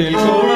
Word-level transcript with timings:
Palpite 0.00 0.08
el 0.08 0.14
corazón 0.14 0.49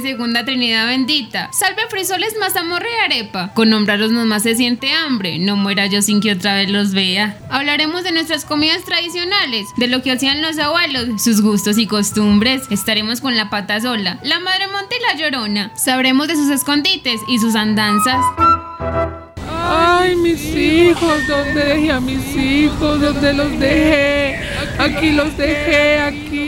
Segunda 0.00 0.44
Trinidad 0.44 0.86
bendita. 0.86 1.50
Salve 1.52 1.82
frisoles, 1.88 2.34
mazamorra 2.38 2.86
y 2.86 3.04
arepa. 3.04 3.52
Con 3.54 3.70
nombrarlos 3.70 4.10
nomás 4.10 4.42
se 4.42 4.54
siente 4.54 4.92
hambre. 4.92 5.38
No 5.38 5.56
muera 5.56 5.86
yo 5.86 6.02
sin 6.02 6.20
que 6.20 6.32
otra 6.32 6.54
vez 6.54 6.70
los 6.70 6.92
vea. 6.92 7.38
Hablaremos 7.50 8.04
de 8.04 8.12
nuestras 8.12 8.44
comidas 8.44 8.84
tradicionales, 8.84 9.66
de 9.76 9.88
lo 9.88 10.02
que 10.02 10.12
hacían 10.12 10.42
los 10.42 10.58
abuelos, 10.58 11.22
sus 11.22 11.40
gustos 11.40 11.78
y 11.78 11.86
costumbres. 11.86 12.62
Estaremos 12.70 13.20
con 13.20 13.36
la 13.36 13.50
pata 13.50 13.80
sola, 13.80 14.18
la 14.22 14.40
madre 14.40 14.66
monte 14.68 14.96
y 14.96 15.02
la 15.02 15.20
llorona. 15.20 15.72
Sabremos 15.76 16.28
de 16.28 16.36
sus 16.36 16.50
escondites 16.50 17.20
y 17.28 17.38
sus 17.38 17.54
andanzas. 17.54 18.24
Ay, 19.66 20.14
mis 20.16 20.44
hijos, 20.54 21.26
¿dónde 21.26 21.64
dejé 21.64 21.92
a 21.92 22.00
mis 22.00 22.36
hijos? 22.36 23.00
¿Dónde 23.00 23.32
los 23.32 23.58
dejé? 23.58 24.38
Aquí 24.78 25.12
los 25.12 25.36
dejé, 25.36 25.98
aquí 26.00 26.43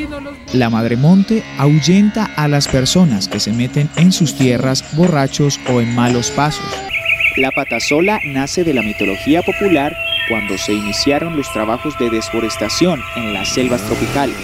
La 0.53 0.71
Madre 0.71 0.97
Monte 0.97 1.43
ahuyenta 1.59 2.31
a 2.37 2.49
las 2.49 2.69
personas 2.69 3.29
que 3.29 3.41
se 3.41 3.53
meten 3.53 3.89
en 3.97 4.13
sus 4.13 4.35
tierras 4.35 4.85
borrachos 4.97 5.61
o 5.69 5.81
en 5.81 5.95
malos 5.95 6.31
pasos. 6.31 6.67
La 7.37 7.51
patasola 7.51 8.21
nace 8.25 8.65
de 8.65 8.73
la 8.73 8.83
mitología 8.83 9.43
popular 9.43 9.95
cuando 10.29 10.57
se 10.57 10.73
iniciaron 10.73 11.37
los 11.37 11.53
trabajos 11.53 11.99
de 11.99 12.11
desforestación 12.11 13.01
en 13.17 13.35
las 13.35 13.49
selvas 13.49 13.83
tropicales. 13.83 14.37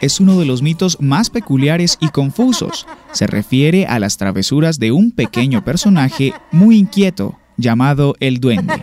Es 0.00 0.20
uno 0.20 0.38
de 0.38 0.44
los 0.44 0.62
mitos 0.62 1.00
más 1.00 1.30
peculiares 1.30 1.98
y 2.00 2.08
confusos. 2.08 2.86
Se 3.12 3.26
refiere 3.26 3.86
a 3.86 3.98
las 3.98 4.18
travesuras 4.18 4.78
de 4.78 4.92
un 4.92 5.10
pequeño 5.10 5.64
personaje 5.64 6.32
muy 6.52 6.76
inquieto 6.76 7.38
llamado 7.56 8.14
el 8.20 8.38
duende. 8.38 8.74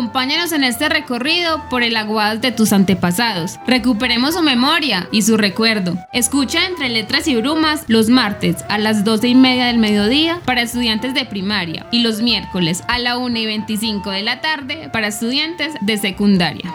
Acompáñanos 0.00 0.52
en 0.52 0.64
este 0.64 0.88
recorrido 0.88 1.62
por 1.68 1.82
el 1.82 1.94
aguas 1.94 2.40
de 2.40 2.52
tus 2.52 2.72
antepasados. 2.72 3.60
Recuperemos 3.66 4.32
su 4.32 4.40
memoria 4.40 5.06
y 5.12 5.20
su 5.20 5.36
recuerdo. 5.36 5.94
Escucha 6.10 6.64
entre 6.64 6.88
letras 6.88 7.28
y 7.28 7.36
brumas 7.36 7.84
los 7.86 8.08
martes 8.08 8.64
a 8.70 8.78
las 8.78 9.04
12 9.04 9.28
y 9.28 9.34
media 9.34 9.66
del 9.66 9.76
mediodía 9.76 10.40
para 10.46 10.62
estudiantes 10.62 11.12
de 11.12 11.26
primaria 11.26 11.84
y 11.90 12.00
los 12.00 12.22
miércoles 12.22 12.82
a 12.88 12.98
la 12.98 13.18
1 13.18 13.40
y 13.40 13.44
25 13.44 14.10
de 14.10 14.22
la 14.22 14.40
tarde 14.40 14.88
para 14.90 15.08
estudiantes 15.08 15.74
de 15.82 15.98
secundaria. 15.98 16.74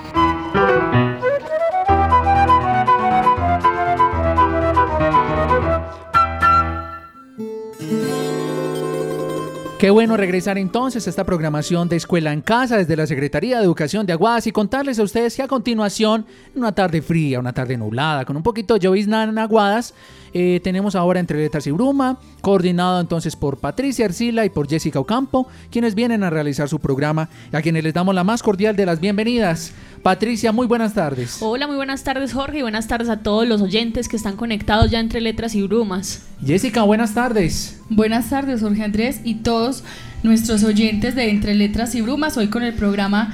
Qué 9.85 9.91
bueno 9.91 10.17
regresar 10.17 10.57
entonces 10.57 11.05
a 11.05 11.11
esta 11.11 11.25
programación 11.25 11.87
de 11.89 11.95
Escuela 11.95 12.33
en 12.33 12.41
Casa 12.41 12.75
desde 12.75 12.95
la 12.95 13.05
Secretaría 13.05 13.59
de 13.59 13.65
Educación 13.65 14.07
de 14.07 14.13
Aguadas 14.13 14.47
y 14.47 14.51
contarles 14.51 14.97
a 14.97 15.03
ustedes 15.03 15.35
que 15.35 15.43
a 15.43 15.47
continuación, 15.47 16.25
una 16.55 16.71
tarde 16.71 17.03
fría, 17.03 17.39
una 17.39 17.53
tarde 17.53 17.77
nublada, 17.77 18.25
con 18.25 18.35
un 18.35 18.41
poquito 18.41 18.73
de 18.73 18.79
llovizna 18.79 19.25
en 19.25 19.37
Aguadas, 19.37 19.93
eh, 20.33 20.59
tenemos 20.63 20.95
ahora 20.95 21.19
Entre 21.19 21.37
Letras 21.37 21.67
y 21.67 21.71
Bruma, 21.71 22.17
coordinado 22.41 22.99
entonces 22.99 23.35
por 23.35 23.59
Patricia 23.59 24.05
Arcila 24.05 24.43
y 24.43 24.49
por 24.49 24.67
Jessica 24.67 24.99
Ocampo, 24.99 25.47
quienes 25.69 25.93
vienen 25.93 26.23
a 26.23 26.31
realizar 26.31 26.67
su 26.67 26.79
programa 26.79 27.29
y 27.53 27.55
a 27.55 27.61
quienes 27.61 27.83
les 27.83 27.93
damos 27.93 28.15
la 28.15 28.23
más 28.23 28.41
cordial 28.41 28.75
de 28.75 28.87
las 28.87 28.99
bienvenidas. 28.99 29.71
Patricia, 30.01 30.51
muy 30.51 30.65
buenas 30.65 30.95
tardes. 30.95 31.37
Hola, 31.41 31.67
muy 31.67 31.75
buenas 31.75 32.03
tardes 32.03 32.33
Jorge 32.33 32.57
y 32.57 32.61
buenas 32.63 32.87
tardes 32.87 33.07
a 33.07 33.21
todos 33.21 33.47
los 33.47 33.61
oyentes 33.61 34.09
que 34.09 34.17
están 34.17 34.35
conectados 34.35 34.89
ya 34.89 34.99
entre 34.99 35.21
letras 35.21 35.53
y 35.53 35.61
brumas. 35.61 36.23
Jessica, 36.43 36.83
buenas 36.83 37.13
tardes. 37.13 37.79
Buenas 37.89 38.29
tardes 38.29 38.61
Jorge 38.61 38.83
Andrés 38.83 39.21
y 39.23 39.35
todos 39.35 39.83
nuestros 40.23 40.63
oyentes 40.63 41.15
de 41.15 41.29
Entre 41.29 41.55
Letras 41.55 41.95
y 41.95 42.01
Brumas, 42.01 42.35
hoy 42.37 42.47
con 42.47 42.63
el 42.63 42.73
programa 42.73 43.33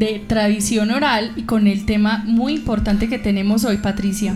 de 0.00 0.18
tradición 0.26 0.90
oral 0.92 1.32
y 1.36 1.42
con 1.42 1.66
el 1.66 1.84
tema 1.84 2.22
muy 2.24 2.54
importante 2.54 3.06
que 3.10 3.18
tenemos 3.18 3.66
hoy, 3.66 3.76
Patricia. 3.76 4.34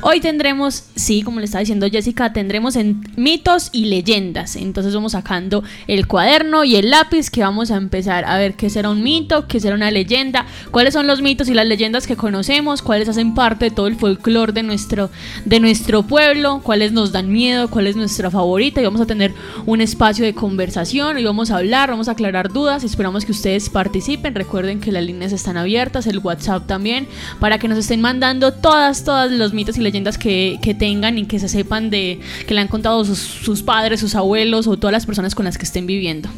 Hoy 0.00 0.18
tendremos, 0.18 0.86
sí, 0.96 1.22
como 1.22 1.38
le 1.38 1.44
estaba 1.44 1.60
diciendo 1.60 1.86
Jessica, 1.88 2.32
tendremos 2.32 2.74
en 2.74 3.00
mitos 3.14 3.70
y 3.70 3.84
leyendas. 3.84 4.56
Entonces 4.56 4.92
vamos 4.92 5.12
sacando 5.12 5.62
el 5.86 6.08
cuaderno 6.08 6.64
y 6.64 6.74
el 6.74 6.90
lápiz 6.90 7.30
que 7.30 7.42
vamos 7.42 7.70
a 7.70 7.76
empezar 7.76 8.24
a 8.24 8.38
ver 8.38 8.54
qué 8.54 8.68
será 8.68 8.90
un 8.90 9.04
mito, 9.04 9.46
qué 9.46 9.60
será 9.60 9.76
una 9.76 9.92
leyenda, 9.92 10.46
cuáles 10.72 10.94
son 10.94 11.06
los 11.06 11.22
mitos 11.22 11.48
y 11.48 11.54
las 11.54 11.68
leyendas 11.68 12.08
que 12.08 12.16
conocemos, 12.16 12.82
cuáles 12.82 13.08
hacen 13.08 13.34
parte 13.34 13.66
de 13.66 13.70
todo 13.70 13.86
el 13.86 13.94
folclore 13.94 14.52
de 14.52 14.64
nuestro, 14.64 15.10
de 15.44 15.60
nuestro 15.60 16.02
pueblo, 16.02 16.60
cuáles 16.64 16.90
nos 16.90 17.12
dan 17.12 17.30
miedo, 17.30 17.70
cuál 17.70 17.86
es 17.86 17.94
nuestra 17.94 18.32
favorita 18.32 18.80
y 18.80 18.84
vamos 18.84 19.00
a 19.00 19.06
tener 19.06 19.32
un 19.64 19.80
espacio 19.80 20.24
de 20.24 20.34
conversación 20.34 21.20
y 21.20 21.24
vamos 21.24 21.52
a 21.52 21.58
hablar, 21.58 21.90
vamos 21.90 22.08
a 22.08 22.12
aclarar 22.12 22.52
dudas, 22.52 22.82
esperamos 22.82 23.24
que 23.24 23.30
ustedes 23.30 23.70
participen, 23.70 24.34
recuerden 24.34 24.80
que 24.80 25.03
líneas 25.04 25.32
están 25.32 25.56
abiertas, 25.56 26.06
el 26.06 26.18
WhatsApp 26.18 26.66
también, 26.66 27.06
para 27.40 27.58
que 27.58 27.68
nos 27.68 27.78
estén 27.78 28.00
mandando 28.00 28.52
todas, 28.52 29.04
todas 29.04 29.30
los 29.30 29.52
mitos 29.52 29.76
y 29.76 29.80
leyendas 29.80 30.18
que, 30.18 30.58
que 30.62 30.74
tengan 30.74 31.18
y 31.18 31.26
que 31.26 31.38
se 31.38 31.48
sepan 31.48 31.90
de 31.90 32.20
que 32.46 32.54
le 32.54 32.60
han 32.60 32.68
contado 32.68 33.04
sus, 33.04 33.18
sus 33.18 33.62
padres, 33.62 34.00
sus 34.00 34.14
abuelos 34.14 34.66
o 34.66 34.76
todas 34.76 34.92
las 34.92 35.06
personas 35.06 35.34
con 35.34 35.44
las 35.44 35.58
que 35.58 35.64
estén 35.64 35.86
viviendo. 35.86 36.28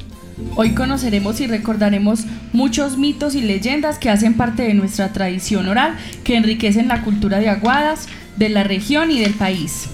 Hoy 0.55 0.75
conoceremos 0.75 1.41
y 1.41 1.47
recordaremos 1.47 2.21
muchos 2.53 2.99
mitos 2.99 3.35
y 3.35 3.41
leyendas 3.41 3.99
que 3.99 4.11
hacen 4.11 4.35
parte 4.35 4.65
de 4.65 4.75
nuestra 4.75 5.13
tradición 5.13 5.67
oral, 5.69 5.97
que 6.25 6.37
enriquecen 6.37 6.89
la 6.89 7.03
cultura 7.03 7.39
de 7.39 7.49
Aguadas, 7.49 8.07
de 8.37 8.51
la 8.51 8.63
región 8.63 9.11
y 9.11 9.19
del 9.19 9.33
país. 9.33 9.89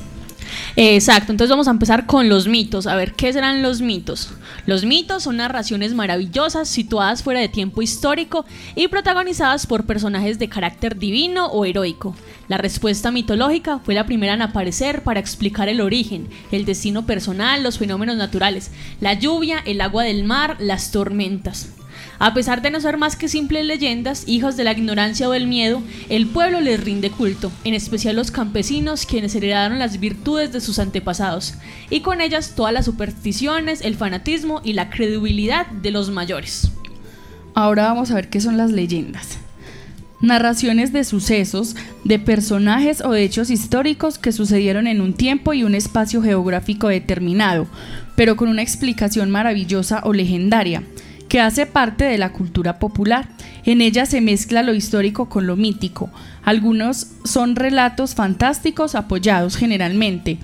Exacto, 0.77 1.33
entonces 1.33 1.51
vamos 1.51 1.69
a 1.69 1.73
empezar 1.73 2.07
con 2.07 2.29
los 2.29 2.49
mitos. 2.49 2.87
A 2.87 2.97
ver, 2.97 3.13
¿qué 3.13 3.33
serán 3.33 3.63
los 3.63 3.81
mitos? 3.81 4.31
Los 4.67 4.85
mitos 4.85 5.25
son 5.25 5.37
narraciones 5.37 5.95
maravillosas 5.95 6.69
situadas 6.69 7.23
fuera 7.23 7.41
de 7.41 7.49
tiempo 7.49 7.83
histórico 7.83 8.45
y 8.75 8.89
protagonizadas 8.89 9.67
por 9.67 9.85
personajes 9.85 10.39
de 10.39 10.49
carácter 10.49 10.99
divino 10.99 11.47
o 11.47 11.65
heroico. 11.65 12.15
La 12.49 12.59
respuesta 12.59 13.11
mitológica 13.11 13.79
fue 13.79 13.95
la 13.95 14.07
primera 14.07 14.35
en 14.35 14.43
aparecer 14.43 15.03
para 15.03 15.21
explicar 15.21 15.69
el 15.69 15.81
origen, 15.81 16.29
el 16.51 16.65
destino 16.65 17.07
personal, 17.07 17.63
los 17.63 17.79
fenómenos 17.79 18.17
naturales, 18.17 18.71
la 19.01 19.15
lluvia, 19.15 19.59
el 19.65 19.81
agua 19.81 20.05
del 20.05 20.25
mar, 20.25 20.57
las 20.59 20.91
tormentas. 20.91 21.69
A 22.19 22.35
pesar 22.35 22.63
de 22.63 22.71
no 22.71 22.81
ser 22.81 22.99
más 22.99 23.17
que 23.17 23.29
simples 23.29 23.65
leyendas, 23.65 24.25
hijas 24.27 24.57
de 24.57 24.65
la 24.65 24.73
ignorancia 24.73 25.29
o 25.29 25.33
del 25.33 25.47
miedo, 25.47 25.83
el 26.09 26.27
pueblo 26.27 26.61
les 26.61 26.83
rinde 26.83 27.11
culto, 27.11 27.51
en 27.65 27.75
especial 27.75 28.17
los 28.17 28.31
campesinos 28.31 29.07
quienes 29.07 29.35
heredaron 29.35 29.79
las 29.79 29.99
virtudes 29.99 30.53
de 30.53 30.61
sus 30.61 30.79
antepasados, 30.79 31.55
y 31.91 32.01
con 32.01 32.21
ellas 32.21 32.55
todas 32.55 32.73
las 32.73 32.85
supersticiones, 32.85 33.81
el 33.81 33.97
fanatismo 33.97 34.61
y 34.63 34.75
la 34.75 34.91
credibilidad 34.91 35.67
de 35.67 35.91
los 35.91 36.11
mayores. 36.11 36.71
Ahora 37.55 37.85
vamos 37.85 38.11
a 38.11 38.15
ver 38.15 38.29
qué 38.29 38.41
son 38.41 38.57
las 38.57 38.71
leyendas. 38.71 39.39
Narraciones 40.21 40.93
de 40.93 41.03
sucesos, 41.03 41.75
de 42.05 42.21
personajes 42.21 43.01
o 43.01 43.11
de 43.11 43.25
hechos 43.25 43.51
históricos 43.51 44.19
que 44.19 44.31
sucedieron 44.31 44.87
en 44.87 45.01
un 45.01 45.15
tiempo 45.15 45.53
y 45.53 45.65
un 45.65 45.75
espacio 45.75 46.23
geográfico 46.23 46.87
determinado, 46.87 47.67
pero 48.17 48.37
con 48.37 48.49
una 48.49 48.63
explicación 48.63 49.31
maravillosa 49.31 50.01
o 50.05 50.13
legendaria, 50.13 50.85
que 51.33 51.41
hace 51.41 51.65
parte 51.65 52.05
de 52.05 52.19
la 52.19 52.31
cultura 52.31 52.79
popular. 52.79 53.27
En 53.65 53.81
ella 53.81 54.05
se 54.05 54.21
mezcla 54.21 54.63
lo 54.63 54.75
histórico 54.75 55.31
con 55.31 55.47
lo 55.47 55.57
mítico. 55.57 56.11
Algunos 56.45 57.07
son 57.25 57.57
relatos 57.57 58.15
fantásticos 58.15 58.95
apoyados 58.95 59.57
generalmente 59.57 60.37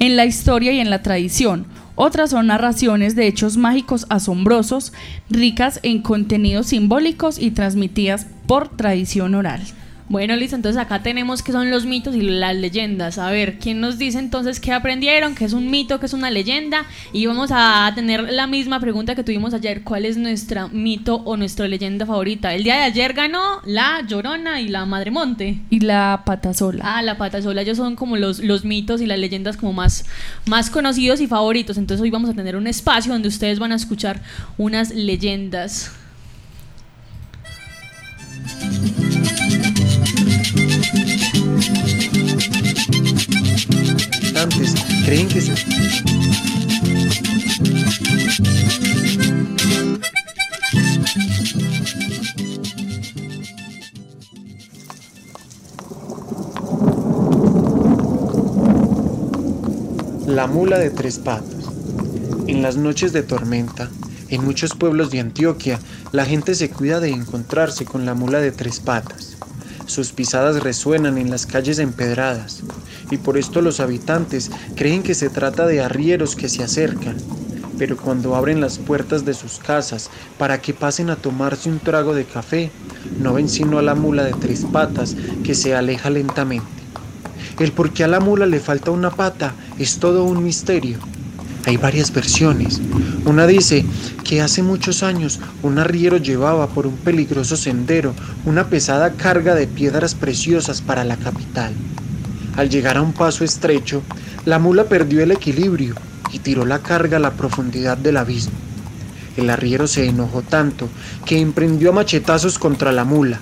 en 0.00 0.16
la 0.16 0.26
historia 0.26 0.70
y 0.72 0.80
en 0.80 0.90
la 0.90 1.00
tradición. 1.00 1.64
Otras 1.94 2.28
son 2.28 2.48
narraciones 2.48 3.16
de 3.16 3.26
hechos 3.26 3.56
mágicos 3.56 4.04
asombrosos, 4.10 4.92
ricas 5.30 5.80
en 5.82 6.02
contenidos 6.02 6.66
simbólicos 6.66 7.38
y 7.38 7.50
transmitidas 7.52 8.26
por 8.46 8.68
tradición 8.68 9.34
oral. 9.34 9.62
Bueno, 10.14 10.36
listo, 10.36 10.54
entonces 10.54 10.80
acá 10.80 11.02
tenemos 11.02 11.42
que 11.42 11.50
son 11.50 11.72
los 11.72 11.86
mitos 11.86 12.14
y 12.14 12.20
las 12.20 12.54
leyendas. 12.54 13.18
A 13.18 13.32
ver, 13.32 13.58
¿quién 13.58 13.80
nos 13.80 13.98
dice 13.98 14.20
entonces 14.20 14.60
qué 14.60 14.70
aprendieron? 14.70 15.34
¿Qué 15.34 15.44
es 15.44 15.52
un 15.52 15.72
mito? 15.72 15.98
¿Qué 15.98 16.06
es 16.06 16.12
una 16.12 16.30
leyenda? 16.30 16.86
Y 17.12 17.26
vamos 17.26 17.50
a 17.52 17.90
tener 17.96 18.32
la 18.32 18.46
misma 18.46 18.78
pregunta 18.78 19.16
que 19.16 19.24
tuvimos 19.24 19.54
ayer. 19.54 19.82
¿Cuál 19.82 20.04
es 20.04 20.16
nuestra 20.16 20.68
mito 20.68 21.16
o 21.24 21.36
nuestra 21.36 21.66
leyenda 21.66 22.06
favorita? 22.06 22.54
El 22.54 22.62
día 22.62 22.76
de 22.76 22.82
ayer 22.82 23.12
ganó 23.12 23.60
la 23.64 24.02
Llorona 24.06 24.60
y 24.60 24.68
la 24.68 24.86
Madre 24.86 25.10
Monte. 25.10 25.58
Y 25.68 25.80
la 25.80 26.22
Patasola. 26.24 26.84
Ah, 26.86 27.02
la 27.02 27.18
Patasola. 27.18 27.62
Ellos 27.62 27.78
son 27.78 27.96
como 27.96 28.16
los, 28.16 28.38
los 28.38 28.64
mitos 28.64 29.00
y 29.00 29.06
las 29.06 29.18
leyendas 29.18 29.56
como 29.56 29.72
más, 29.72 30.04
más 30.46 30.70
conocidos 30.70 31.20
y 31.20 31.26
favoritos. 31.26 31.76
Entonces 31.76 32.00
hoy 32.00 32.10
vamos 32.10 32.30
a 32.30 32.34
tener 32.34 32.54
un 32.54 32.68
espacio 32.68 33.12
donde 33.12 33.26
ustedes 33.26 33.58
van 33.58 33.72
a 33.72 33.74
escuchar 33.74 34.22
unas 34.58 34.94
leyendas. 34.94 35.90
Creen 45.04 45.28
que 45.28 45.40
se... 45.40 45.52
La 60.26 60.46
mula 60.46 60.78
de 60.78 60.90
tres 60.90 61.18
patas. 61.18 61.44
En 62.46 62.62
las 62.62 62.76
noches 62.76 63.12
de 63.12 63.22
tormenta, 63.22 63.90
en 64.30 64.44
muchos 64.44 64.74
pueblos 64.74 65.10
de 65.10 65.20
Antioquia, 65.20 65.78
la 66.12 66.24
gente 66.24 66.54
se 66.54 66.70
cuida 66.70 67.00
de 67.00 67.10
encontrarse 67.10 67.84
con 67.84 68.06
la 68.06 68.14
mula 68.14 68.40
de 68.40 68.52
tres 68.52 68.80
patas. 68.80 69.36
Sus 69.86 70.12
pisadas 70.12 70.62
resuenan 70.62 71.18
en 71.18 71.30
las 71.30 71.46
calles 71.46 71.78
empedradas, 71.78 72.62
y 73.14 73.18
por 73.18 73.38
esto 73.38 73.62
los 73.62 73.80
habitantes 73.80 74.50
creen 74.74 75.02
que 75.02 75.14
se 75.14 75.30
trata 75.30 75.66
de 75.66 75.80
arrieros 75.80 76.36
que 76.36 76.48
se 76.48 76.62
acercan. 76.62 77.16
Pero 77.78 77.96
cuando 77.96 78.36
abren 78.36 78.60
las 78.60 78.78
puertas 78.78 79.24
de 79.24 79.34
sus 79.34 79.58
casas 79.58 80.10
para 80.38 80.60
que 80.60 80.74
pasen 80.74 81.10
a 81.10 81.16
tomarse 81.16 81.68
un 81.68 81.78
trago 81.78 82.14
de 82.14 82.24
café, 82.24 82.70
no 83.20 83.34
ven 83.34 83.48
sino 83.48 83.78
a 83.78 83.82
la 83.82 83.94
mula 83.94 84.24
de 84.24 84.32
tres 84.32 84.64
patas 84.70 85.16
que 85.44 85.54
se 85.54 85.74
aleja 85.74 86.10
lentamente. 86.10 86.66
El 87.58 87.72
por 87.72 87.92
qué 87.92 88.04
a 88.04 88.08
la 88.08 88.20
mula 88.20 88.46
le 88.46 88.60
falta 88.60 88.90
una 88.90 89.10
pata 89.10 89.54
es 89.78 89.98
todo 89.98 90.24
un 90.24 90.42
misterio. 90.42 90.98
Hay 91.66 91.76
varias 91.76 92.12
versiones. 92.12 92.80
Una 93.24 93.46
dice 93.46 93.84
que 94.24 94.42
hace 94.42 94.62
muchos 94.62 95.02
años 95.02 95.40
un 95.62 95.78
arriero 95.78 96.16
llevaba 96.16 96.66
por 96.68 96.86
un 96.86 96.96
peligroso 96.96 97.56
sendero 97.56 98.12
una 98.44 98.68
pesada 98.68 99.12
carga 99.12 99.54
de 99.54 99.66
piedras 99.66 100.14
preciosas 100.14 100.82
para 100.82 101.04
la 101.04 101.16
capital. 101.16 101.72
Al 102.56 102.68
llegar 102.68 102.96
a 102.96 103.02
un 103.02 103.12
paso 103.12 103.44
estrecho, 103.44 104.02
la 104.44 104.58
mula 104.58 104.84
perdió 104.84 105.22
el 105.22 105.32
equilibrio 105.32 105.94
y 106.32 106.38
tiró 106.38 106.64
la 106.64 106.80
carga 106.80 107.16
a 107.16 107.20
la 107.20 107.32
profundidad 107.32 107.96
del 107.96 108.16
abismo. 108.16 108.54
El 109.36 109.50
arriero 109.50 109.88
se 109.88 110.06
enojó 110.06 110.42
tanto 110.42 110.88
que 111.24 111.40
emprendió 111.40 111.90
a 111.90 111.94
machetazos 111.94 112.58
contra 112.58 112.92
la 112.92 113.04
mula, 113.04 113.40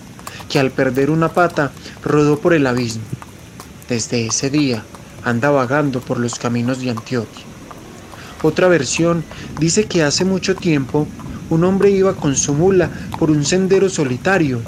que 0.49 0.59
al 0.59 0.71
perder 0.71 1.11
una 1.11 1.29
pata 1.29 1.73
rodó 2.03 2.39
por 2.39 2.55
el 2.55 2.67
abismo. 2.67 3.03
Desde 3.89 4.27
ese 4.27 4.49
día 4.49 4.83
anda 5.25 5.51
vagando 5.51 6.01
por 6.01 6.19
los 6.19 6.37
caminos 6.37 6.81
de 6.81 6.91
Antioquia. 6.91 7.45
Otra 8.43 8.69
versión 8.69 9.25
dice 9.61 9.85
que 9.85 10.03
hace 10.03 10.25
mucho 10.25 10.55
tiempo 10.55 11.07
un 11.51 11.65
hombre 11.65 11.91
iba 11.91 12.15
con 12.15 12.35
su 12.35 12.55
mula 12.55 12.91
por 13.19 13.31
un 13.31 13.45
sendero 13.45 13.91
solitario, 13.91 14.63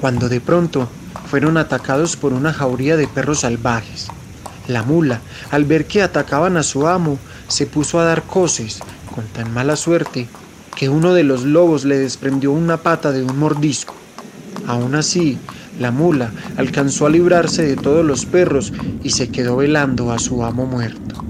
cuando 0.00 0.28
de 0.28 0.40
pronto 0.40 0.88
fueron 1.34 1.56
atacados 1.56 2.14
por 2.14 2.32
una 2.32 2.52
jauría 2.52 2.96
de 2.96 3.08
perros 3.08 3.40
salvajes. 3.40 4.06
La 4.68 4.84
mula, 4.84 5.20
al 5.50 5.64
ver 5.64 5.84
que 5.84 6.00
atacaban 6.00 6.56
a 6.56 6.62
su 6.62 6.86
amo, 6.86 7.18
se 7.48 7.66
puso 7.66 7.98
a 7.98 8.04
dar 8.04 8.22
coces 8.22 8.78
con 9.12 9.24
tan 9.24 9.52
mala 9.52 9.74
suerte 9.74 10.28
que 10.76 10.88
uno 10.88 11.12
de 11.12 11.24
los 11.24 11.42
lobos 11.42 11.84
le 11.84 11.98
desprendió 11.98 12.52
una 12.52 12.76
pata 12.76 13.10
de 13.10 13.24
un 13.24 13.36
mordisco. 13.36 13.96
Aún 14.68 14.94
así, 14.94 15.36
la 15.80 15.90
mula 15.90 16.30
alcanzó 16.56 17.06
a 17.06 17.10
librarse 17.10 17.66
de 17.66 17.74
todos 17.74 18.06
los 18.06 18.26
perros 18.26 18.72
y 19.02 19.10
se 19.10 19.30
quedó 19.30 19.56
velando 19.56 20.12
a 20.12 20.20
su 20.20 20.44
amo 20.44 20.66
muerto. 20.66 21.24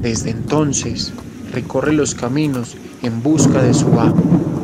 Desde 0.00 0.30
entonces 0.30 1.12
recorre 1.52 1.92
los 1.92 2.16
caminos 2.16 2.76
en 3.04 3.22
busca 3.22 3.62
de 3.62 3.74
su 3.74 4.00
amo. 4.00 4.59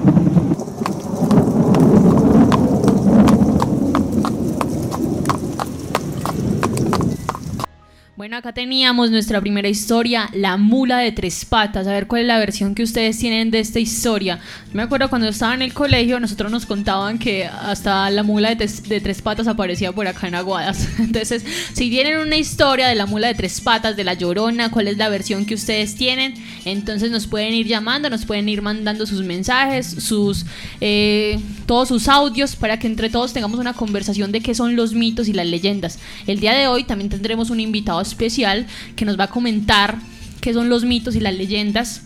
Bueno, 8.27 8.39
acá 8.39 8.53
teníamos 8.53 9.13
nuestra 9.13 9.41
primera 9.41 9.69
historia, 9.69 10.29
La 10.33 10.57
mula 10.57 10.99
de 10.99 11.13
tres 11.13 11.45
patas. 11.45 11.87
A 11.87 11.93
ver 11.93 12.09
cuál 12.09 12.23
es 12.23 12.27
la 12.27 12.41
versión 12.41 12.75
que 12.75 12.83
ustedes 12.83 13.21
tienen 13.21 13.53
de 13.53 13.61
esta 13.61 13.79
historia. 13.79 14.41
Yo 14.67 14.73
me 14.73 14.83
acuerdo 14.83 15.09
cuando 15.09 15.29
estaba 15.29 15.55
en 15.55 15.63
el 15.63 15.73
colegio, 15.73 16.19
nosotros 16.19 16.51
nos 16.51 16.67
contaban 16.67 17.21
que 17.21 17.45
hasta 17.45 18.11
la 18.11 18.25
mula 18.25 18.53
de, 18.53 18.67
de 18.67 19.01
tres 19.01 19.23
patas 19.23 19.47
aparecía 19.47 19.93
por 19.93 20.09
acá 20.09 20.27
en 20.27 20.35
Aguadas. 20.35 20.89
Entonces, 20.99 21.45
si 21.73 21.89
tienen 21.89 22.19
una 22.19 22.37
historia 22.37 22.89
de 22.89 22.97
la 22.97 23.07
mula 23.07 23.29
de 23.29 23.35
tres 23.35 23.61
patas, 23.61 23.95
de 23.95 24.03
la 24.03 24.15
llorona, 24.15 24.73
cuál 24.73 24.89
es 24.89 24.97
la 24.97 25.09
versión 25.09 25.47
que 25.47 25.55
ustedes 25.55 25.95
tienen, 25.95 26.35
entonces 26.65 27.13
nos 27.13 27.29
pueden 27.29 27.55
ir 27.55 27.69
llamando, 27.69 28.11
nos 28.11 28.25
pueden 28.25 28.49
ir 28.49 28.61
mandando 28.61 29.07
sus 29.07 29.23
mensajes, 29.23 29.87
sus 29.87 30.47
eh, 30.81 31.39
todos 31.67 31.87
sus 31.87 32.09
audios 32.09 32.57
para 32.57 32.77
que 32.81 32.89
entre 32.89 33.09
todos 33.09 33.33
tengamos 33.33 33.61
una 33.61 33.73
conversación 33.73 34.33
de 34.33 34.41
qué 34.41 34.53
son 34.53 34.75
los 34.75 34.95
mitos 34.95 35.29
y 35.29 35.33
las 35.33 35.47
leyendas. 35.47 36.01
El 36.27 36.41
día 36.41 36.55
de 36.55 36.67
hoy 36.67 36.83
también 36.83 37.09
tendremos 37.09 37.51
un 37.51 37.61
invitado 37.61 38.01
especial 38.01 38.16
que 38.97 39.05
nos 39.05 39.19
va 39.19 39.25
a 39.25 39.31
comentar 39.31 39.97
qué 40.41 40.53
son 40.53 40.69
los 40.69 40.85
mitos 40.85 41.15
y 41.17 41.21
las 41.21 41.35
leyendas. 41.35 42.03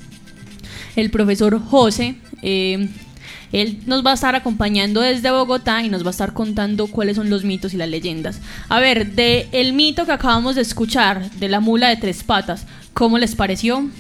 El 0.97 1.11
profesor 1.11 1.61
José. 1.61 2.17
eh, 2.43 2.89
él 3.53 3.81
nos 3.87 4.07
va 4.07 4.13
a 4.13 4.15
estar 4.15 4.37
acompañando 4.37 5.01
desde 5.01 5.31
Bogotá 5.31 5.83
y 5.83 5.89
nos 5.89 6.05
va 6.05 6.09
a 6.09 6.11
estar 6.13 6.33
contando 6.33 6.87
cuáles 6.87 7.17
son 7.17 7.31
los 7.31 7.43
mitos 7.43 7.75
y 7.75 7.77
las 7.77 7.89
leyendas. 7.89 8.41
A 8.69 8.79
ver, 8.79 9.13
de 9.15 9.49
el 9.53 9.73
mito 9.73 10.07
que 10.07 10.13
acabamos 10.13 10.55
de 10.55 10.63
escuchar, 10.63 11.31
de 11.33 11.49
la 11.49 11.59
mula 11.59 11.89
de 11.89 11.97
tres 11.97 12.23
patas, 12.23 12.67
¿cómo 12.95 13.19
les 13.19 13.35
pareció? 13.35 13.91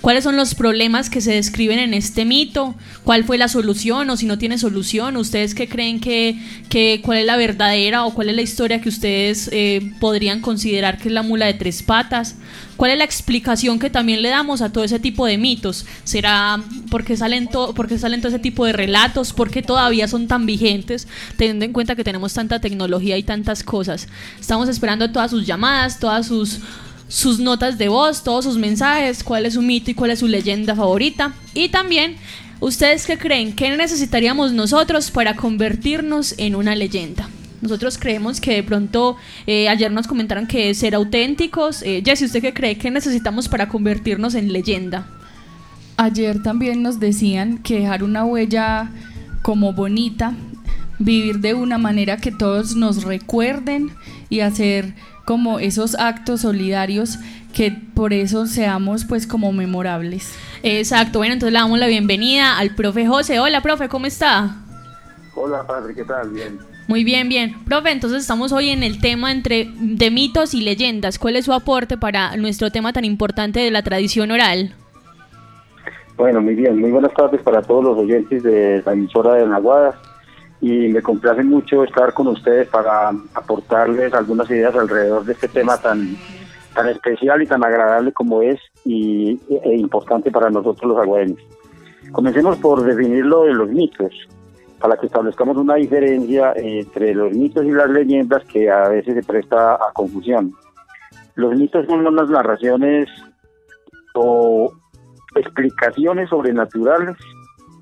¿Cuáles 0.00 0.24
son 0.24 0.36
los 0.36 0.54
problemas 0.54 1.10
que 1.10 1.20
se 1.20 1.32
describen 1.32 1.78
en 1.78 1.94
este 1.94 2.24
mito? 2.24 2.74
¿Cuál 3.04 3.24
fue 3.24 3.38
la 3.38 3.48
solución 3.48 4.08
o 4.10 4.16
si 4.16 4.26
no 4.26 4.38
tiene 4.38 4.58
solución? 4.58 5.16
¿Ustedes 5.16 5.54
qué 5.54 5.68
creen 5.68 6.00
que, 6.00 6.38
que 6.68 7.00
cuál 7.04 7.18
es 7.18 7.26
la 7.26 7.36
verdadera 7.36 8.04
o 8.04 8.14
cuál 8.14 8.28
es 8.30 8.36
la 8.36 8.42
historia 8.42 8.80
que 8.80 8.88
ustedes 8.88 9.48
eh, 9.52 9.92
podrían 10.00 10.40
considerar 10.40 10.98
que 10.98 11.08
es 11.08 11.14
la 11.14 11.22
mula 11.22 11.46
de 11.46 11.54
tres 11.54 11.82
patas? 11.82 12.36
¿Cuál 12.76 12.90
es 12.90 12.98
la 12.98 13.04
explicación 13.04 13.78
que 13.78 13.88
también 13.88 14.20
le 14.20 14.28
damos 14.28 14.60
a 14.60 14.70
todo 14.70 14.84
ese 14.84 14.98
tipo 14.98 15.24
de 15.24 15.38
mitos? 15.38 15.86
¿Será 16.04 16.60
porque 16.90 17.16
salen, 17.16 17.48
to- 17.48 17.72
porque 17.74 17.98
salen 17.98 18.20
todo 18.20 18.28
ese 18.28 18.38
tipo 18.38 18.66
de 18.66 18.74
relatos? 18.74 19.32
¿Por 19.32 19.50
qué 19.50 19.62
todavía 19.62 20.08
son 20.08 20.28
tan 20.28 20.44
vigentes? 20.44 21.08
Teniendo 21.38 21.64
en 21.64 21.72
cuenta 21.72 21.96
que 21.96 22.04
tenemos 22.04 22.34
tanta 22.34 22.60
tecnología 22.60 23.16
y 23.16 23.22
tantas 23.22 23.62
cosas. 23.62 24.08
Estamos 24.38 24.68
esperando 24.68 25.10
todas 25.10 25.30
sus 25.30 25.46
llamadas, 25.46 25.98
todas 25.98 26.26
sus 26.26 26.60
sus 27.08 27.38
notas 27.38 27.78
de 27.78 27.88
voz, 27.88 28.22
todos 28.22 28.44
sus 28.44 28.58
mensajes, 28.58 29.22
cuál 29.22 29.46
es 29.46 29.54
su 29.54 29.62
mito 29.62 29.90
y 29.90 29.94
cuál 29.94 30.10
es 30.10 30.18
su 30.18 30.26
leyenda 30.26 30.74
favorita. 30.74 31.34
Y 31.54 31.68
también, 31.68 32.16
¿ustedes 32.60 33.06
qué 33.06 33.18
creen? 33.18 33.54
¿Qué 33.54 33.76
necesitaríamos 33.76 34.52
nosotros 34.52 35.10
para 35.10 35.36
convertirnos 35.36 36.34
en 36.38 36.56
una 36.56 36.74
leyenda? 36.74 37.28
Nosotros 37.60 37.98
creemos 37.98 38.40
que 38.40 38.54
de 38.54 38.62
pronto, 38.62 39.16
eh, 39.46 39.68
ayer 39.68 39.90
nos 39.90 40.06
comentaron 40.06 40.46
que 40.46 40.74
ser 40.74 40.94
auténticos. 40.94 41.82
Eh, 41.82 42.02
Jessy, 42.04 42.26
¿usted 42.26 42.42
qué 42.42 42.52
cree? 42.52 42.76
¿Qué 42.76 42.90
necesitamos 42.90 43.48
para 43.48 43.68
convertirnos 43.68 44.34
en 44.34 44.52
leyenda? 44.52 45.06
Ayer 45.96 46.42
también 46.42 46.82
nos 46.82 47.00
decían 47.00 47.58
que 47.58 47.80
dejar 47.80 48.04
una 48.04 48.24
huella 48.24 48.90
como 49.42 49.72
bonita, 49.72 50.34
vivir 50.98 51.38
de 51.38 51.54
una 51.54 51.78
manera 51.78 52.18
que 52.18 52.30
todos 52.30 52.76
nos 52.76 53.04
recuerden 53.04 53.90
y 54.28 54.40
hacer 54.40 54.94
como 55.26 55.58
esos 55.58 55.96
actos 55.96 56.42
solidarios 56.42 57.18
que 57.52 57.72
por 57.94 58.12
eso 58.12 58.46
seamos 58.46 59.04
pues 59.04 59.26
como 59.26 59.52
memorables. 59.52 60.38
Exacto, 60.62 61.18
bueno, 61.18 61.34
entonces 61.34 61.52
le 61.52 61.58
damos 61.58 61.78
la 61.78 61.88
bienvenida 61.88 62.56
al 62.56 62.74
profe 62.74 63.06
José. 63.06 63.40
Hola, 63.40 63.60
profe, 63.60 63.88
¿cómo 63.88 64.06
está? 64.06 64.56
Hola, 65.34 65.66
padre, 65.66 65.94
¿qué 65.94 66.04
tal? 66.04 66.30
Bien. 66.30 66.58
Muy 66.86 67.02
bien, 67.02 67.28
bien. 67.28 67.56
Profe, 67.64 67.90
entonces 67.90 68.22
estamos 68.22 68.52
hoy 68.52 68.70
en 68.70 68.84
el 68.84 69.00
tema 69.00 69.32
entre 69.32 69.68
de 69.74 70.10
mitos 70.12 70.54
y 70.54 70.60
leyendas. 70.60 71.18
¿Cuál 71.18 71.34
es 71.34 71.44
su 71.44 71.52
aporte 71.52 71.98
para 71.98 72.36
nuestro 72.36 72.70
tema 72.70 72.92
tan 72.92 73.04
importante 73.04 73.58
de 73.58 73.72
la 73.72 73.82
tradición 73.82 74.30
oral? 74.30 74.74
Bueno, 76.16 76.40
muy 76.40 76.54
bien. 76.54 76.78
Muy 76.78 76.92
buenas 76.92 77.12
tardes 77.14 77.42
para 77.42 77.60
todos 77.62 77.84
los 77.84 77.98
oyentes 77.98 78.44
de 78.44 78.80
la 78.86 78.92
emisora 78.92 79.34
de 79.34 79.46
Naguadas. 79.46 79.96
Y 80.60 80.88
me 80.88 81.02
complace 81.02 81.42
mucho 81.42 81.84
estar 81.84 82.12
con 82.14 82.28
ustedes 82.28 82.68
para 82.68 83.10
aportarles 83.34 84.14
algunas 84.14 84.50
ideas 84.50 84.74
alrededor 84.74 85.24
de 85.24 85.34
este 85.34 85.48
tema 85.48 85.76
tan, 85.78 86.16
tan 86.74 86.88
especial 86.88 87.42
y 87.42 87.46
tan 87.46 87.62
agradable 87.62 88.12
como 88.12 88.42
es 88.42 88.58
y, 88.84 89.38
e 89.48 89.76
importante 89.76 90.30
para 90.30 90.50
nosotros 90.50 90.92
los 90.92 91.02
aguadeños. 91.02 91.40
Comencemos 92.12 92.56
por 92.58 92.82
definirlo 92.82 93.44
de 93.44 93.54
los 93.54 93.68
mitos 93.68 94.12
para 94.80 94.96
que 94.96 95.06
establezcamos 95.06 95.56
una 95.56 95.74
diferencia 95.74 96.52
entre 96.56 97.14
los 97.14 97.32
mitos 97.32 97.64
y 97.64 97.70
las 97.70 97.90
leyendas 97.90 98.44
que 98.44 98.70
a 98.70 98.88
veces 98.88 99.14
se 99.14 99.22
presta 99.22 99.74
a 99.74 99.92
confusión. 99.92 100.52
Los 101.34 101.54
mitos 101.54 101.86
son 101.86 102.06
unas 102.06 102.28
narraciones 102.28 103.08
o 104.14 104.72
explicaciones 105.34 106.28
sobrenaturales 106.30 107.16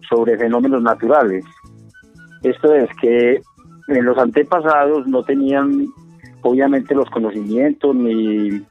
sobre 0.08 0.36
fenómenos 0.36 0.82
naturales. 0.82 1.44
Esto 2.44 2.74
es 2.74 2.88
que 3.00 3.40
en 3.88 4.04
los 4.04 4.18
antepasados 4.18 5.06
no 5.06 5.22
tenían 5.22 5.86
obviamente 6.42 6.94
los 6.94 7.08
conocimientos 7.10 7.94
ni, 7.96 8.62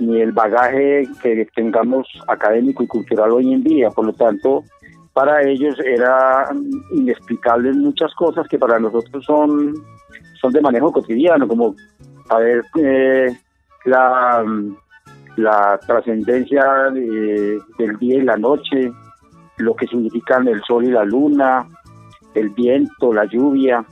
ni 0.00 0.20
el 0.20 0.32
bagaje 0.32 1.08
que 1.22 1.46
tengamos 1.54 2.06
académico 2.26 2.82
y 2.82 2.88
cultural 2.88 3.30
hoy 3.30 3.52
en 3.52 3.62
día. 3.62 3.90
Por 3.90 4.06
lo 4.06 4.12
tanto, 4.12 4.64
para 5.12 5.42
ellos 5.42 5.78
era 5.84 6.48
inexplicable 6.92 7.72
muchas 7.72 8.12
cosas 8.14 8.46
que 8.48 8.58
para 8.58 8.78
nosotros 8.80 9.24
son, 9.24 9.72
son 10.40 10.52
de 10.52 10.60
manejo 10.60 10.92
cotidiano, 10.92 11.46
como 11.46 11.76
saber 12.28 12.64
eh, 12.82 13.36
la, 13.84 14.44
la 15.36 15.78
trascendencia 15.86 16.90
del 16.90 17.98
día 18.00 18.16
y 18.16 18.22
la 18.22 18.36
noche, 18.36 18.90
lo 19.58 19.76
que 19.76 19.86
significan 19.86 20.48
el 20.48 20.60
sol 20.62 20.84
y 20.84 20.90
la 20.90 21.04
luna, 21.04 21.66
el 22.36 22.50
viento, 22.50 23.12
la 23.12 23.24
lluvia, 23.24 23.84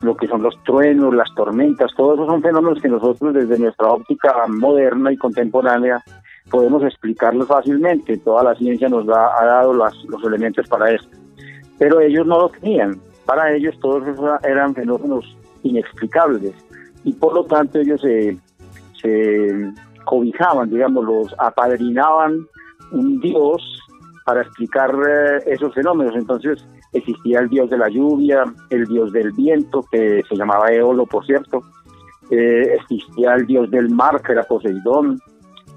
lo 0.00 0.16
que 0.16 0.26
son 0.26 0.42
los 0.42 0.62
truenos, 0.64 1.14
las 1.14 1.32
tormentas, 1.34 1.92
todos 1.96 2.14
esos 2.14 2.26
son 2.26 2.42
fenómenos 2.42 2.80
que 2.80 2.88
nosotros 2.88 3.34
desde 3.34 3.58
nuestra 3.58 3.88
óptica 3.88 4.46
moderna 4.48 5.12
y 5.12 5.16
contemporánea 5.16 6.02
podemos 6.50 6.82
explicarlo 6.84 7.46
fácilmente, 7.46 8.18
toda 8.18 8.44
la 8.44 8.54
ciencia 8.54 8.88
nos 8.88 9.08
ha 9.08 9.44
dado 9.44 9.72
los 9.72 10.24
elementos 10.24 10.68
para 10.68 10.92
esto, 10.92 11.16
pero 11.78 12.00
ellos 12.00 12.26
no 12.26 12.38
lo 12.38 12.48
tenían, 12.50 13.00
para 13.24 13.52
ellos 13.52 13.78
todos 13.80 14.06
esos 14.06 14.44
eran 14.44 14.74
fenómenos 14.74 15.36
inexplicables. 15.62 16.54
Y 17.04 17.12
por 17.12 17.34
lo 17.34 17.44
tanto 17.44 17.78
ellos 17.78 18.00
se, 18.00 18.36
se 19.00 19.72
cobijaban, 20.04 20.70
digamos, 20.70 21.04
los 21.04 21.34
apadrinaban 21.38 22.46
un 22.92 23.20
dios 23.20 23.82
para 24.24 24.42
explicar 24.42 24.92
eh, 25.08 25.38
esos 25.46 25.74
fenómenos, 25.74 26.16
entonces 26.16 26.64
existía 26.96 27.40
el 27.40 27.48
dios 27.48 27.70
de 27.70 27.78
la 27.78 27.88
lluvia, 27.88 28.44
el 28.70 28.84
dios 28.86 29.12
del 29.12 29.32
viento, 29.32 29.84
que 29.90 30.22
se 30.28 30.36
llamaba 30.36 30.72
Eolo, 30.72 31.06
por 31.06 31.24
cierto, 31.24 31.62
eh, 32.30 32.76
existía 32.80 33.34
el 33.34 33.46
dios 33.46 33.70
del 33.70 33.88
mar, 33.90 34.20
que 34.22 34.32
era 34.32 34.42
Poseidón, 34.44 35.20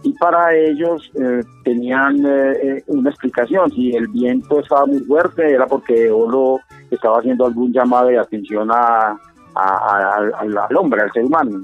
y 0.01 0.13
para 0.13 0.55
ellos 0.55 1.11
eh, 1.15 1.43
tenían 1.63 2.25
eh, 2.25 2.83
una 2.87 3.09
explicación. 3.09 3.69
Si 3.71 3.91
el 3.91 4.07
viento 4.07 4.61
estaba 4.61 4.85
muy 4.85 4.99
fuerte 4.99 5.51
era 5.51 5.67
porque 5.67 6.09
Olo 6.09 6.59
estaba 6.89 7.19
haciendo 7.19 7.45
algún 7.45 7.73
llamado 7.73 8.07
de 8.07 8.17
atención 8.17 8.69
a, 8.71 9.17
al 9.55 10.77
hombre, 10.77 11.01
al 11.01 11.11
ser 11.11 11.25
humano. 11.25 11.63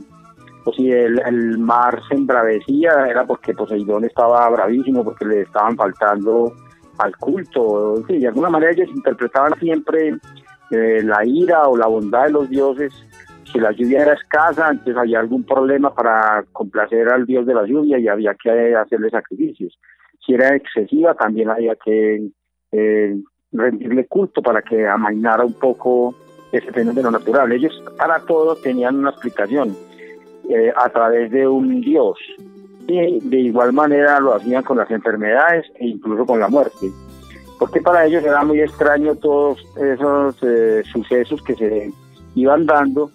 O 0.65 0.73
si 0.73 0.91
el, 0.91 1.57
mar 1.59 2.01
se 2.09 2.15
embravecía 2.15 3.05
era 3.07 3.25
porque 3.25 3.53
Poseidón 3.53 4.03
estaba 4.03 4.49
bravísimo, 4.49 5.03
porque 5.03 5.25
le 5.25 5.41
estaban 5.41 5.77
faltando 5.77 6.53
al 6.97 7.15
culto. 7.17 8.03
de 8.07 8.27
alguna 8.27 8.49
manera 8.49 8.71
ellos 8.71 8.89
interpretaban 8.95 9.59
siempre 9.59 10.17
la 10.69 11.25
ira 11.25 11.67
o 11.67 11.77
la 11.77 11.87
bondad 11.87 12.25
de 12.25 12.31
los 12.31 12.49
dioses 12.49 12.91
si 13.55 13.61
la 13.61 13.71
lluvia 13.71 14.01
era 14.01 14.13
escasa, 14.13 14.69
entonces 14.69 14.97
había 14.97 15.21
algún 15.21 15.43
problema 15.43 15.93
para 15.93 16.43
complacer 16.51 17.07
al 17.07 17.25
dios 17.25 17.45
de 17.45 17.53
la 17.53 17.65
lluvia 17.65 17.97
y 17.97 18.07
había 18.09 18.35
que 18.35 18.75
hacerle 18.75 19.09
sacrificios. 19.09 19.79
Si 20.25 20.33
era 20.33 20.53
excesiva, 20.55 21.13
también 21.13 21.49
había 21.49 21.75
que 21.75 22.31
eh, 22.73 23.15
rendirle 23.53 24.07
culto 24.07 24.41
para 24.41 24.61
que 24.61 24.85
amainara 24.85 25.45
un 25.45 25.53
poco 25.53 26.15
ese 26.51 26.69
fenómeno 26.73 27.09
natural. 27.11 27.49
Ellos 27.53 27.81
para 27.97 28.19
todo 28.19 28.57
tenían 28.57 28.97
una 28.97 29.11
explicación 29.11 29.73
eh, 30.49 30.73
a 30.75 30.89
través 30.89 31.31
de 31.31 31.47
un 31.47 31.79
dios. 31.79 32.17
Y 32.87 33.19
de 33.19 33.39
igual 33.39 33.73
manera 33.73 34.19
lo 34.19 34.35
hacían 34.35 34.63
con 34.63 34.77
las 34.77 34.89
enfermedades 34.91 35.65
e 35.79 35.87
incluso 35.87 36.25
con 36.25 36.39
la 36.39 36.47
muerte. 36.47 36.91
Porque 37.57 37.81
para 37.81 38.05
ellos 38.05 38.23
era 38.23 38.43
muy 38.43 38.61
extraño 38.61 39.15
todos 39.15 39.59
esos 39.77 40.37
eh, 40.43 40.83
sucesos 40.91 41.41
que 41.41 41.55
se 41.55 41.91
iban 42.35 42.65
dando 42.65 43.11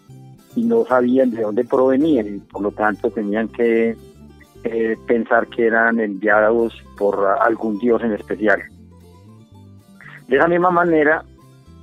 y 0.56 0.64
no 0.64 0.84
sabían 0.84 1.30
de 1.30 1.42
dónde 1.42 1.64
provenían 1.64 2.26
y 2.26 2.38
por 2.38 2.62
lo 2.62 2.72
tanto 2.72 3.10
tenían 3.10 3.48
que 3.48 3.96
eh, 4.64 4.96
pensar 5.06 5.46
que 5.48 5.66
eran 5.66 6.00
enviados 6.00 6.74
por 6.98 7.24
algún 7.40 7.78
dios 7.78 8.02
en 8.02 8.12
especial. 8.12 8.60
De 10.28 10.36
esa 10.36 10.48
misma 10.48 10.70
manera, 10.70 11.24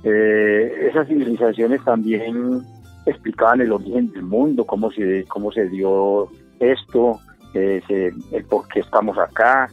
eh, 0.04 0.88
esas 0.90 1.08
civilizaciones 1.08 1.82
también 1.84 2.62
explicaban 3.06 3.60
el 3.60 3.72
origen 3.72 4.10
del 4.12 4.22
mundo, 4.22 4.64
cómo 4.64 4.90
se, 4.92 5.24
cómo 5.28 5.50
se 5.52 5.68
dio 5.68 6.28
esto, 6.60 7.18
eh, 7.54 7.82
el 8.32 8.44
por 8.44 8.68
qué 8.68 8.80
estamos 8.80 9.18
acá, 9.18 9.68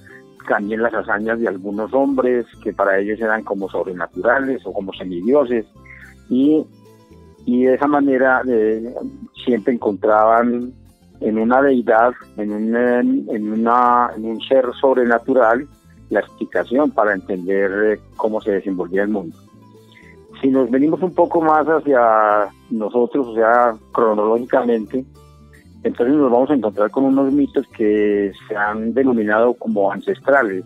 también 0.47 0.81
las 0.81 0.93
hazañas 0.93 1.39
de 1.39 1.47
algunos 1.47 1.93
hombres 1.93 2.45
que 2.63 2.71
para 2.71 2.99
ellos 2.99 3.19
eran 3.19 3.43
como 3.43 3.69
sobrenaturales 3.69 4.65
o 4.65 4.73
como 4.73 4.93
semidioses 4.93 5.65
y 6.29 6.65
y 7.45 7.65
de 7.65 7.75
esa 7.75 7.87
manera 7.87 8.41
eh, 8.47 8.93
siempre 9.45 9.73
encontraban 9.73 10.73
en 11.21 11.37
una 11.37 11.61
deidad, 11.61 12.13
en 12.37 12.51
un, 12.51 12.75
en, 12.75 13.53
una, 13.53 14.09
en 14.15 14.25
un 14.25 14.41
ser 14.41 14.65
sobrenatural, 14.81 15.67
la 16.09 16.19
explicación 16.19 16.91
para 16.91 17.13
entender 17.13 17.93
eh, 17.93 17.99
cómo 18.17 18.41
se 18.41 18.51
desenvolvía 18.51 19.03
el 19.03 19.09
mundo. 19.09 19.37
Si 20.41 20.49
nos 20.49 20.69
venimos 20.69 21.01
un 21.01 21.13
poco 21.13 21.41
más 21.41 21.65
hacia 21.67 22.49
nosotros, 22.69 23.27
o 23.27 23.35
sea, 23.35 23.75
cronológicamente, 23.93 25.05
entonces 25.85 26.15
nos 26.15 26.31
vamos 26.31 26.49
a 26.49 26.55
encontrar 26.55 26.89
con 26.89 27.03
unos 27.03 27.31
mitos 27.31 27.67
que 27.67 28.31
se 28.47 28.55
han 28.55 28.95
denominado 28.95 29.53
como 29.53 29.91
ancestrales, 29.91 30.65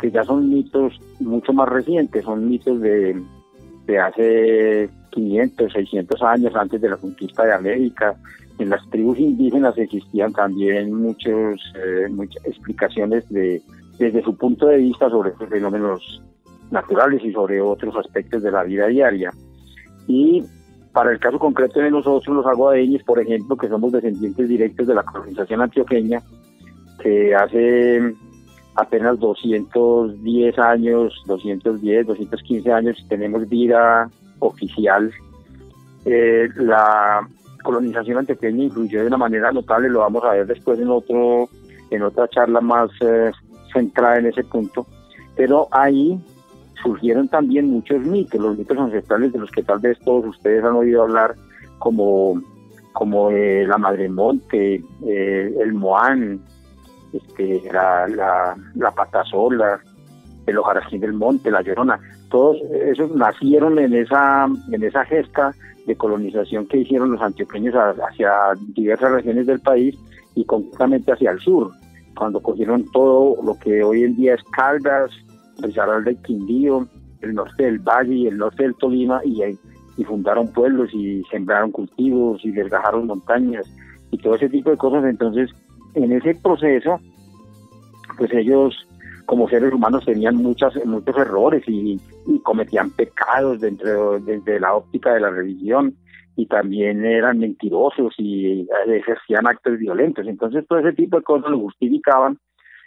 que 0.00 0.08
ya 0.12 0.22
son 0.22 0.48
mitos 0.48 1.00
mucho 1.18 1.52
más 1.52 1.68
recientes, 1.68 2.24
son 2.24 2.48
mitos 2.48 2.80
de, 2.80 3.20
de 3.86 3.98
hace 3.98 4.88
500, 5.10 5.72
600 5.72 6.22
años 6.22 6.54
antes 6.54 6.80
de 6.80 6.88
la 6.88 6.96
conquista 6.96 7.44
de 7.44 7.54
América. 7.54 8.14
En 8.60 8.70
las 8.70 8.88
tribus 8.88 9.18
indígenas 9.18 9.76
existían 9.78 10.32
también 10.32 10.92
muchos, 10.94 11.60
eh, 11.74 12.08
muchas 12.08 12.46
explicaciones 12.46 13.28
de, 13.28 13.60
desde 13.98 14.22
su 14.22 14.36
punto 14.36 14.68
de 14.68 14.76
vista 14.76 15.10
sobre 15.10 15.30
estos 15.30 15.48
fenómenos 15.48 16.22
naturales 16.70 17.20
y 17.24 17.32
sobre 17.32 17.60
otros 17.60 17.96
aspectos 17.96 18.44
de 18.44 18.52
la 18.52 18.62
vida 18.62 18.86
diaria. 18.86 19.32
Y 20.06 20.44
para 20.96 21.12
el 21.12 21.18
caso 21.18 21.38
concreto 21.38 21.78
de 21.78 21.90
nosotros, 21.90 22.34
los 22.34 22.46
aguadeños, 22.46 23.02
por 23.02 23.20
ejemplo, 23.20 23.54
que 23.54 23.68
somos 23.68 23.92
descendientes 23.92 24.48
directos 24.48 24.86
de 24.86 24.94
la 24.94 25.02
colonización 25.02 25.60
antioqueña, 25.60 26.22
que 27.02 27.34
hace 27.34 28.14
apenas 28.76 29.18
210 29.18 30.58
años, 30.58 31.22
210, 31.26 32.06
215 32.06 32.72
años 32.72 33.06
tenemos 33.10 33.46
vida 33.46 34.08
oficial. 34.38 35.12
Eh, 36.06 36.48
la 36.56 37.28
colonización 37.62 38.16
antioqueña 38.16 38.64
influyó 38.64 39.02
de 39.02 39.08
una 39.08 39.18
manera 39.18 39.52
notable, 39.52 39.90
lo 39.90 39.98
vamos 39.98 40.24
a 40.24 40.30
ver 40.30 40.46
después 40.46 40.80
en 40.80 40.88
otro 40.88 41.50
en 41.90 42.04
otra 42.04 42.26
charla 42.28 42.62
más 42.62 42.88
eh, 43.02 43.32
centrada 43.70 44.16
en 44.16 44.28
ese 44.28 44.44
punto, 44.44 44.86
pero 45.36 45.68
ahí 45.72 46.18
surgieron 46.82 47.28
también 47.28 47.70
muchos 47.70 48.04
mitos, 48.04 48.40
los 48.40 48.58
mitos 48.58 48.78
ancestrales 48.78 49.32
de 49.32 49.38
los 49.38 49.50
que 49.50 49.62
tal 49.62 49.78
vez 49.78 49.98
todos 50.00 50.26
ustedes 50.26 50.64
han 50.64 50.74
oído 50.74 51.02
hablar, 51.02 51.34
como, 51.78 52.40
como 52.92 53.30
eh, 53.30 53.66
la 53.66 53.78
Madre 53.78 54.08
Monte, 54.08 54.82
el 55.04 55.74
Moán, 55.74 56.40
este, 57.12 57.62
la, 57.72 58.06
la, 58.08 58.56
la 58.74 58.90
patasola, 58.90 59.80
el 60.46 60.58
Ojaraquín 60.58 61.00
del 61.00 61.12
Monte, 61.12 61.50
la 61.50 61.62
Llorona, 61.62 61.98
todos 62.30 62.58
esos 62.70 63.14
nacieron 63.14 63.78
en 63.78 63.94
esa, 63.94 64.46
en 64.70 64.82
esa 64.82 65.04
gesta 65.04 65.54
de 65.86 65.96
colonización 65.96 66.66
que 66.66 66.78
hicieron 66.78 67.12
los 67.12 67.22
antioqueños 67.22 67.74
hacia 67.74 68.32
diversas 68.74 69.12
regiones 69.12 69.46
del 69.46 69.60
país 69.60 69.96
y 70.34 70.44
concretamente 70.44 71.12
hacia 71.12 71.30
el 71.30 71.40
sur, 71.40 71.70
cuando 72.16 72.40
cogieron 72.40 72.84
todo 72.90 73.36
lo 73.42 73.58
que 73.58 73.82
hoy 73.84 74.02
en 74.02 74.16
día 74.16 74.34
es 74.34 74.42
Caldas, 74.44 75.10
Risaralda 75.58 76.10
del 76.10 76.22
Quindío, 76.22 76.86
el 77.20 77.34
norte 77.34 77.64
del 77.64 77.78
Valle 77.78 78.14
y 78.14 78.26
el 78.26 78.38
norte 78.38 78.62
del 78.62 78.74
Tolima 78.74 79.20
y, 79.24 79.42
fundaron 80.04 80.52
pueblos 80.52 80.92
y 80.92 81.22
sembraron 81.30 81.72
cultivos 81.72 82.44
y 82.44 82.50
desgajaron 82.50 83.06
montañas 83.06 83.66
y 84.10 84.18
todo 84.18 84.34
ese 84.34 84.48
tipo 84.48 84.70
de 84.70 84.76
cosas. 84.76 85.04
Entonces, 85.04 85.50
en 85.94 86.12
ese 86.12 86.34
proceso, 86.34 87.00
pues 88.18 88.32
ellos 88.34 88.86
como 89.24 89.48
seres 89.48 89.72
humanos 89.72 90.04
tenían 90.04 90.36
muchas, 90.36 90.74
muchos 90.84 91.16
errores 91.16 91.64
y, 91.66 92.00
cometían 92.42 92.90
pecados 92.90 93.60
dentro 93.60 94.20
desde 94.20 94.60
la 94.60 94.74
óptica 94.74 95.14
de 95.14 95.20
la 95.20 95.30
religión 95.30 95.96
y 96.36 96.46
también 96.46 97.04
eran 97.04 97.38
mentirosos 97.38 98.14
y 98.18 98.66
ejercían 98.86 99.46
actos 99.46 99.78
violentos. 99.78 100.26
Entonces 100.26 100.64
todo 100.68 100.78
ese 100.78 100.92
tipo 100.92 101.16
de 101.16 101.22
cosas 101.24 101.50
lo 101.50 101.58
justificaban 101.60 102.38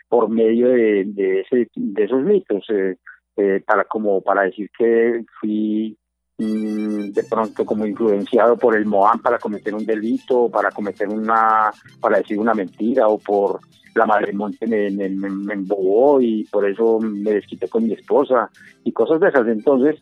por 0.10 0.30
medio 0.30 0.70
de, 0.70 1.06
de, 1.06 1.42
ese, 1.42 1.70
de 1.76 2.04
esos 2.04 2.24
mitos, 2.24 2.66
eh, 2.70 2.98
eh, 3.38 3.64
para 3.66 3.86
como 3.86 4.22
para 4.22 4.42
decir 4.44 4.70
que 4.78 5.24
fui 5.40 5.98
mm, 6.38 7.12
de 7.12 7.24
pronto 7.24 7.66
como 7.66 7.86
influenciado 7.86 8.58
por 8.58 8.76
el 8.76 8.86
Moán 8.86 9.20
para 9.22 9.38
cometer 9.38 9.74
un 9.74 9.86
delito, 9.86 10.50
para 10.50 10.72
cometer 10.72 11.08
una, 11.08 11.72
para 12.02 12.18
decir 12.18 12.38
una 12.40 12.54
mentira 12.54 13.08
o 13.08 13.18
por 13.18 13.62
la 13.96 14.06
madre 14.06 14.34
monte 14.34 14.68
me, 14.68 14.88
embobó 14.88 16.22
y 16.22 16.44
por 16.46 16.70
eso 16.70 17.00
me 17.00 17.32
desquité 17.34 17.68
con 17.68 17.86
mi 17.86 17.94
esposa 17.94 18.50
y 18.84 18.92
cosas 18.92 19.20
de 19.20 19.30
esas. 19.30 19.48
Entonces, 19.48 19.96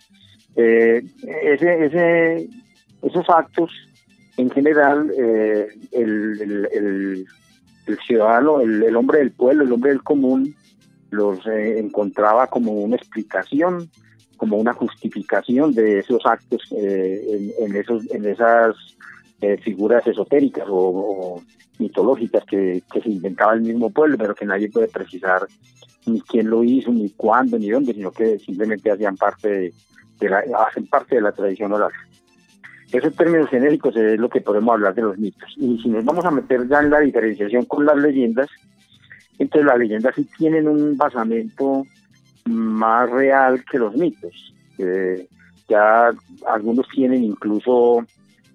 eh, 0.56 1.04
ese, 1.24 1.86
ese, 1.86 2.50
esos 3.02 3.30
actos, 3.30 3.72
en 4.38 4.50
general, 4.50 5.12
eh, 5.18 5.68
el, 5.92 7.26
ciudadano, 8.06 8.62
el, 8.62 8.96
hombre 8.96 9.20
del 9.20 9.32
pueblo, 9.32 9.64
el 9.64 9.72
hombre 9.72 9.92
del 9.92 10.04
común, 10.04 10.56
los 11.10 11.46
eh, 11.48 11.80
encontraba 11.80 12.48
como 12.48 12.74
una 12.74 12.96
explicación, 12.96 13.90
como 14.36 14.58
una 14.58 14.74
justificación 14.74 15.74
de 15.74 16.00
esos 16.00 16.26
actos 16.26 16.62
en, 16.72 17.52
en, 17.60 17.76
esos, 17.76 18.10
en 18.12 18.26
esas 18.26 18.76
figuras 19.64 20.06
esotéricas 20.06 20.66
o 20.68 21.42
mitológicas 21.80 22.44
que, 22.46 22.84
se 22.92 23.10
inventaba 23.10 23.54
el 23.54 23.62
mismo 23.62 23.90
pueblo, 23.90 24.18
pero 24.18 24.36
que 24.36 24.46
nadie 24.46 24.70
puede 24.70 24.88
precisar 24.88 25.48
ni 26.06 26.22
quién 26.22 26.50
lo 26.50 26.64
hizo, 26.64 26.92
ni 26.92 27.10
cuándo, 27.12 27.60
ni 27.60 27.70
dónde, 27.70 27.94
sino 27.94 28.12
que 28.12 28.40
simplemente 28.40 28.92
hacían 28.92 29.18
parte 29.18 29.74
de, 30.20 30.30
la, 30.30 30.44
hacen 30.68 30.88
parte 30.88 31.16
de 31.16 31.22
la 31.22 31.32
tradición 31.32 31.74
oral. 31.74 31.92
Esos 32.92 33.16
términos 33.16 33.50
genéricos 33.50 33.96
es 33.98 34.20
lo 34.20 34.30
que 34.30 34.42
podemos 34.42 34.74
hablar 34.74 34.96
de 34.96 35.02
los 35.02 35.18
mitos. 35.18 35.54
Y 35.58 35.78
si 35.82 35.90
nos 35.90 36.06
vamos 36.06 36.26
a 36.26 36.32
meter 36.32 36.68
ya 36.68 36.80
en 36.80 36.90
la 36.90 37.00
diferenciación 37.00 37.66
con 37.66 37.86
las 37.86 37.98
leyendas, 37.98 38.48
entonces 39.38 39.66
las 39.66 39.78
leyendas 39.78 40.16
sí 40.16 40.28
tienen 40.38 40.68
un 40.68 40.96
basamento 40.98 41.84
más 42.46 43.10
real 43.10 43.64
que 43.70 43.80
los 43.80 43.96
mitos. 43.96 44.54
ya 45.68 46.12
algunos 46.48 46.88
tienen 46.88 47.24
incluso 47.24 48.06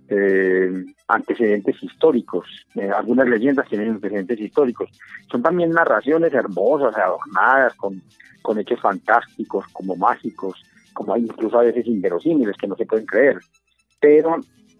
eh, 0.09 0.85
antecedentes 1.09 1.83
históricos. 1.83 2.47
Eh, 2.75 2.91
algunas 2.91 3.29
leyendas 3.29 3.69
tienen 3.69 3.91
antecedentes 3.91 4.41
históricos. 4.41 4.89
Son 5.31 5.43
también 5.43 5.71
narraciones 5.71 6.33
hermosas, 6.33 6.97
adornadas, 6.97 7.75
con, 7.75 8.01
con 8.41 8.59
hechos 8.59 8.81
fantásticos, 8.81 9.67
como 9.73 9.95
mágicos, 9.97 10.63
como 10.93 11.17
incluso 11.17 11.59
a 11.59 11.65
veces 11.65 11.87
inverosímiles 11.87 12.57
que 12.57 12.67
no 12.67 12.77
se 12.77 12.87
pueden 12.87 13.07
creer. 13.07 13.39
Pero 14.03 14.37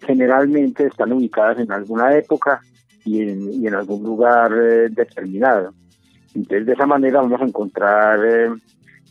generalmente 0.07 0.87
están 0.87 1.13
ubicadas 1.13 1.61
en 1.61 1.73
alguna 1.73 2.15
época 2.15 2.61
y 3.05 3.23
en, 3.23 3.75
algún 3.75 4.03
lugar 4.03 4.53
eh, 4.53 4.89
determinado. 4.91 5.73
Entonces, 6.35 6.67
de 6.67 6.73
esa 6.75 6.87
manera 6.87 7.23
vamos 7.23 7.41
a 7.41 7.45
encontrar 7.45 8.21
eh, 8.25 8.51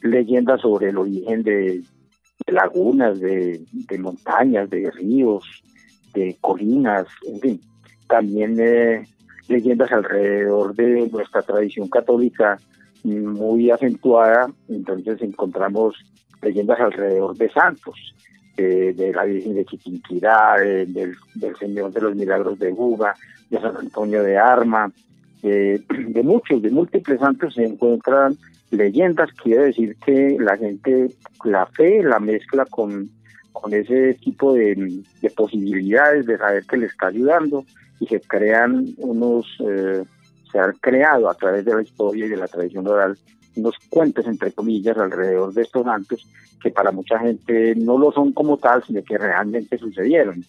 leyendas 0.04 0.62
sobre 0.62 0.90
el 0.90 0.98
origen 0.98 1.42
de, 1.44 1.82
lagunas, 2.48 3.20
de, 3.20 3.62
de 3.72 3.98
montañas, 3.98 4.70
de 4.70 4.92
ríos, 4.92 5.44
de 6.14 6.38
colinas, 6.42 7.08
en 7.26 7.40
fin, 7.40 7.62
también 8.08 8.58
eh, 8.60 9.08
leyendas 9.48 9.92
alrededor 9.92 10.76
de 10.76 11.08
nuestra 11.12 11.42
tradición 11.42 11.88
católica 11.88 12.60
muy 13.04 13.72
acentuada, 13.72 14.52
entonces 14.68 15.22
encontramos 15.22 15.96
leyendas 16.42 16.80
alrededor 16.80 17.36
de 17.36 17.50
santos, 17.52 17.96
de 18.62 19.14
la 19.14 19.26
Virgen 19.26 19.56
de 19.56 19.66
Chiquinquirá, 19.66 20.58
del, 20.60 21.16
Señor 21.60 21.92
de 21.92 22.02
los 22.02 22.16
Milagros 22.16 22.60
de 22.60 22.72
Buga, 22.72 23.14
de 23.50 23.60
San 23.60 23.78
Antonio 23.78 24.24
de 24.24 24.38
Arma, 24.38 24.92
de 25.42 26.24
muchos, 26.24 26.62
de 26.62 26.70
múltiples 26.70 27.20
santos 27.20 27.56
se 27.56 27.64
encuentran 27.64 28.38
leyendas, 28.70 29.30
quiere 29.34 29.66
decir 29.66 29.96
que 30.06 30.38
la 30.40 30.56
gente, 30.58 31.08
la 31.44 31.66
fe 31.66 32.04
la 32.04 32.20
mezcla 32.20 32.66
con 32.66 33.10
con 33.52 33.74
ese 33.74 34.16
tipo 34.16 34.54
de, 34.54 35.04
posibilidades 35.36 36.26
de 36.26 36.38
saber 36.38 36.66
que 36.66 36.78
le 36.78 36.86
está 36.88 37.08
ayudando 37.08 37.66
y 38.00 38.08
se 38.08 38.20
crean 38.22 38.88
unos, 38.98 39.46
eh, 39.68 40.04
se 40.52 40.60
han 40.60 40.74
creado 40.82 41.30
a 41.30 41.36
través 41.36 41.66
de 41.66 41.76
la 41.76 41.82
historia 41.82 42.26
y 42.26 42.30
de 42.30 42.38
la 42.38 42.48
tradición 42.48 42.88
oral 42.88 43.18
unos 43.56 43.76
cuentos, 43.90 44.26
entre 44.26 44.52
comillas, 44.52 44.98
alrededor 44.98 45.54
de 45.54 45.64
estos 45.64 45.84
santos 45.84 46.28
que 46.62 46.72
para 46.72 46.92
mucha 46.92 47.20
gente 47.20 47.76
no 47.76 47.98
lo 47.98 48.12
son 48.12 48.34
como 48.34 48.58
tal, 48.58 48.84
sino 48.84 49.04
que 49.04 49.18
realmente 49.18 49.78
sucedieron. 49.78 50.44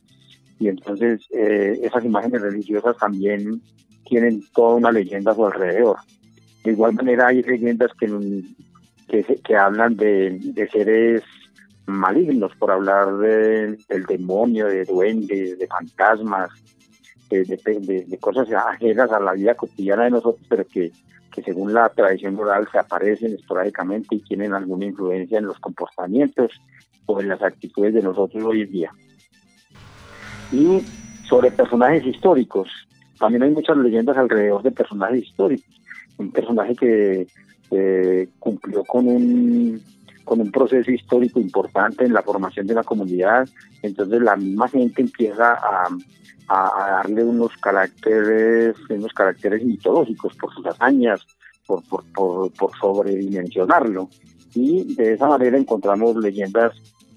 Y 0.58 0.68
entonces 0.68 1.26
eh, 1.30 1.80
esas 1.82 2.04
imágenes 2.04 2.42
religiosas 2.42 2.96
también 2.98 3.60
tienen 4.04 4.42
toda 4.54 4.76
una 4.76 4.92
leyenda 4.92 5.32
a 5.32 5.34
su 5.34 5.46
alrededor. 5.46 5.96
De 6.64 6.72
igual 6.72 6.92
manera 6.94 7.28
hay 7.28 7.42
leyendas 7.42 7.90
que, 7.98 8.06
que, 9.08 9.24
que 9.42 9.56
hablan 9.56 9.96
de, 9.96 10.38
de 10.40 10.68
seres 10.68 11.22
malignos, 11.86 12.54
por 12.56 12.70
hablar 12.70 13.16
de, 13.18 13.76
del 13.88 14.04
demonio, 14.06 14.66
de 14.66 14.84
duendes, 14.84 15.58
de 15.58 15.66
fantasmas, 15.66 16.50
de, 17.28 17.44
de, 17.44 18.18
cosas 18.18 18.48
ajenas 18.52 19.10
a 19.10 19.20
la 19.20 19.32
vida 19.32 19.54
cotidiana 19.54 20.04
de 20.04 20.10
nosotros, 20.10 20.44
pero 20.48 20.66
que, 20.66 20.92
que 21.32 21.42
según 21.42 21.72
la 21.72 21.88
tradición 21.88 22.38
oral 22.38 22.68
se 22.70 22.78
aparecen 22.78 23.34
esporádicamente 23.34 24.14
y 24.16 24.20
tienen 24.20 24.52
alguna 24.52 24.86
influencia 24.86 25.38
en 25.38 25.46
los 25.46 25.58
comportamientos 25.58 26.52
o 27.06 27.20
en 27.20 27.28
las 27.28 27.42
actitudes 27.42 27.94
de 27.94 28.02
nosotros 28.02 28.44
hoy 28.44 28.62
en 28.62 28.70
día. 28.70 28.90
Y 30.52 30.80
sobre 31.28 31.50
personajes 31.50 32.04
históricos, 32.06 32.68
también 33.18 33.42
hay 33.42 33.50
muchas 33.50 33.76
leyendas 33.78 34.16
alrededor 34.16 34.62
de 34.62 34.70
personajes 34.70 35.22
históricos. 35.22 35.74
Un 36.18 36.30
personaje 36.30 36.76
que 36.76 38.28
cumplió 38.38 38.84
con 38.84 39.08
un 39.08 39.82
con 40.24 40.40
un 40.40 40.50
proceso 40.50 40.90
histórico 40.90 41.40
importante 41.40 42.04
en 42.04 42.12
la 42.12 42.22
formación 42.22 42.66
de 42.66 42.74
la 42.74 42.84
comunidad, 42.84 43.48
entonces 43.82 44.20
la 44.20 44.36
misma 44.36 44.68
gente 44.68 45.02
empieza 45.02 45.54
a, 45.54 45.88
darle 46.48 47.24
unos 47.24 47.56
caracteres, 47.56 48.76
unos 48.90 49.12
caracteres 49.14 49.64
mitológicos 49.64 50.34
por 50.36 50.52
sus 50.52 50.66
hazañas, 50.66 51.26
por, 51.66 51.82
por, 51.88 52.04
por, 52.52 52.70
sobredimensionarlo. 52.78 54.10
Y 54.54 54.94
de 54.94 55.14
esa 55.14 55.28
manera 55.28 55.56
encontramos 55.56 56.14
leyendas 56.16 56.72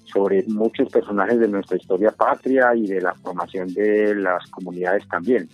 sobre 0.06 0.42
muchos 0.44 0.90
personajes 0.90 1.38
de 1.38 1.48
nuestra 1.48 1.76
historia 1.76 2.12
patria 2.12 2.74
y 2.74 2.86
de 2.86 3.02
la 3.02 3.14
formación 3.14 3.68
de 3.74 4.14
las 4.14 4.48
comunidades 4.50 5.06
también. 5.08 5.50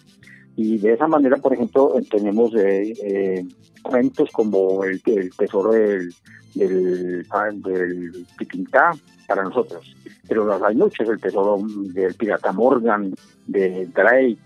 Y 0.56 0.78
de 0.78 0.92
esa 0.92 1.08
manera, 1.08 1.36
por 1.36 1.54
ejemplo, 1.54 1.94
tenemos 2.10 2.54
eh, 2.54 2.92
eh, 3.02 3.44
cuentos 3.82 4.30
como 4.32 4.84
el, 4.84 5.00
el 5.06 5.30
tesoro 5.36 5.72
del, 5.72 6.12
del, 6.54 7.26
del 7.62 8.26
Pipintá 8.38 8.92
para 9.26 9.44
nosotros. 9.44 9.96
Pero 10.28 10.44
los 10.44 10.62
hay 10.62 10.76
muchos, 10.76 11.08
el 11.08 11.20
tesoro 11.20 11.58
del 11.94 12.14
pirata 12.14 12.52
Morgan, 12.52 13.14
de 13.46 13.86
Drake, 13.86 14.38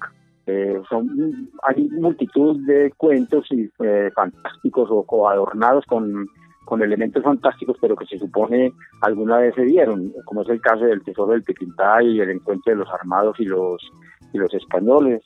eh, 0.47 0.81
son, 0.89 1.51
hay 1.63 1.89
multitud 1.89 2.65
de 2.67 2.93
cuentos 2.97 3.47
y, 3.51 3.69
eh, 3.81 4.11
fantásticos 4.15 4.89
o, 4.91 5.29
adornados 5.29 5.85
con, 5.87 6.29
con 6.65 6.83
elementos 6.83 7.25
fantásticos, 7.25 7.77
pero 7.81 7.97
que 7.97 8.07
se 8.07 8.19
supone 8.19 8.73
alguna 9.03 9.39
vez 9.39 9.57
se 9.57 9.63
dieron, 9.63 10.13
como 10.25 10.43
es 10.43 10.49
el 10.49 10.61
caso 10.61 10.85
del 10.85 11.03
tesoro 11.03 11.33
del 11.33 11.43
Pipintá 11.43 12.01
y 12.01 12.21
el 12.21 12.31
encuentro 12.31 12.73
de 12.73 12.79
los 12.79 12.89
armados 12.91 13.41
y 13.41 13.45
los, 13.45 13.91
y 14.33 14.39
los 14.39 14.55
españoles. 14.55 15.25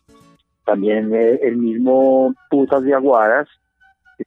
También 0.65 1.15
eh, 1.15 1.41
el 1.43 1.57
mismo 1.57 2.35
Putas 2.51 2.83
de 2.83 2.95
Aguadas, 2.95 3.49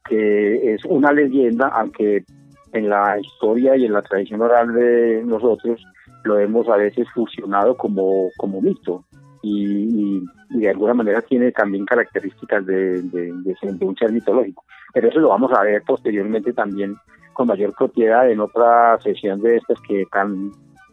que 0.08 0.74
es 0.74 0.84
una 0.84 1.12
leyenda, 1.12 1.68
aunque 1.68 2.24
en 2.72 2.88
la 2.88 3.18
historia 3.18 3.76
y 3.76 3.84
en 3.84 3.92
la 3.92 4.02
tradición 4.02 4.42
oral 4.42 4.74
de 4.74 5.22
nosotros 5.24 5.80
lo 6.24 6.38
hemos 6.38 6.68
a 6.68 6.76
veces 6.76 7.06
fusionado 7.14 7.76
como, 7.76 8.30
como 8.36 8.60
mito 8.60 9.04
y, 9.42 10.22
de 10.50 10.70
alguna 10.70 10.94
manera 10.94 11.20
tiene 11.20 11.52
también 11.52 11.84
características 11.84 12.64
de, 12.64 13.02
de, 13.02 13.32
un 13.80 13.96
ser 13.96 14.12
mitológico. 14.12 14.64
Pero 14.92 15.08
eso 15.08 15.18
lo 15.20 15.28
vamos 15.30 15.52
a 15.52 15.62
ver 15.62 15.82
posteriormente 15.82 16.52
también 16.52 16.96
con 17.32 17.48
mayor 17.48 17.74
propiedad 17.76 18.30
en 18.30 18.40
otra 18.40 18.98
sesión 19.00 19.40
de 19.42 19.56
estas 19.56 19.78
que 19.86 20.04
tan 20.10 20.50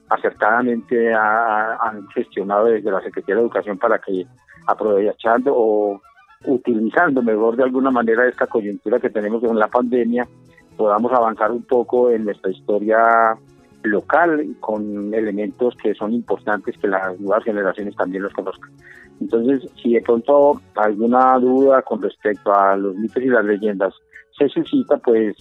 acertadamente 0.09 1.13
ha- 1.13 1.77
han 1.77 2.07
gestionado 2.09 2.65
desde 2.65 2.91
la 2.91 3.01
Secretaría 3.01 3.35
de 3.35 3.41
Educación 3.41 3.77
para 3.77 3.99
que 3.99 4.25
aprovechando 4.67 5.53
o 5.55 6.01
utilizando 6.45 7.21
mejor 7.21 7.55
de 7.55 7.63
alguna 7.63 7.91
manera 7.91 8.27
esta 8.27 8.47
coyuntura 8.47 8.99
que 8.99 9.09
tenemos 9.09 9.41
con 9.41 9.57
la 9.57 9.67
pandemia, 9.67 10.27
podamos 10.75 11.11
avanzar 11.13 11.51
un 11.51 11.63
poco 11.63 12.09
en 12.09 12.25
nuestra 12.25 12.51
historia 12.51 13.37
local 13.83 14.55
con 14.59 15.13
elementos 15.13 15.75
que 15.75 15.93
son 15.95 16.13
importantes 16.13 16.77
que 16.77 16.87
las 16.87 17.19
nuevas 17.19 17.43
generaciones 17.43 17.95
también 17.95 18.23
los 18.23 18.33
conozcan. 18.33 18.71
Entonces, 19.19 19.69
si 19.81 19.93
de 19.93 20.01
pronto 20.01 20.59
alguna 20.75 21.37
duda 21.39 21.81
con 21.83 22.01
respecto 22.01 22.53
a 22.53 22.75
los 22.75 22.95
mitos 22.95 23.21
y 23.21 23.27
las 23.27 23.45
leyendas 23.45 23.93
se 24.37 24.49
suscita, 24.49 24.97
pues 24.97 25.35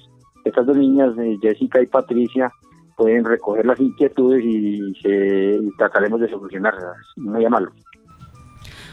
estas 0.44 0.66
dos 0.66 0.76
niñas, 0.76 1.16
eh, 1.18 1.38
Jessica 1.40 1.80
y 1.80 1.86
Patricia, 1.86 2.50
pueden 2.96 3.24
recoger 3.24 3.64
las 3.64 3.80
inquietudes 3.80 4.44
y, 4.44 4.94
se, 5.00 5.58
y 5.62 5.76
trataremos 5.78 6.20
de 6.20 6.28
solucionarlas. 6.28 6.96
Muy 7.16 7.44
amable. 7.44 7.70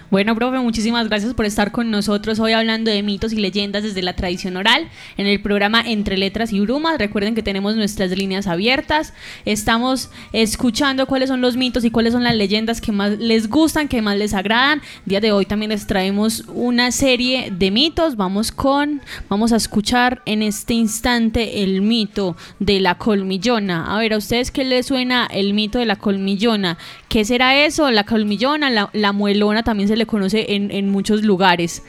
Bueno, 0.09 0.35
profe, 0.35 0.57
muchísimas 0.59 1.09
gracias 1.09 1.33
por 1.33 1.45
estar 1.45 1.73
con 1.73 1.91
nosotros 1.91 2.39
hoy 2.39 2.53
hablando 2.53 2.89
de 2.89 3.03
mitos 3.03 3.33
y 3.33 3.35
leyendas 3.35 3.83
desde 3.83 4.01
la 4.01 4.15
tradición 4.15 4.55
oral 4.55 4.87
en 5.17 5.27
el 5.27 5.41
programa 5.41 5.81
Entre 5.85 6.15
Letras 6.15 6.53
y 6.53 6.61
Brumas. 6.61 6.97
Recuerden 6.97 7.35
que 7.35 7.43
tenemos 7.43 7.75
nuestras 7.75 8.11
líneas 8.17 8.47
abiertas. 8.47 9.13
Estamos 9.43 10.09
escuchando 10.31 11.07
cuáles 11.07 11.27
son 11.27 11.41
los 11.41 11.57
mitos 11.57 11.83
y 11.83 11.91
cuáles 11.91 12.13
son 12.13 12.23
las 12.23 12.35
leyendas 12.35 12.79
que 12.79 12.93
más 12.93 13.17
les 13.19 13.49
gustan, 13.49 13.89
que 13.89 14.01
más 14.01 14.15
les 14.15 14.33
agradan. 14.33 14.81
Día 15.03 15.19
de 15.19 15.33
hoy 15.33 15.45
también 15.45 15.71
les 15.71 15.87
traemos 15.87 16.45
una 16.53 16.93
serie 16.93 17.51
de 17.51 17.69
mitos. 17.69 18.15
Vamos 18.15 18.53
con, 18.53 19.01
vamos 19.27 19.51
a 19.51 19.57
escuchar 19.57 20.21
en 20.25 20.41
este 20.41 20.73
instante 20.73 21.63
el 21.63 21.81
mito 21.81 22.37
de 22.59 22.79
la 22.79 22.97
colmillona. 22.97 23.93
A 23.93 23.99
ver, 23.99 24.13
¿a 24.13 24.17
ustedes 24.17 24.51
qué 24.51 24.63
les 24.63 24.85
suena 24.85 25.27
el 25.29 25.53
mito 25.53 25.79
de 25.79 25.85
la 25.85 25.97
colmillona? 25.97 26.77
¿Qué 27.09 27.25
será 27.25 27.65
eso? 27.65 27.91
La 27.91 28.05
colmillona, 28.05 28.69
la, 28.69 28.89
la 28.93 29.11
muelona 29.11 29.63
también 29.63 29.89
se 29.89 29.96
le 29.97 30.05
conoce 30.05 30.45
en, 30.49 30.89
muchos 30.89 31.23
lugares. 31.23 31.83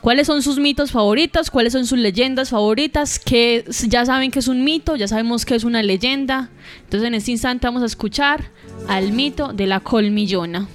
¿Cuáles 0.00 0.26
son 0.26 0.42
sus 0.42 0.58
mitos 0.58 0.90
favoritos? 0.90 1.50
¿Cuáles 1.50 1.72
son 1.72 1.86
sus 1.86 1.98
leyendas 1.98 2.50
favoritas? 2.50 3.20
Que 3.20 3.64
ya 3.86 4.04
saben 4.04 4.32
que 4.32 4.40
es 4.40 4.48
un 4.48 4.64
mito, 4.64 4.96
ya 4.96 5.06
sabemos 5.06 5.44
que 5.44 5.54
es 5.54 5.62
una 5.62 5.82
leyenda. 5.82 6.50
Entonces 6.84 7.06
en 7.06 7.14
este 7.14 7.30
instante 7.30 7.66
vamos 7.68 7.82
a 7.82 7.86
escuchar 7.86 8.50
al 8.88 9.12
mito 9.12 9.52
de 9.52 9.66
la 9.66 9.80
colmillona. 9.80 10.66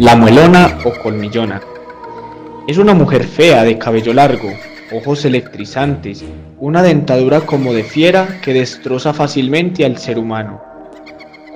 La 0.00 0.16
muelona 0.16 0.78
o 0.82 0.92
colmillona. 1.02 1.60
Es 2.66 2.78
una 2.78 2.94
mujer 2.94 3.24
fea 3.24 3.64
de 3.64 3.76
cabello 3.76 4.14
largo, 4.14 4.48
ojos 4.92 5.24
electrizantes, 5.24 6.24
una 6.58 6.82
dentadura 6.82 7.40
como 7.40 7.72
de 7.72 7.84
fiera 7.84 8.40
que 8.42 8.52
destroza 8.52 9.12
fácilmente 9.12 9.84
al 9.84 9.98
ser 9.98 10.18
humano. 10.18 10.60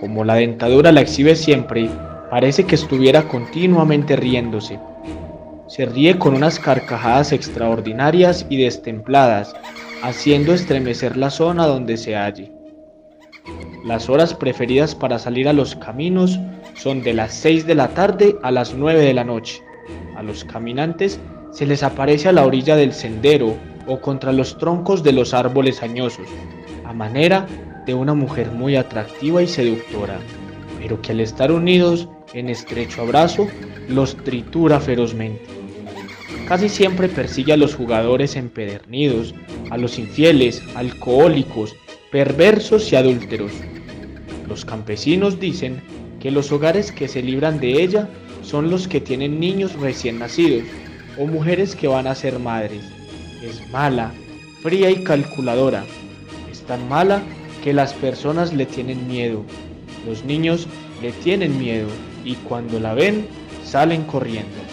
Como 0.00 0.24
la 0.24 0.34
dentadura 0.34 0.92
la 0.92 1.00
exhibe 1.00 1.34
siempre, 1.36 1.88
parece 2.30 2.64
que 2.64 2.74
estuviera 2.74 3.28
continuamente 3.28 4.16
riéndose. 4.16 4.78
Se 5.66 5.86
ríe 5.86 6.18
con 6.18 6.34
unas 6.34 6.58
carcajadas 6.58 7.32
extraordinarias 7.32 8.46
y 8.48 8.62
destempladas, 8.62 9.54
haciendo 10.02 10.52
estremecer 10.52 11.16
la 11.16 11.30
zona 11.30 11.66
donde 11.66 11.96
se 11.96 12.16
halle. 12.16 12.52
Las 13.84 14.08
horas 14.08 14.34
preferidas 14.34 14.94
para 14.94 15.18
salir 15.18 15.48
a 15.48 15.52
los 15.52 15.74
caminos 15.76 16.38
son 16.74 17.02
de 17.02 17.14
las 17.14 17.34
6 17.34 17.66
de 17.66 17.74
la 17.74 17.88
tarde 17.88 18.36
a 18.42 18.50
las 18.50 18.74
9 18.74 19.00
de 19.00 19.14
la 19.14 19.24
noche. 19.24 19.62
A 20.16 20.22
los 20.22 20.44
caminantes 20.44 21.20
se 21.54 21.66
les 21.66 21.84
aparece 21.84 22.28
a 22.28 22.32
la 22.32 22.44
orilla 22.44 22.74
del 22.74 22.92
sendero 22.92 23.56
o 23.86 24.00
contra 24.00 24.32
los 24.32 24.58
troncos 24.58 25.04
de 25.04 25.12
los 25.12 25.32
árboles 25.34 25.82
añosos, 25.82 26.26
a 26.84 26.92
manera 26.92 27.46
de 27.86 27.94
una 27.94 28.12
mujer 28.12 28.50
muy 28.50 28.74
atractiva 28.74 29.40
y 29.40 29.46
seductora, 29.46 30.18
pero 30.80 31.00
que 31.00 31.12
al 31.12 31.20
estar 31.20 31.52
unidos 31.52 32.08
en 32.32 32.48
estrecho 32.48 33.02
abrazo 33.02 33.46
los 33.88 34.16
tritura 34.16 34.80
ferozmente. 34.80 35.44
Casi 36.48 36.68
siempre 36.68 37.08
persigue 37.08 37.52
a 37.52 37.56
los 37.56 37.76
jugadores 37.76 38.34
empedernidos, 38.34 39.32
a 39.70 39.78
los 39.78 39.98
infieles, 39.98 40.60
alcohólicos, 40.74 41.76
perversos 42.10 42.92
y 42.92 42.96
adúlteros. 42.96 43.52
Los 44.48 44.64
campesinos 44.64 45.38
dicen 45.38 45.80
que 46.18 46.32
los 46.32 46.50
hogares 46.50 46.90
que 46.90 47.06
se 47.06 47.22
libran 47.22 47.60
de 47.60 47.80
ella 47.82 48.08
son 48.42 48.70
los 48.70 48.88
que 48.88 49.00
tienen 49.00 49.38
niños 49.38 49.74
recién 49.74 50.18
nacidos 50.18 50.64
o 51.18 51.26
mujeres 51.26 51.74
que 51.74 51.88
van 51.88 52.06
a 52.06 52.14
ser 52.14 52.38
madres. 52.38 52.82
Es 53.42 53.68
mala, 53.70 54.12
fría 54.62 54.90
y 54.90 55.04
calculadora. 55.04 55.84
Es 56.50 56.62
tan 56.62 56.88
mala 56.88 57.22
que 57.62 57.72
las 57.72 57.92
personas 57.92 58.52
le 58.52 58.66
tienen 58.66 59.06
miedo. 59.06 59.44
Los 60.06 60.24
niños 60.24 60.66
le 61.02 61.12
tienen 61.12 61.58
miedo 61.58 61.88
y 62.24 62.34
cuando 62.34 62.80
la 62.80 62.94
ven 62.94 63.26
salen 63.64 64.04
corriendo. 64.04 64.64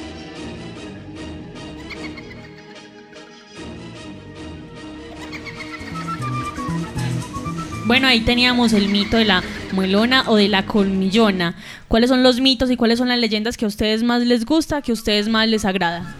Bueno, 7.85 8.07
ahí 8.07 8.21
teníamos 8.21 8.71
el 8.71 8.87
mito 8.87 9.17
de 9.17 9.25
la 9.25 9.43
muelona 9.73 10.23
o 10.27 10.37
de 10.37 10.47
la 10.47 10.65
colmillona. 10.65 11.55
¿Cuáles 11.89 12.09
son 12.09 12.23
los 12.23 12.39
mitos 12.39 12.71
y 12.71 12.77
cuáles 12.77 12.99
son 12.99 13.09
las 13.09 13.19
leyendas 13.19 13.57
que 13.57 13.65
a 13.65 13.67
ustedes 13.67 14.01
más 14.03 14.21
les 14.21 14.45
gusta, 14.45 14.81
que 14.81 14.91
a 14.91 14.93
ustedes 14.93 15.27
más 15.27 15.49
les 15.49 15.65
agrada? 15.65 16.15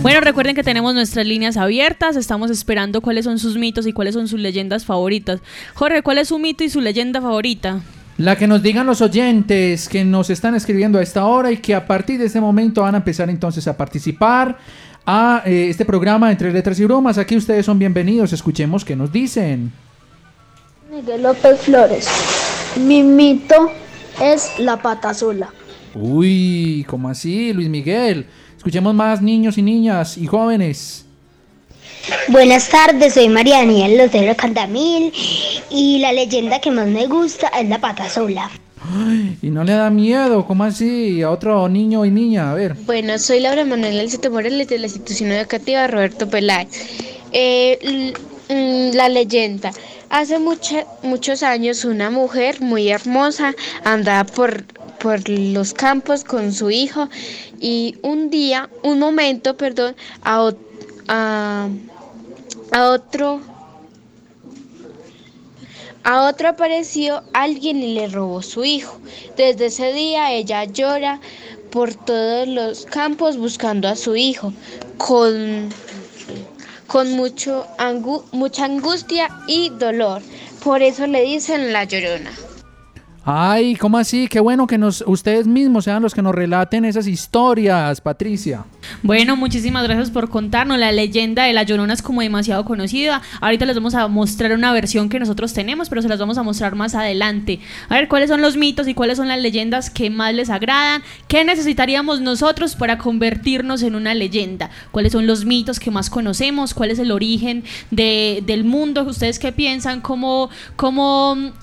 Bueno, 0.00 0.20
recuerden 0.20 0.54
que 0.54 0.62
tenemos 0.62 0.94
nuestras 0.94 1.26
líneas 1.26 1.56
abiertas, 1.56 2.14
estamos 2.14 2.52
esperando 2.52 3.00
cuáles 3.00 3.24
son 3.24 3.38
sus 3.40 3.56
mitos 3.58 3.84
y 3.86 3.92
cuáles 3.92 4.14
son 4.14 4.28
sus 4.28 4.38
leyendas 4.38 4.84
favoritas. 4.84 5.40
Jorge, 5.74 6.02
¿cuál 6.02 6.18
es 6.18 6.28
su 6.28 6.38
mito 6.38 6.62
y 6.62 6.70
su 6.70 6.80
leyenda 6.80 7.20
favorita? 7.20 7.80
La 8.16 8.36
que 8.36 8.46
nos 8.46 8.62
digan 8.62 8.86
los 8.86 9.00
oyentes 9.00 9.88
que 9.88 10.04
nos 10.04 10.30
están 10.30 10.54
escribiendo 10.54 10.98
a 10.98 11.02
esta 11.02 11.26
hora 11.26 11.50
y 11.50 11.58
que 11.58 11.74
a 11.74 11.86
partir 11.86 12.18
de 12.18 12.26
este 12.26 12.40
momento 12.40 12.82
van 12.82 12.94
a 12.94 12.98
empezar 12.98 13.28
entonces 13.28 13.66
a 13.66 13.76
participar 13.76 14.56
a 15.04 15.42
eh, 15.44 15.68
este 15.68 15.84
programa 15.84 16.30
entre 16.30 16.52
letras 16.52 16.78
y 16.78 16.84
bromas. 16.84 17.18
Aquí 17.18 17.36
ustedes 17.36 17.66
son 17.66 17.78
bienvenidos, 17.78 18.32
escuchemos 18.32 18.84
qué 18.84 18.94
nos 18.94 19.10
dicen. 19.10 19.72
Miguel 20.90 21.22
López 21.22 21.60
Flores. 21.60 22.08
Mi 22.76 23.02
mito 23.02 23.72
es 24.20 24.58
la 24.58 24.76
pata 24.76 25.12
sola. 25.12 25.50
Uy, 25.94 26.84
¿cómo 26.88 27.08
así, 27.08 27.52
Luis 27.52 27.68
Miguel? 27.68 28.26
Escuchemos 28.58 28.94
más 28.94 29.22
niños 29.22 29.56
y 29.58 29.62
niñas 29.62 30.18
y 30.18 30.26
jóvenes. 30.26 31.04
Buenas 32.28 32.68
tardes, 32.68 33.14
soy 33.14 33.28
María 33.28 33.58
Daniel 33.58 33.96
Lotero 33.98 34.34
Candamil 34.36 35.12
y 35.70 35.98
la 35.98 36.12
leyenda 36.12 36.60
que 36.60 36.70
más 36.70 36.86
me 36.86 37.06
gusta 37.06 37.48
es 37.48 37.68
la 37.68 37.78
pata 37.80 38.08
sola. 38.08 38.50
Ay, 38.80 39.36
y 39.42 39.50
no 39.50 39.64
le 39.64 39.72
da 39.72 39.90
miedo, 39.90 40.46
¿cómo 40.46 40.64
así? 40.64 41.22
A 41.22 41.30
otro 41.30 41.68
niño 41.68 42.04
y 42.04 42.10
niña, 42.10 42.50
a 42.50 42.54
ver. 42.54 42.74
Bueno, 42.86 43.18
soy 43.18 43.40
Laura 43.40 43.64
Manuela 43.64 44.00
Alcete 44.00 44.30
Morales 44.30 44.68
de 44.68 44.78
la 44.78 44.86
institución 44.86 45.30
educativa 45.32 45.86
Roberto 45.86 46.28
Peláez. 46.28 46.68
Eh, 47.32 48.12
mm, 48.48 48.96
la 48.96 49.08
leyenda. 49.08 49.72
Hace 50.10 50.38
mucha- 50.38 50.86
muchos 51.02 51.42
años 51.42 51.84
una 51.84 52.10
mujer 52.10 52.62
muy 52.62 52.88
hermosa 52.88 53.54
andaba 53.84 54.24
por, 54.24 54.64
por 55.00 55.28
los 55.28 55.72
campos 55.74 56.24
con 56.24 56.52
su 56.52 56.70
hijo 56.70 57.08
y 57.60 57.96
un 58.02 58.30
día, 58.30 58.68
un 58.82 58.98
momento, 58.98 59.56
perdón, 59.56 59.94
a, 60.22 60.50
a, 61.08 61.68
a 62.72 62.84
otro 62.90 63.40
a 66.04 66.26
otro 66.28 66.48
apareció 66.48 67.22
alguien 67.34 67.82
y 67.82 67.92
le 67.94 68.08
robó 68.08 68.40
su 68.40 68.64
hijo. 68.64 68.98
Desde 69.36 69.66
ese 69.66 69.92
día 69.92 70.32
ella 70.32 70.64
llora 70.64 71.20
por 71.70 71.94
todos 71.94 72.48
los 72.48 72.86
campos 72.86 73.36
buscando 73.36 73.88
a 73.88 73.96
su 73.96 74.16
hijo, 74.16 74.54
con, 74.96 75.68
con 76.86 77.12
mucho 77.12 77.66
angu- 77.76 78.24
mucha 78.32 78.64
angustia 78.64 79.28
y 79.46 79.68
dolor. 79.68 80.22
Por 80.64 80.80
eso 80.82 81.06
le 81.06 81.22
dicen 81.22 81.74
la 81.74 81.84
llorona. 81.84 82.32
Ay, 83.30 83.76
¿cómo 83.76 83.98
así? 83.98 84.26
Qué 84.26 84.40
bueno 84.40 84.66
que 84.66 84.78
nos, 84.78 85.04
ustedes 85.06 85.46
mismos 85.46 85.84
sean 85.84 86.02
los 86.02 86.14
que 86.14 86.22
nos 86.22 86.34
relaten 86.34 86.86
esas 86.86 87.06
historias, 87.06 88.00
Patricia. 88.00 88.64
Bueno, 89.02 89.36
muchísimas 89.36 89.84
gracias 89.84 90.10
por 90.10 90.28
contarnos. 90.30 90.78
La 90.78 90.92
leyenda 90.92 91.44
de 91.44 91.52
la 91.52 91.62
Llorona 91.62 91.94
es 91.94 92.02
como 92.02 92.20
demasiado 92.22 92.64
conocida. 92.64 93.22
Ahorita 93.40 93.64
les 93.66 93.76
vamos 93.76 93.94
a 93.94 94.08
mostrar 94.08 94.52
una 94.52 94.72
versión 94.72 95.08
que 95.08 95.18
nosotros 95.18 95.52
tenemos, 95.52 95.88
pero 95.88 96.02
se 96.02 96.08
las 96.08 96.18
vamos 96.18 96.38
a 96.38 96.42
mostrar 96.42 96.74
más 96.74 96.94
adelante. 96.94 97.60
A 97.88 97.94
ver 97.94 98.08
cuáles 98.08 98.28
son 98.28 98.40
los 98.42 98.56
mitos 98.56 98.88
y 98.88 98.94
cuáles 98.94 99.16
son 99.18 99.28
las 99.28 99.40
leyendas 99.40 99.90
que 99.90 100.10
más 100.10 100.34
les 100.34 100.50
agradan. 100.50 101.02
¿Qué 101.28 101.44
necesitaríamos 101.44 102.20
nosotros 102.20 102.76
para 102.76 102.98
convertirnos 102.98 103.82
en 103.82 103.94
una 103.94 104.14
leyenda? 104.14 104.70
¿Cuáles 104.90 105.12
son 105.12 105.26
los 105.26 105.44
mitos 105.44 105.78
que 105.80 105.90
más 105.90 106.10
conocemos? 106.10 106.74
¿Cuál 106.74 106.90
es 106.90 106.98
el 106.98 107.10
origen 107.12 107.64
de- 107.90 108.42
del 108.46 108.64
mundo? 108.64 109.04
¿Ustedes 109.04 109.38
qué 109.38 109.52
piensan? 109.52 110.00
¿Cómo, 110.00 110.50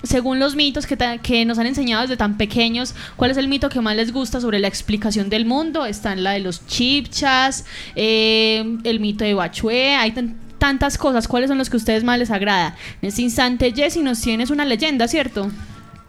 según 0.02 0.38
los 0.38 0.56
mitos 0.56 0.86
que, 0.86 0.96
que 1.22 1.44
nos 1.44 1.58
han 1.58 1.66
enseñado 1.66 2.02
desde 2.02 2.16
tan 2.16 2.36
pequeños, 2.36 2.94
cuál 3.16 3.30
es 3.30 3.36
el 3.36 3.48
mito 3.48 3.68
que 3.68 3.80
más 3.80 3.96
les 3.96 4.12
gusta 4.12 4.40
sobre 4.40 4.58
la 4.58 4.68
explicación 4.68 5.28
del 5.28 5.44
mundo? 5.44 5.84
Están 5.86 6.22
la 6.22 6.32
de 6.32 6.40
los 6.40 6.60
eh, 7.94 8.78
el 8.84 9.00
mito 9.00 9.24
de 9.24 9.34
Bachué, 9.34 9.94
hay 9.94 10.12
tan- 10.12 10.36
tantas 10.58 10.98
cosas. 10.98 11.28
¿Cuáles 11.28 11.48
son 11.48 11.58
los 11.58 11.70
que 11.70 11.76
a 11.76 11.78
ustedes 11.78 12.04
más 12.04 12.18
les 12.18 12.30
agrada? 12.30 12.76
En 13.02 13.08
este 13.08 13.22
instante, 13.22 13.72
Jessy, 13.74 14.02
nos 14.02 14.20
tienes 14.20 14.50
una 14.50 14.64
leyenda, 14.64 15.08
¿cierto? 15.08 15.50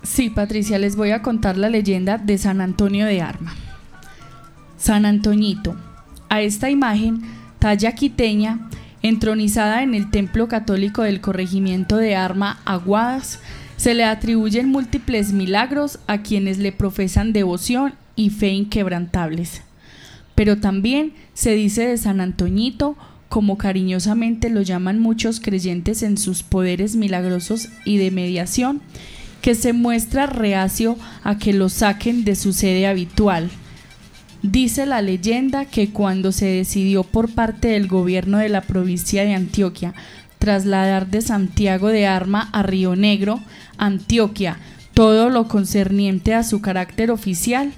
Sí, 0.04 0.30
Patricia, 0.30 0.78
les 0.80 0.96
voy 0.96 1.12
a 1.12 1.22
contar 1.22 1.58
la 1.58 1.70
leyenda 1.70 2.18
de 2.18 2.38
San 2.38 2.62
Antonio 2.62 3.06
de 3.06 3.22
Arma. 3.22 3.54
San 4.78 5.06
Antoñito. 5.06 5.76
A 6.30 6.42
esta 6.42 6.70
imagen, 6.70 7.22
talla 7.60 7.94
quiteña, 7.94 8.70
entronizada 9.02 9.84
en 9.84 9.96
el 9.96 10.10
templo 10.12 10.48
católico 10.48 11.04
del 11.04 11.22
corregimiento 11.22 11.98
de 11.98 12.16
Arma, 12.16 12.60
Aguadas, 12.66 13.40
se 13.76 13.94
le 13.94 14.04
atribuyen 14.04 14.70
múltiples 14.70 15.34
milagros 15.34 16.00
a 16.08 16.20
quienes 16.20 16.58
le 16.58 16.72
profesan 16.72 17.32
devoción 17.34 17.94
y 18.16 18.30
fe 18.32 18.50
inquebrantables. 18.50 19.62
Pero 20.38 20.60
también 20.60 21.14
se 21.34 21.56
dice 21.56 21.88
de 21.88 21.98
San 21.98 22.22
Antoñito, 22.22 22.96
como 23.28 23.58
cariñosamente 23.58 24.52
lo 24.52 24.62
llaman 24.62 25.00
muchos 25.00 25.40
creyentes 25.40 26.04
en 26.04 26.16
sus 26.16 26.44
poderes 26.44 26.96
milagrosos 26.96 27.70
y 27.86 27.98
de 27.98 28.12
mediación, 28.12 28.82
que 29.42 29.56
se 29.56 29.74
muestra 29.74 30.28
reacio 30.28 30.96
a 31.24 31.40
que 31.40 31.54
lo 31.54 31.70
saquen 31.70 32.24
de 32.24 32.36
su 32.36 32.54
sede 32.54 32.86
habitual. 32.86 33.50
Dice 34.44 34.86
la 34.86 35.02
leyenda 35.02 35.66
que 35.66 35.90
cuando 35.90 36.32
se 36.32 36.46
decidió 36.46 37.04
por 37.04 37.32
parte 37.32 37.70
del 37.70 37.88
gobierno 37.88 38.38
de 38.38 38.50
la 38.50 38.62
provincia 38.62 39.24
de 39.24 39.34
Antioquia 39.34 39.96
trasladar 40.38 41.08
de 41.08 41.22
Santiago 41.22 41.88
de 41.88 42.06
Arma 42.06 42.48
a 42.54 42.62
Río 42.62 42.96
Negro, 42.96 43.40
Antioquia, 43.80 44.60
todo 44.98 45.30
lo 45.30 45.48
concerniente 45.48 46.34
a 46.34 46.42
su 46.42 46.60
carácter 46.60 47.12
oficial, 47.12 47.72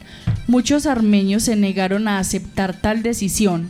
muchos 0.47 0.86
armenios 0.86 1.43
se 1.43 1.58
negaron 1.58 2.08
a 2.08 2.17
aceptar 2.17 2.79
tal 2.79 3.03
decisión, 3.03 3.67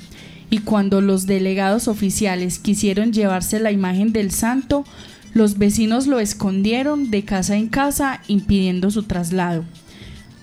y 0.51 0.59
cuando 0.59 1.01
los 1.01 1.25
delegados 1.25 1.87
oficiales 1.87 2.59
quisieron 2.59 3.11
llevarse 3.11 3.59
la 3.59 3.71
imagen 3.71 4.13
del 4.13 4.29
santo, 4.29 4.85
los 5.33 5.57
vecinos 5.57 6.05
lo 6.05 6.19
escondieron 6.19 7.09
de 7.09 7.25
casa 7.25 7.57
en 7.57 7.69
casa 7.69 8.21
impidiendo 8.27 8.91
su 8.91 9.01
traslado. 9.01 9.63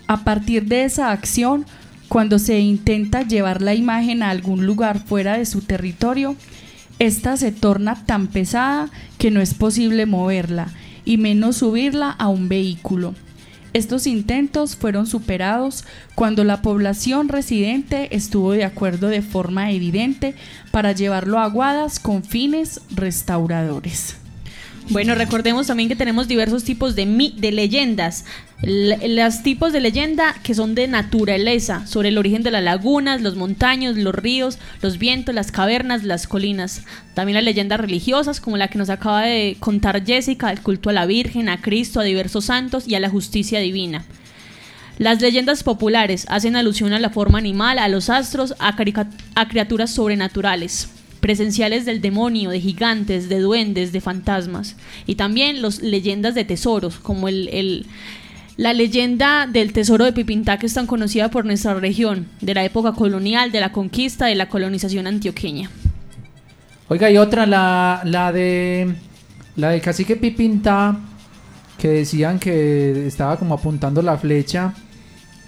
A 0.08 0.24
partir 0.24 0.64
de 0.64 0.82
esa 0.82 1.12
acción, 1.12 1.64
cuando 2.08 2.40
se 2.40 2.58
intenta 2.58 3.22
llevar 3.22 3.62
la 3.62 3.76
imagen 3.76 4.24
a 4.24 4.30
algún 4.30 4.66
lugar 4.66 4.98
fuera 4.98 5.38
de 5.38 5.46
su 5.46 5.60
territorio, 5.60 6.34
esta 6.98 7.36
se 7.36 7.52
torna 7.52 8.04
tan 8.04 8.26
pesada 8.26 8.90
que 9.16 9.30
no 9.30 9.40
es 9.40 9.54
posible 9.54 10.06
moverla 10.06 10.72
y 11.06 11.16
menos 11.16 11.56
subirla 11.56 12.10
a 12.10 12.28
un 12.28 12.50
vehículo. 12.50 13.14
Estos 13.72 14.06
intentos 14.06 14.76
fueron 14.76 15.06
superados 15.06 15.84
cuando 16.14 16.44
la 16.44 16.62
población 16.62 17.28
residente 17.28 18.14
estuvo 18.14 18.52
de 18.52 18.64
acuerdo 18.64 19.08
de 19.08 19.22
forma 19.22 19.70
evidente 19.70 20.34
para 20.70 20.92
llevarlo 20.92 21.38
a 21.38 21.44
Aguadas 21.44 21.98
con 21.98 22.24
fines 22.24 22.80
restauradores. 22.94 24.16
Bueno, 24.90 25.14
recordemos 25.14 25.66
también 25.66 25.88
que 25.88 25.96
tenemos 25.96 26.28
diversos 26.28 26.64
tipos 26.64 26.94
de, 26.94 27.32
de 27.36 27.52
leyendas. 27.52 28.24
Los 28.62 29.42
tipos 29.42 29.72
de 29.74 29.80
leyenda 29.80 30.34
que 30.42 30.54
son 30.54 30.74
de 30.74 30.88
naturaleza, 30.88 31.86
sobre 31.86 32.08
el 32.08 32.16
origen 32.16 32.42
de 32.42 32.50
las 32.50 32.64
lagunas, 32.64 33.20
los 33.20 33.36
montaños, 33.36 33.96
los 33.96 34.14
ríos, 34.14 34.58
los 34.80 34.98
vientos, 34.98 35.34
las 35.34 35.52
cavernas, 35.52 36.04
las 36.04 36.26
colinas. 36.26 36.82
También 37.14 37.34
las 37.34 37.44
leyendas 37.44 37.78
religiosas, 37.78 38.40
como 38.40 38.56
la 38.56 38.68
que 38.68 38.78
nos 38.78 38.88
acaba 38.88 39.22
de 39.22 39.56
contar 39.60 40.04
Jessica, 40.06 40.50
el 40.50 40.62
culto 40.62 40.88
a 40.88 40.94
la 40.94 41.04
Virgen, 41.04 41.50
a 41.50 41.60
Cristo, 41.60 42.00
a 42.00 42.04
diversos 42.04 42.46
santos 42.46 42.88
y 42.88 42.94
a 42.94 43.00
la 43.00 43.10
justicia 43.10 43.60
divina. 43.60 44.04
Las 44.98 45.20
leyendas 45.20 45.62
populares 45.62 46.24
hacen 46.30 46.56
alusión 46.56 46.94
a 46.94 46.98
la 46.98 47.10
forma 47.10 47.36
animal, 47.36 47.78
a 47.78 47.88
los 47.88 48.08
astros, 48.08 48.54
a, 48.58 48.74
criaturas 49.46 49.90
sobrenaturales, 49.90 50.88
presenciales 51.20 51.84
del 51.84 52.00
demonio, 52.00 52.48
de 52.48 52.62
gigantes, 52.62 53.28
de 53.28 53.40
duendes, 53.40 53.92
de 53.92 54.00
fantasmas. 54.00 54.76
Y 55.06 55.16
también 55.16 55.60
las 55.60 55.82
leyendas 55.82 56.34
de 56.34 56.44
tesoros, 56.44 56.98
como 56.98 57.28
el- 57.28 57.84
la 58.56 58.72
leyenda 58.72 59.46
del 59.46 59.72
tesoro 59.72 60.04
de 60.04 60.12
Pipintá, 60.12 60.58
que 60.58 60.66
es 60.66 60.74
tan 60.74 60.86
conocida 60.86 61.30
por 61.30 61.44
nuestra 61.44 61.74
región, 61.74 62.26
de 62.40 62.54
la 62.54 62.64
época 62.64 62.92
colonial, 62.92 63.52
de 63.52 63.60
la 63.60 63.72
conquista, 63.72 64.26
de 64.26 64.34
la 64.34 64.48
colonización 64.48 65.06
antioqueña. 65.06 65.70
Oiga, 66.88 67.10
y 67.10 67.18
otra, 67.18 67.46
la, 67.46 68.00
la 68.04 68.32
de 68.32 68.94
la 69.56 69.70
del 69.70 69.80
cacique 69.80 70.16
Pipinta, 70.16 70.96
que 71.78 71.88
decían 71.88 72.38
que 72.38 73.06
estaba 73.06 73.36
como 73.38 73.54
apuntando 73.54 74.00
la 74.02 74.16
flecha 74.16 74.72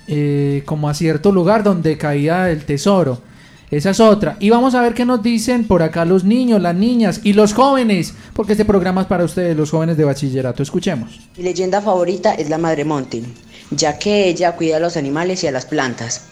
eh, 0.06 0.62
como 0.64 0.88
a 0.88 0.94
cierto 0.94 1.32
lugar 1.32 1.62
donde 1.62 1.98
caía 1.98 2.50
el 2.50 2.64
tesoro. 2.64 3.20
Esa 3.70 3.90
es 3.90 4.00
otra. 4.00 4.36
Y 4.40 4.50
vamos 4.50 4.74
a 4.74 4.80
ver 4.80 4.94
qué 4.94 5.04
nos 5.04 5.22
dicen 5.22 5.66
por 5.66 5.82
acá 5.82 6.04
los 6.04 6.24
niños, 6.24 6.62
las 6.62 6.74
niñas 6.74 7.20
y 7.22 7.34
los 7.34 7.52
jóvenes, 7.52 8.14
porque 8.32 8.52
este 8.52 8.64
programa 8.64 9.02
es 9.02 9.06
para 9.06 9.24
ustedes, 9.24 9.56
los 9.56 9.70
jóvenes 9.70 9.96
de 9.96 10.04
bachillerato. 10.04 10.62
Escuchemos. 10.62 11.20
Mi 11.36 11.44
leyenda 11.44 11.82
favorita 11.82 12.34
es 12.34 12.48
la 12.48 12.58
Madre 12.58 12.84
Monte, 12.84 13.22
ya 13.70 13.98
que 13.98 14.28
ella 14.28 14.52
cuida 14.52 14.78
a 14.78 14.80
los 14.80 14.96
animales 14.96 15.44
y 15.44 15.48
a 15.48 15.52
las 15.52 15.66
plantas. 15.66 16.22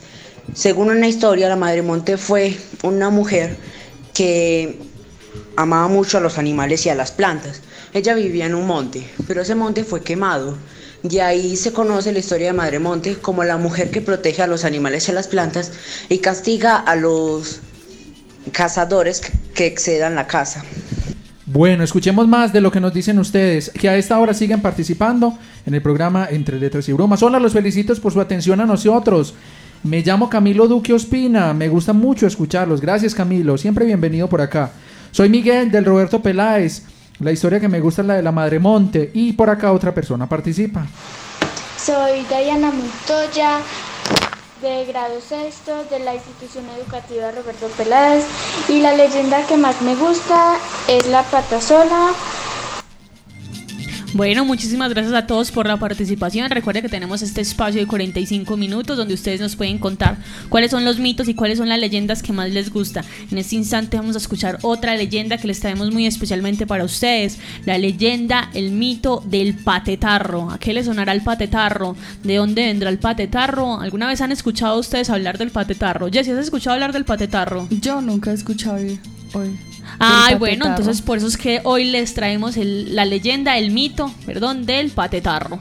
Según 0.55 0.90
una 0.90 1.09
historia, 1.09 1.49
la 1.49 1.57
Madre 1.57 1.83
Monte 1.83 2.16
fue 2.16 2.57
una 2.83 3.11
mujer 3.11 3.57
que 4.14 4.79
amaba 5.57 5.88
mucho 5.88 6.18
a 6.18 6.20
los 6.20 6.38
animales 6.38 6.87
y 6.87 6.88
a 6.88 6.94
las 6.94 7.11
plantas. 7.11 7.61
Ella 7.92 8.14
vivía 8.14 8.46
en 8.46 8.55
un 8.55 8.66
monte, 8.66 9.07
pero 9.27 9.42
ese 9.42 9.55
monte 9.55 9.85
fue 9.85 10.03
quemado. 10.03 10.57
De 11.03 11.23
ahí 11.23 11.57
se 11.57 11.73
conoce 11.73 12.13
la 12.13 12.19
historia 12.19 12.49
de 12.49 12.53
Madre 12.53 12.79
Monte 12.79 13.17
como 13.17 13.45
la 13.45 13.57
mujer 13.57 13.91
que 13.91 14.01
protege 14.01 14.43
a 14.43 14.47
los 14.47 14.65
animales 14.65 15.07
y 15.07 15.13
a 15.13 15.15
las 15.15 15.29
plantas 15.29 15.73
y 16.09 16.19
castiga 16.19 16.77
a 16.77 16.97
los 16.97 17.61
cazadores 18.53 19.21
que- 19.55 19.67
excedan 19.67 20.15
la 20.15 20.27
casa. 20.27 20.65
Bueno, 21.47 21.85
escuchemos 21.85 22.27
más 22.27 22.53
de 22.53 22.61
lo 22.61 22.73
que 22.73 22.81
nos 22.81 22.93
dicen 22.93 23.19
ustedes, 23.19 23.71
que 23.71 23.89
a 23.89 23.97
esta 23.97 24.19
hora 24.19 24.35
siguen 24.35 24.61
participando 24.61 25.39
en 25.65 25.75
el 25.75 25.83
programa 25.83 26.27
Entre 26.31 26.59
Letras 26.59 26.89
y 26.89 26.93
Bromas. 26.93 27.23
Hola, 27.23 27.39
los 27.39 27.53
felicito 27.53 27.95
por 27.97 28.13
su 28.13 28.21
atención 28.21 28.61
a 28.61 28.67
nosotros. 28.67 29.35
Me 29.85 30.03
llamo 30.03 30.29
Camilo 30.29 30.67
Duque 30.67 30.93
Ospina, 30.93 31.55
me 31.55 31.69
gusta 31.69 31.93
mucho 31.93 32.27
escucharlos. 32.27 32.81
Gracias 32.81 33.15
Camilo, 33.15 33.57
siempre 33.57 33.85
bienvenido 33.87 34.29
por 34.29 34.41
acá. 34.41 34.73
Soy 35.13 35.29
Miguel 35.29 35.71
del 35.71 35.85
Roberto 35.85 36.21
Peláez. 36.21 36.83
La 37.21 37.33
historia 37.33 37.59
que 37.59 37.69
me 37.69 37.81
gusta 37.81 38.03
es 38.03 38.09
la 38.09 38.15
de 38.15 38.23
la 38.23 38.33
Madre 38.33 38.59
Monte. 38.59 39.11
Y 39.15 39.33
por 39.33 39.49
acá 39.49 39.73
otra 39.73 39.95
persona 39.95 40.29
participa. 40.29 40.87
Soy 41.79 42.25
Diana 42.29 42.71
Montoya, 42.71 43.61
de 44.61 44.85
grado 44.87 45.21
sexto 45.21 45.85
de 45.91 46.01
la 46.01 46.15
institución 46.15 46.65
educativa 46.77 47.31
Roberto 47.31 47.69
Peláez 47.77 48.25
y 48.69 48.81
la 48.81 48.95
leyenda 48.95 49.47
que 49.47 49.57
más 49.57 49.81
me 49.83 49.95
gusta 49.95 50.57
es 50.89 51.07
la 51.07 51.23
patasola. 51.23 52.13
Bueno, 54.14 54.45
muchísimas 54.45 54.90
gracias 54.90 55.14
a 55.14 55.27
todos 55.27 55.51
por 55.51 55.66
la 55.66 55.77
participación. 55.79 56.49
Recuerden 56.51 56.83
que 56.83 56.88
tenemos 56.88 57.23
este 57.23 57.40
espacio 57.40 57.81
de 57.81 57.87
45 57.87 58.57
minutos 58.57 58.97
donde 58.97 59.14
ustedes 59.14 59.40
nos 59.40 59.57
pueden 59.57 59.79
contar 59.79 60.16
cuáles 60.49 60.71
son 60.71 60.85
los 60.85 60.99
mitos 60.99 61.29
y 61.29 61.35
cuáles 61.35 61.59
son 61.59 61.69
las 61.69 61.79
leyendas 61.79 62.23
que 62.23 62.33
más 62.33 62.51
les 62.51 62.73
gusta. 62.73 63.05
En 63.31 63.38
este 63.38 63.57
instante 63.57 63.97
vamos 63.97 64.14
a 64.14 64.19
escuchar 64.19 64.59
otra 64.62 64.97
leyenda 64.97 65.38
que 65.38 65.49
les 65.49 65.61
traemos 65.61 65.92
muy 65.92 66.07
especialmente 66.07 66.66
para 66.66 66.85
ustedes. 66.85 67.38
La 67.66 67.79
leyenda, 67.79 68.51
el 68.55 68.71
mito 68.71 69.23
del 69.27 69.55
patetarro. 69.55 70.51
¿A 70.51 70.59
qué 70.59 70.73
le 70.73 70.85
sonará 70.85 71.12
el 71.12 71.23
patetarro? 71.23 71.97
¿De 72.23 72.37
dónde 72.37 72.66
vendrá 72.66 72.90
el 72.90 72.99
patetarro? 72.99 73.81
¿Alguna 73.81 74.07
vez 74.07 74.21
han 74.21 74.33
escuchado 74.33 74.79
ustedes 74.79 75.11
hablar 75.11 75.37
del 75.37 75.51
patetarro? 75.51 76.09
Jessy, 76.11 76.31
¿has 76.31 76.38
escuchado 76.38 76.75
hablar 76.75 76.92
del 76.92 77.05
patetarro? 77.05 77.66
Yo 77.71 78.01
nunca 78.01 78.31
he 78.31 78.35
escuchado 78.35 78.77
hoy. 79.35 79.59
Ay, 79.99 80.35
bueno, 80.37 80.67
entonces 80.67 81.01
por 81.03 81.19
eso 81.19 81.27
es 81.27 81.37
que 81.37 81.61
hoy 81.65 81.85
les 81.85 82.15
traemos 82.15 82.57
el- 82.57 82.95
la 82.95 83.05
leyenda, 83.05 83.57
el 83.59 83.71
mito, 83.71 84.13
perdón, 84.27 84.67
del 84.67 84.91
patetarro. 84.91 85.61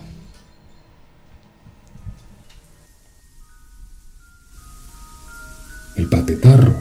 El 5.95 6.08
patetarro. 6.08 6.74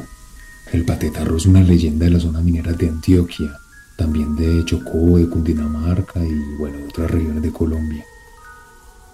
El 0.72 0.84
patetarro 0.84 1.36
es 1.36 1.46
una 1.46 1.62
leyenda 1.62 2.04
de 2.06 2.10
las 2.12 2.22
zonas 2.22 2.42
mineras 2.42 2.76
de 2.76 2.88
Antioquia, 2.88 3.56
también 3.96 4.34
de 4.34 4.64
Chocó, 4.64 5.18
de 5.18 5.28
Cundinamarca 5.28 6.20
y 6.24 6.56
bueno, 6.58 6.78
de 6.78 6.84
otras 6.84 7.10
regiones 7.10 7.42
de 7.42 7.52
Colombia. 7.52 8.04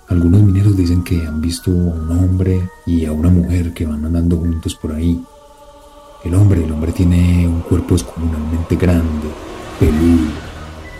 Algunos 0.08 0.42
mineros 0.42 0.76
dicen 0.76 1.04
que 1.04 1.26
han 1.26 1.40
visto 1.40 1.70
a 1.70 1.74
un 1.74 2.10
hombre 2.10 2.68
y 2.86 3.04
a 3.04 3.12
una 3.12 3.28
mujer 3.28 3.72
que 3.74 3.86
van 3.86 4.04
andando 4.04 4.38
juntos 4.38 4.74
por 4.74 4.92
ahí. 4.92 5.22
El 6.22 6.34
hombre, 6.34 6.62
el 6.62 6.70
hombre 6.70 6.92
tiene 6.92 7.48
un 7.48 7.60
cuerpo 7.62 7.94
descomunalmente 7.94 8.76
grande, 8.76 9.28
peludo. 9.78 10.30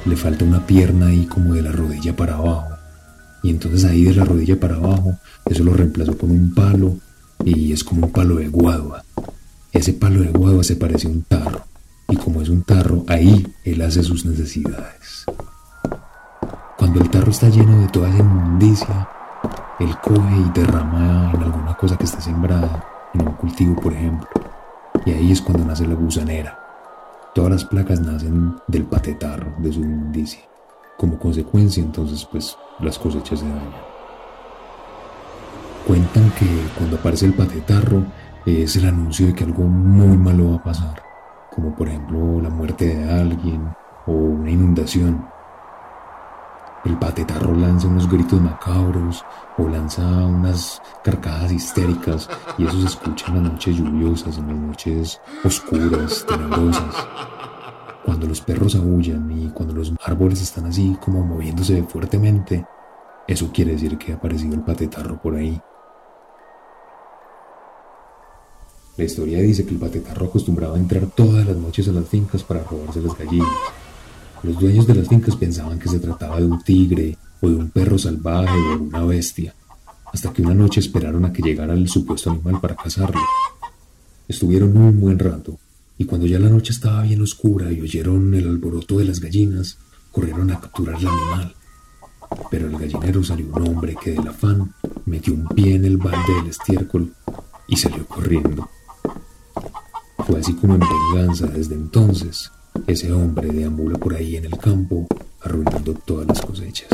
Le 0.06 0.16
falta 0.16 0.46
una 0.46 0.66
pierna 0.66 1.08
ahí 1.08 1.26
como 1.26 1.52
de 1.52 1.62
la 1.62 1.72
rodilla 1.72 2.16
para 2.16 2.36
abajo. 2.36 2.68
Y 3.42 3.50
entonces 3.50 3.84
ahí 3.84 4.04
de 4.04 4.14
la 4.14 4.24
rodilla 4.24 4.58
para 4.58 4.76
abajo, 4.76 5.18
eso 5.44 5.62
lo 5.62 5.74
reemplazó 5.74 6.16
con 6.16 6.30
un 6.30 6.54
palo 6.54 6.96
y 7.44 7.72
es 7.72 7.84
como 7.84 8.06
un 8.06 8.12
palo 8.12 8.36
de 8.36 8.48
guadua. 8.48 9.04
Ese 9.72 9.92
palo 9.92 10.22
de 10.22 10.30
guadua 10.30 10.64
se 10.64 10.76
parece 10.76 11.06
a 11.06 11.10
un 11.10 11.22
tarro. 11.22 11.64
Y 12.08 12.16
como 12.16 12.40
es 12.40 12.48
un 12.48 12.62
tarro, 12.62 13.04
ahí 13.06 13.46
él 13.64 13.82
hace 13.82 14.02
sus 14.02 14.24
necesidades. 14.24 15.26
Cuando 16.78 17.00
el 17.00 17.10
tarro 17.10 17.30
está 17.30 17.50
lleno 17.50 17.78
de 17.82 17.88
toda 17.88 18.08
esa 18.08 18.18
inmundicia, 18.18 19.08
él 19.78 19.94
coge 20.02 20.36
y 20.46 20.58
derrama 20.58 21.30
en 21.34 21.42
alguna 21.42 21.74
cosa 21.76 21.96
que 21.96 22.04
está 22.04 22.22
sembrada, 22.22 22.84
en 23.12 23.28
un 23.28 23.34
cultivo 23.34 23.76
por 23.76 23.92
ejemplo. 23.92 24.49
Y 25.06 25.12
ahí 25.12 25.32
es 25.32 25.40
cuando 25.40 25.64
nace 25.64 25.86
la 25.86 25.94
gusanera. 25.94 26.58
Todas 27.34 27.50
las 27.50 27.64
placas 27.64 28.00
nacen 28.00 28.56
del 28.66 28.84
patetarro, 28.84 29.54
de 29.58 29.72
su 29.72 29.80
inmundicia. 29.80 30.40
Como 30.96 31.18
consecuencia, 31.18 31.82
entonces, 31.82 32.26
pues 32.30 32.56
las 32.80 32.98
cosechas 32.98 33.40
se 33.40 33.46
dañan. 33.46 33.90
Cuentan 35.86 36.30
que 36.32 36.46
cuando 36.76 36.96
aparece 36.96 37.26
el 37.26 37.34
patetarro 37.34 38.04
es 38.46 38.76
el 38.76 38.86
anuncio 38.86 39.26
de 39.26 39.34
que 39.34 39.44
algo 39.44 39.64
muy 39.64 40.16
malo 40.16 40.50
va 40.50 40.56
a 40.56 40.62
pasar, 40.62 41.02
como 41.54 41.74
por 41.74 41.88
ejemplo 41.88 42.40
la 42.40 42.50
muerte 42.50 42.94
de 42.94 43.10
alguien 43.10 43.74
o 44.06 44.12
una 44.12 44.50
inundación. 44.50 45.24
El 46.84 46.98
patetarro 46.98 47.54
lanza 47.54 47.88
unos 47.88 48.10
gritos 48.10 48.40
macabros 48.40 49.22
o 49.58 49.68
lanza 49.68 50.02
unas 50.02 50.80
carcajadas 51.04 51.52
histéricas 51.52 52.28
y 52.56 52.64
eso 52.64 52.80
se 52.80 52.86
escucha 52.86 53.26
en 53.28 53.42
las 53.42 53.52
noches 53.52 53.76
lluviosas, 53.76 54.38
en 54.38 54.46
las 54.48 54.56
noches 54.56 55.20
oscuras, 55.44 56.24
tenebrosas. 56.26 56.94
Cuando 58.04 58.26
los 58.26 58.40
perros 58.40 58.74
aullan 58.76 59.30
y 59.30 59.50
cuando 59.50 59.74
los 59.74 59.92
árboles 60.02 60.40
están 60.40 60.66
así 60.66 60.96
como 61.04 61.22
moviéndose 61.22 61.82
fuertemente, 61.82 62.64
eso 63.28 63.50
quiere 63.52 63.72
decir 63.72 63.98
que 63.98 64.12
ha 64.12 64.16
aparecido 64.16 64.54
el 64.54 64.62
patetarro 64.62 65.20
por 65.20 65.34
ahí. 65.34 65.60
La 68.96 69.04
historia 69.04 69.38
dice 69.38 69.66
que 69.66 69.74
el 69.74 69.80
patetarro 69.80 70.26
acostumbraba 70.26 70.76
a 70.76 70.78
entrar 70.78 71.06
todas 71.14 71.46
las 71.46 71.56
noches 71.56 71.88
a 71.88 71.92
las 71.92 72.08
fincas 72.08 72.42
para 72.42 72.64
robarse 72.64 73.02
las 73.02 73.16
gallinas. 73.16 73.48
Los 74.42 74.58
dueños 74.58 74.86
de 74.86 74.94
las 74.94 75.08
fincas 75.08 75.36
pensaban 75.36 75.78
que 75.78 75.90
se 75.90 76.00
trataba 76.00 76.38
de 76.40 76.46
un 76.46 76.62
tigre 76.62 77.18
o 77.42 77.48
de 77.50 77.56
un 77.56 77.68
perro 77.68 77.98
salvaje 77.98 78.50
o 78.50 78.78
de 78.78 78.82
una 78.84 79.04
bestia, 79.04 79.54
hasta 80.10 80.32
que 80.32 80.40
una 80.40 80.54
noche 80.54 80.80
esperaron 80.80 81.26
a 81.26 81.32
que 81.32 81.42
llegara 81.42 81.74
el 81.74 81.88
supuesto 81.88 82.30
animal 82.30 82.58
para 82.58 82.74
cazarlo. 82.74 83.20
Estuvieron 84.26 84.74
un 84.78 84.98
buen 84.98 85.18
rato, 85.18 85.58
y 85.98 86.06
cuando 86.06 86.26
ya 86.26 86.38
la 86.38 86.48
noche 86.48 86.72
estaba 86.72 87.02
bien 87.02 87.20
oscura 87.20 87.70
y 87.70 87.82
oyeron 87.82 88.32
el 88.34 88.48
alboroto 88.48 88.96
de 88.96 89.04
las 89.04 89.20
gallinas, 89.20 89.76
corrieron 90.10 90.50
a 90.50 90.58
capturar 90.58 90.96
al 90.96 91.06
animal. 91.06 91.54
Pero 92.50 92.68
el 92.68 92.78
gallinero 92.78 93.22
salió 93.22 93.46
un 93.52 93.68
hombre 93.68 93.94
que 94.02 94.12
del 94.12 94.26
afán 94.26 94.72
metió 95.04 95.34
un 95.34 95.48
pie 95.48 95.74
en 95.74 95.84
el 95.84 95.98
balde 95.98 96.34
del 96.36 96.46
estiércol 96.46 97.12
y 97.68 97.76
salió 97.76 98.06
corriendo. 98.06 98.70
Fue 100.26 100.40
así 100.40 100.54
como 100.54 100.76
en 100.76 100.80
venganza 100.80 101.46
desde 101.46 101.74
entonces 101.74 102.50
ese 102.86 103.12
hombre 103.12 103.48
deambula 103.48 103.98
por 103.98 104.14
ahí 104.14 104.36
en 104.36 104.44
el 104.44 104.56
campo 104.56 105.06
arruinando 105.42 105.94
todas 105.94 106.26
las 106.26 106.40
cosechas. 106.40 106.88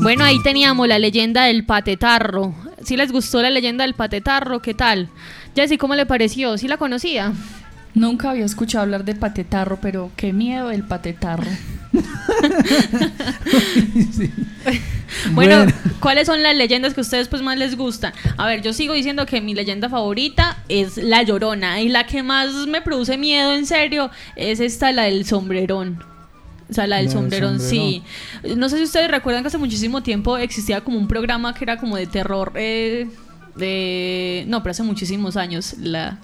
Bueno, 0.00 0.24
ahí 0.24 0.40
teníamos 0.42 0.88
la 0.88 0.98
leyenda 0.98 1.44
del 1.44 1.66
patetarro. 1.66 2.54
Si 2.82 2.96
les 2.96 3.12
gustó 3.12 3.42
la 3.42 3.50
leyenda 3.50 3.84
del 3.84 3.94
patetarro, 3.94 4.62
¿qué 4.62 4.72
tal? 4.72 5.10
Jessy, 5.54 5.76
¿cómo 5.76 5.94
le 5.94 6.06
pareció? 6.06 6.56
¿Sí 6.56 6.68
la 6.68 6.78
conocía? 6.78 7.32
Nunca 7.94 8.30
había 8.30 8.44
escuchado 8.44 8.84
hablar 8.84 9.04
de 9.04 9.14
patetarro, 9.14 9.78
pero 9.82 10.10
qué 10.16 10.32
miedo 10.32 10.70
el 10.70 10.84
patetarro. 10.84 11.50
Bueno, 15.32 15.66
¿cuáles 16.00 16.26
son 16.26 16.42
las 16.42 16.54
leyendas 16.54 16.94
que 16.94 17.00
a 17.00 17.02
ustedes 17.02 17.28
pues 17.28 17.42
más 17.42 17.58
les 17.58 17.76
gustan? 17.76 18.12
A 18.36 18.46
ver, 18.46 18.62
yo 18.62 18.72
sigo 18.72 18.94
diciendo 18.94 19.26
que 19.26 19.40
mi 19.40 19.54
leyenda 19.54 19.88
favorita 19.88 20.62
es 20.68 20.96
La 20.96 21.22
Llorona 21.22 21.80
y 21.80 21.88
la 21.88 22.06
que 22.06 22.22
más 22.22 22.52
me 22.66 22.82
produce 22.82 23.16
miedo 23.16 23.54
en 23.54 23.66
serio 23.66 24.10
es 24.36 24.60
esta, 24.60 24.92
la 24.92 25.04
del 25.04 25.24
sombrerón. 25.24 26.02
O 26.70 26.74
sea, 26.74 26.86
la 26.86 26.98
del 26.98 27.10
sombrerón, 27.10 27.60
sí. 27.60 28.02
No 28.56 28.68
sé 28.68 28.76
si 28.76 28.84
ustedes 28.84 29.10
recuerdan 29.10 29.42
que 29.42 29.48
hace 29.48 29.58
muchísimo 29.58 30.02
tiempo 30.02 30.36
existía 30.36 30.82
como 30.82 30.98
un 30.98 31.08
programa 31.08 31.54
que 31.54 31.64
era 31.64 31.78
como 31.78 31.96
de 31.96 32.06
terror, 32.06 32.52
eh, 32.56 33.08
de... 33.56 34.44
No, 34.48 34.62
pero 34.62 34.72
hace 34.72 34.82
muchísimos 34.82 35.38
años, 35.38 35.76
la 35.78 36.18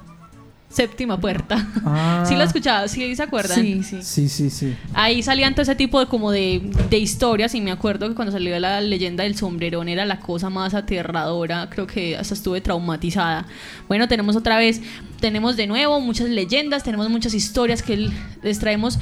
séptima 0.75 1.19
puerta. 1.21 1.69
Ah. 1.85 2.25
¿Sí 2.29 2.35
la 2.35 2.45
escuchaba? 2.45 2.89
¿Sí 2.89 3.15
se 3.15 3.23
acuerdan? 3.23 3.57
Sí, 3.57 3.83
sí. 3.83 4.03
Sí, 4.03 4.29
sí, 4.29 4.51
sí. 4.51 4.77
Ahí 4.93 5.23
salían 5.23 5.55
todo 5.55 5.63
ese 5.63 5.75
tipo 5.75 6.01
de 6.01 6.07
como 6.07 6.31
de, 6.31 6.63
de 6.91 6.99
historias 6.99 7.55
y 7.55 7.61
me 7.61 7.71
acuerdo 7.71 8.09
que 8.09 8.15
cuando 8.15 8.33
salió 8.33 8.59
la 8.59 8.81
leyenda 8.81 9.25
del 9.25 9.37
sombrerón 9.37 9.89
era 9.89 10.05
la 10.05 10.21
cosa 10.21 10.51
más 10.51 10.75
aterradora, 10.75 11.69
creo 11.71 11.87
que 11.87 12.17
hasta 12.17 12.35
estuve 12.35 12.61
traumatizada. 12.61 13.47
Bueno, 13.89 14.09
tenemos 14.09 14.37
otra 14.37 14.59
vez, 14.59 14.81
tenemos 15.21 15.57
de 15.57 15.67
nuevo 15.67 16.01
muchas 16.01 16.29
leyendas, 16.29 16.83
tenemos 16.83 17.09
muchas 17.09 17.35
historias 17.35 17.83
que 17.83 18.11
les 18.43 18.59
traemos 18.59 18.99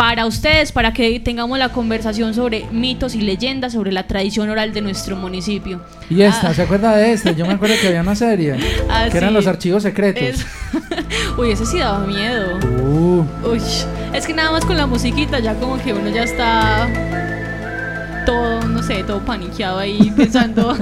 para 0.00 0.24
ustedes, 0.24 0.72
para 0.72 0.94
que 0.94 1.20
tengamos 1.20 1.58
la 1.58 1.68
conversación 1.68 2.32
sobre 2.32 2.64
mitos 2.72 3.14
y 3.14 3.20
leyendas, 3.20 3.74
sobre 3.74 3.92
la 3.92 4.06
tradición 4.06 4.48
oral 4.48 4.72
de 4.72 4.80
nuestro 4.80 5.14
municipio. 5.14 5.82
Y 6.08 6.22
esta, 6.22 6.48
Ah. 6.48 6.54
¿se 6.54 6.62
acuerda 6.62 6.96
de 6.96 7.12
esta? 7.12 7.32
Yo 7.32 7.44
me 7.44 7.52
acuerdo 7.52 7.74
que 7.78 7.88
había 7.88 8.00
una 8.00 8.14
serie 8.14 8.56
Ah, 8.88 9.08
que 9.12 9.18
eran 9.18 9.34
los 9.34 9.46
archivos 9.46 9.82
secretos. 9.82 10.22
Es- 10.22 10.46
Uy, 11.38 11.50
ese 11.50 11.66
sí 11.66 11.80
daba 11.80 11.98
miedo. 12.06 12.56
Uh, 12.88 13.26
Uy, 13.46 13.60
es 14.14 14.26
que 14.26 14.32
nada 14.32 14.50
más 14.52 14.64
con 14.64 14.78
la 14.78 14.86
musiquita 14.86 15.38
ya 15.38 15.52
como 15.56 15.76
que 15.76 15.92
uno 15.92 16.08
ya 16.08 16.22
está 16.22 16.88
todo, 18.24 18.62
no 18.68 18.82
sé, 18.82 19.04
todo 19.04 19.22
paniqueado 19.22 19.80
ahí 19.80 20.10
pensando. 20.16 20.74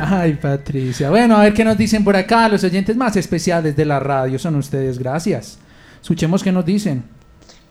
Ay, 0.00 0.32
Patricia. 0.40 1.10
Bueno, 1.10 1.36
a 1.36 1.42
ver 1.42 1.52
qué 1.52 1.64
nos 1.66 1.76
dicen 1.76 2.02
por 2.02 2.16
acá. 2.16 2.48
Los 2.48 2.64
oyentes 2.64 2.96
más 2.96 3.14
especiales 3.16 3.76
de 3.76 3.84
la 3.84 4.00
radio 4.00 4.38
son 4.38 4.54
ustedes. 4.56 4.98
Gracias. 4.98 5.58
Escuchemos 6.04 6.42
qué 6.42 6.52
nos 6.52 6.66
dicen. 6.66 7.02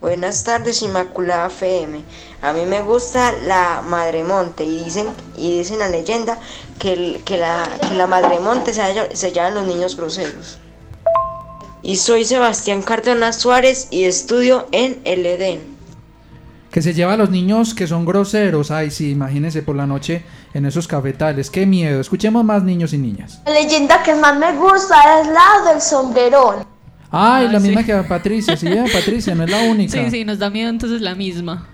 Buenas 0.01 0.43
tardes, 0.43 0.81
Inmaculada 0.81 1.45
FM. 1.49 2.01
A 2.41 2.51
mí 2.51 2.65
me 2.65 2.81
gusta 2.81 3.31
la 3.45 3.83
Madre 3.87 4.23
Monte 4.23 4.63
y 4.63 4.83
dicen, 4.83 5.05
y 5.37 5.59
dicen 5.59 5.77
la 5.77 5.87
leyenda 5.87 6.39
que, 6.79 6.93
el- 6.93 7.21
que 7.23 7.37
la, 7.37 7.69
que 7.87 7.93
la 7.93 8.07
Madre 8.07 8.39
Monte 8.39 8.73
se, 8.73 8.81
halla- 8.81 9.15
se 9.15 9.31
llaman 9.31 9.53
los 9.53 9.67
niños 9.67 9.95
groseros. 9.95 10.57
Y 11.83 11.97
soy 11.97 12.25
Sebastián 12.25 12.81
Cárdenas 12.81 13.35
Suárez 13.39 13.87
y 13.91 14.05
estudio 14.05 14.67
en 14.71 14.99
el 15.03 15.23
Edén. 15.27 15.61
Que 16.71 16.81
se 16.81 16.95
lleva 16.95 17.13
a 17.13 17.17
los 17.17 17.29
niños 17.29 17.75
que 17.75 17.85
son 17.85 18.03
groseros. 18.03 18.71
Ay, 18.71 18.89
sí, 18.89 19.11
imagínense 19.11 19.61
por 19.61 19.75
la 19.75 19.85
noche 19.85 20.25
en 20.55 20.65
esos 20.65 20.87
cafetales. 20.87 21.51
Qué 21.51 21.67
miedo. 21.67 22.01
Escuchemos 22.01 22.43
más 22.43 22.63
niños 22.63 22.93
y 22.93 22.97
niñas. 22.97 23.41
La 23.45 23.53
leyenda 23.53 24.01
que 24.01 24.15
más 24.15 24.35
me 24.39 24.53
gusta 24.57 25.21
es 25.21 25.27
la 25.27 25.71
del 25.71 25.79
sombrerón. 25.79 26.72
Ay, 27.15 27.47
la 27.49 27.59
sí. 27.59 27.67
misma 27.67 27.83
que 27.85 27.93
a 27.93 28.07
Patricia. 28.07 28.57
Sí, 28.57 28.67
eh, 28.67 28.85
Patricia, 28.91 29.35
no 29.35 29.43
es 29.43 29.51
la 29.51 29.61
única. 29.69 29.91
sí, 29.93 30.09
sí, 30.09 30.25
nos 30.25 30.39
da 30.39 30.49
miedo 30.49 30.69
entonces 30.69 30.99
la 31.01 31.13
misma. 31.13 31.67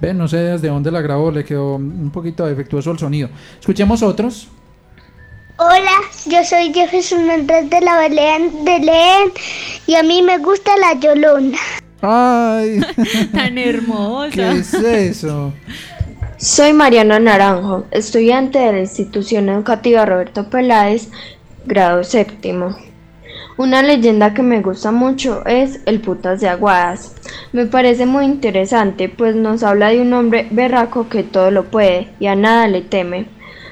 Ven, 0.00 0.18
no 0.18 0.26
sé 0.26 0.38
desde 0.38 0.68
dónde 0.68 0.90
la 0.90 1.00
grabó. 1.00 1.30
Le 1.30 1.44
quedó 1.44 1.76
un 1.76 2.10
poquito 2.10 2.44
defectuoso 2.46 2.90
el 2.90 2.98
sonido. 2.98 3.28
Escuchemos 3.60 4.02
otros. 4.02 4.48
Hola, 5.58 5.92
yo 6.26 6.44
soy 6.44 6.72
Jefferson 6.74 7.30
Andrés 7.30 7.70
de 7.70 7.80
la 7.82 7.98
Belén 7.98 8.64
de 8.64 8.78
León 8.80 9.32
y 9.86 9.94
a 9.94 10.02
mí 10.02 10.20
me 10.22 10.38
gusta 10.38 10.72
la 10.76 10.98
Yolona. 10.98 11.58
Ay, 12.00 12.80
Tan 13.32 13.56
hermosa. 13.58 14.30
¿qué 14.32 14.50
es 14.50 14.74
eso? 14.74 15.52
Soy 16.42 16.72
Mariana 16.72 17.20
Naranjo, 17.20 17.84
estudiante 17.92 18.58
de 18.58 18.72
la 18.72 18.80
institución 18.80 19.48
educativa 19.48 20.04
Roberto 20.04 20.50
Peláez, 20.50 21.08
grado 21.66 22.02
séptimo. 22.02 22.76
Una 23.56 23.80
leyenda 23.80 24.34
que 24.34 24.42
me 24.42 24.60
gusta 24.60 24.90
mucho 24.90 25.46
es 25.46 25.78
el 25.86 26.00
putas 26.00 26.40
de 26.40 26.48
Aguadas. 26.48 27.14
Me 27.52 27.66
parece 27.66 28.06
muy 28.06 28.24
interesante, 28.24 29.08
pues 29.08 29.36
nos 29.36 29.62
habla 29.62 29.90
de 29.90 30.00
un 30.00 30.12
hombre 30.14 30.48
berraco 30.50 31.08
que 31.08 31.22
todo 31.22 31.52
lo 31.52 31.70
puede 31.70 32.08
y 32.18 32.26
a 32.26 32.34
nada 32.34 32.66
le 32.66 32.80
teme. 32.80 33.26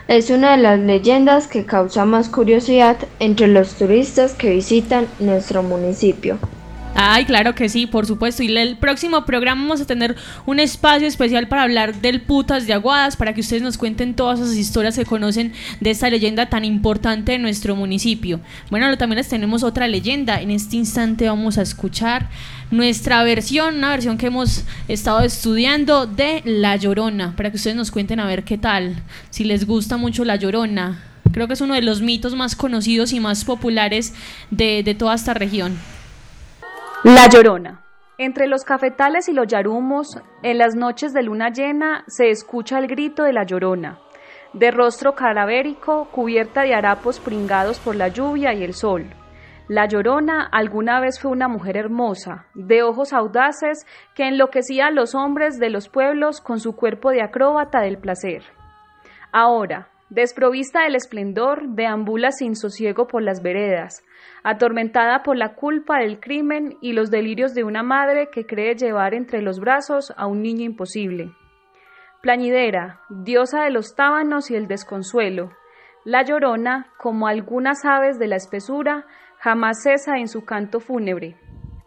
Es 0.06 0.30
una 0.30 0.52
de 0.52 0.62
las 0.62 0.78
leyendas 0.78 1.48
que 1.48 1.66
causa 1.66 2.04
más 2.04 2.28
curiosidad 2.28 2.98
entre 3.18 3.48
los 3.48 3.74
turistas 3.74 4.34
que 4.34 4.50
visitan 4.50 5.08
nuestro 5.18 5.64
municipio. 5.64 6.38
Ay, 6.94 7.24
claro 7.24 7.54
que 7.54 7.68
sí, 7.68 7.86
por 7.86 8.04
supuesto. 8.04 8.42
Y 8.42 8.56
el 8.56 8.76
próximo 8.76 9.24
programa 9.24 9.62
vamos 9.62 9.80
a 9.80 9.86
tener 9.86 10.16
un 10.44 10.60
espacio 10.60 11.06
especial 11.06 11.48
para 11.48 11.62
hablar 11.62 11.94
del 12.00 12.20
putas 12.20 12.66
de 12.66 12.72
Aguadas, 12.72 13.16
para 13.16 13.32
que 13.32 13.40
ustedes 13.40 13.62
nos 13.62 13.78
cuenten 13.78 14.14
todas 14.14 14.40
esas 14.40 14.56
historias 14.56 14.96
que 14.96 15.04
conocen 15.04 15.52
de 15.80 15.90
esta 15.90 16.10
leyenda 16.10 16.50
tan 16.50 16.64
importante 16.64 17.32
de 17.32 17.38
nuestro 17.38 17.74
municipio. 17.74 18.40
Bueno, 18.70 18.96
también 18.98 19.18
les 19.18 19.28
tenemos 19.28 19.62
otra 19.62 19.88
leyenda. 19.88 20.40
En 20.40 20.50
este 20.50 20.76
instante 20.76 21.28
vamos 21.28 21.58
a 21.58 21.62
escuchar 21.62 22.28
nuestra 22.70 23.22
versión, 23.22 23.76
una 23.76 23.90
versión 23.90 24.18
que 24.18 24.26
hemos 24.26 24.64
estado 24.88 25.20
estudiando 25.20 26.06
de 26.06 26.42
La 26.44 26.76
Llorona, 26.76 27.34
para 27.36 27.50
que 27.50 27.56
ustedes 27.56 27.76
nos 27.76 27.90
cuenten 27.90 28.20
a 28.20 28.26
ver 28.26 28.44
qué 28.44 28.58
tal, 28.58 29.02
si 29.30 29.44
les 29.44 29.66
gusta 29.66 29.96
mucho 29.96 30.24
La 30.24 30.36
Llorona. 30.36 31.02
Creo 31.32 31.46
que 31.46 31.54
es 31.54 31.60
uno 31.60 31.74
de 31.74 31.82
los 31.82 32.02
mitos 32.02 32.34
más 32.34 32.56
conocidos 32.56 33.12
y 33.12 33.20
más 33.20 33.44
populares 33.44 34.12
de, 34.50 34.82
de 34.82 34.94
toda 34.94 35.14
esta 35.14 35.32
región. 35.32 35.78
La 37.02 37.30
Llorona. 37.30 37.82
Entre 38.18 38.46
los 38.46 38.62
cafetales 38.62 39.26
y 39.30 39.32
los 39.32 39.46
yarumos, 39.46 40.20
en 40.42 40.58
las 40.58 40.74
noches 40.74 41.14
de 41.14 41.22
luna 41.22 41.48
llena, 41.48 42.04
se 42.06 42.28
escucha 42.28 42.78
el 42.78 42.88
grito 42.88 43.22
de 43.22 43.32
la 43.32 43.44
Llorona. 43.44 43.98
De 44.52 44.70
rostro 44.70 45.14
calavérico, 45.14 46.08
cubierta 46.12 46.60
de 46.60 46.74
harapos 46.74 47.18
pringados 47.18 47.78
por 47.78 47.96
la 47.96 48.08
lluvia 48.08 48.52
y 48.52 48.62
el 48.62 48.74
sol. 48.74 49.06
La 49.66 49.86
Llorona 49.86 50.46
alguna 50.52 51.00
vez 51.00 51.18
fue 51.18 51.30
una 51.30 51.48
mujer 51.48 51.78
hermosa, 51.78 52.44
de 52.52 52.82
ojos 52.82 53.14
audaces, 53.14 53.86
que 54.14 54.28
enloquecía 54.28 54.88
a 54.88 54.90
los 54.90 55.14
hombres 55.14 55.58
de 55.58 55.70
los 55.70 55.88
pueblos 55.88 56.42
con 56.42 56.60
su 56.60 56.76
cuerpo 56.76 57.12
de 57.12 57.22
acróbata 57.22 57.80
del 57.80 57.96
placer. 57.96 58.42
Ahora, 59.32 59.88
Desprovista 60.10 60.82
del 60.82 60.96
esplendor, 60.96 61.68
deambula 61.68 62.32
sin 62.32 62.56
sosiego 62.56 63.06
por 63.06 63.22
las 63.22 63.42
veredas, 63.42 64.02
atormentada 64.42 65.22
por 65.22 65.36
la 65.36 65.54
culpa 65.54 65.98
del 65.98 66.20
crimen 66.20 66.76
y 66.80 66.92
los 66.92 67.10
delirios 67.10 67.54
de 67.54 67.64
una 67.64 67.82
madre 67.82 68.28
que 68.32 68.46
cree 68.46 68.74
llevar 68.74 69.14
entre 69.14 69.42
los 69.42 69.60
brazos 69.60 70.12
a 70.16 70.26
un 70.26 70.42
niño 70.42 70.64
imposible. 70.64 71.32
Plañidera, 72.22 73.00
diosa 73.08 73.62
de 73.64 73.70
los 73.70 73.94
tábanos 73.94 74.50
y 74.50 74.56
el 74.56 74.66
desconsuelo, 74.66 75.52
la 76.04 76.22
llorona, 76.22 76.92
como 76.96 77.26
algunas 77.26 77.84
aves 77.84 78.18
de 78.18 78.26
la 78.26 78.36
espesura, 78.36 79.06
jamás 79.38 79.82
cesa 79.82 80.18
en 80.18 80.28
su 80.28 80.44
canto 80.44 80.80
fúnebre. 80.80 81.36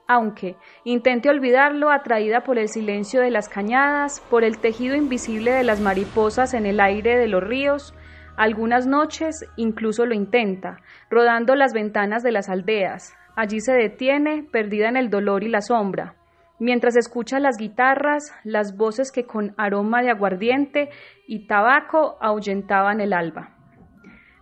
Aunque 0.08 0.56
intente 0.84 1.30
olvidarlo, 1.30 1.90
atraída 1.90 2.42
por 2.42 2.60
el 2.60 2.68
silencio 2.68 3.22
de 3.22 3.32
las 3.32 3.50
cañadas, 3.50 4.22
por 4.30 4.44
el 4.44 4.60
tejido 4.60 4.96
invisible 4.96 5.52
de 5.52 5.64
las 5.64 5.80
mariposas 5.80 6.54
en 6.54 6.66
el 6.66 6.80
aire 6.80 7.18
de 7.18 7.28
los 7.28 7.44
ríos, 7.44 7.96
algunas 8.36 8.88
noches 8.88 9.46
incluso 9.58 10.06
lo 10.06 10.16
intenta, 10.16 10.78
rodando 11.10 11.56
las 11.56 11.74
ventanas 11.74 12.24
de 12.24 12.32
las 12.32 12.50
aldeas. 12.50 13.16
Allí 13.36 13.60
se 13.60 13.74
detiene, 13.74 14.44
perdida 14.52 14.90
en 14.90 14.98
el 14.98 15.10
dolor 15.10 15.44
y 15.44 15.50
la 15.50 15.62
sombra, 15.62 16.16
mientras 16.60 16.96
escucha 16.96 17.40
las 17.40 17.58
guitarras, 17.58 18.34
las 18.44 18.76
voces 18.78 19.12
que 19.12 19.26
con 19.26 19.54
aroma 19.58 20.02
de 20.02 20.12
aguardiente 20.12 20.90
y 21.28 21.48
tabaco 21.48 22.18
ahuyentaban 22.22 23.02
el 23.02 23.14
alba. 23.14 23.50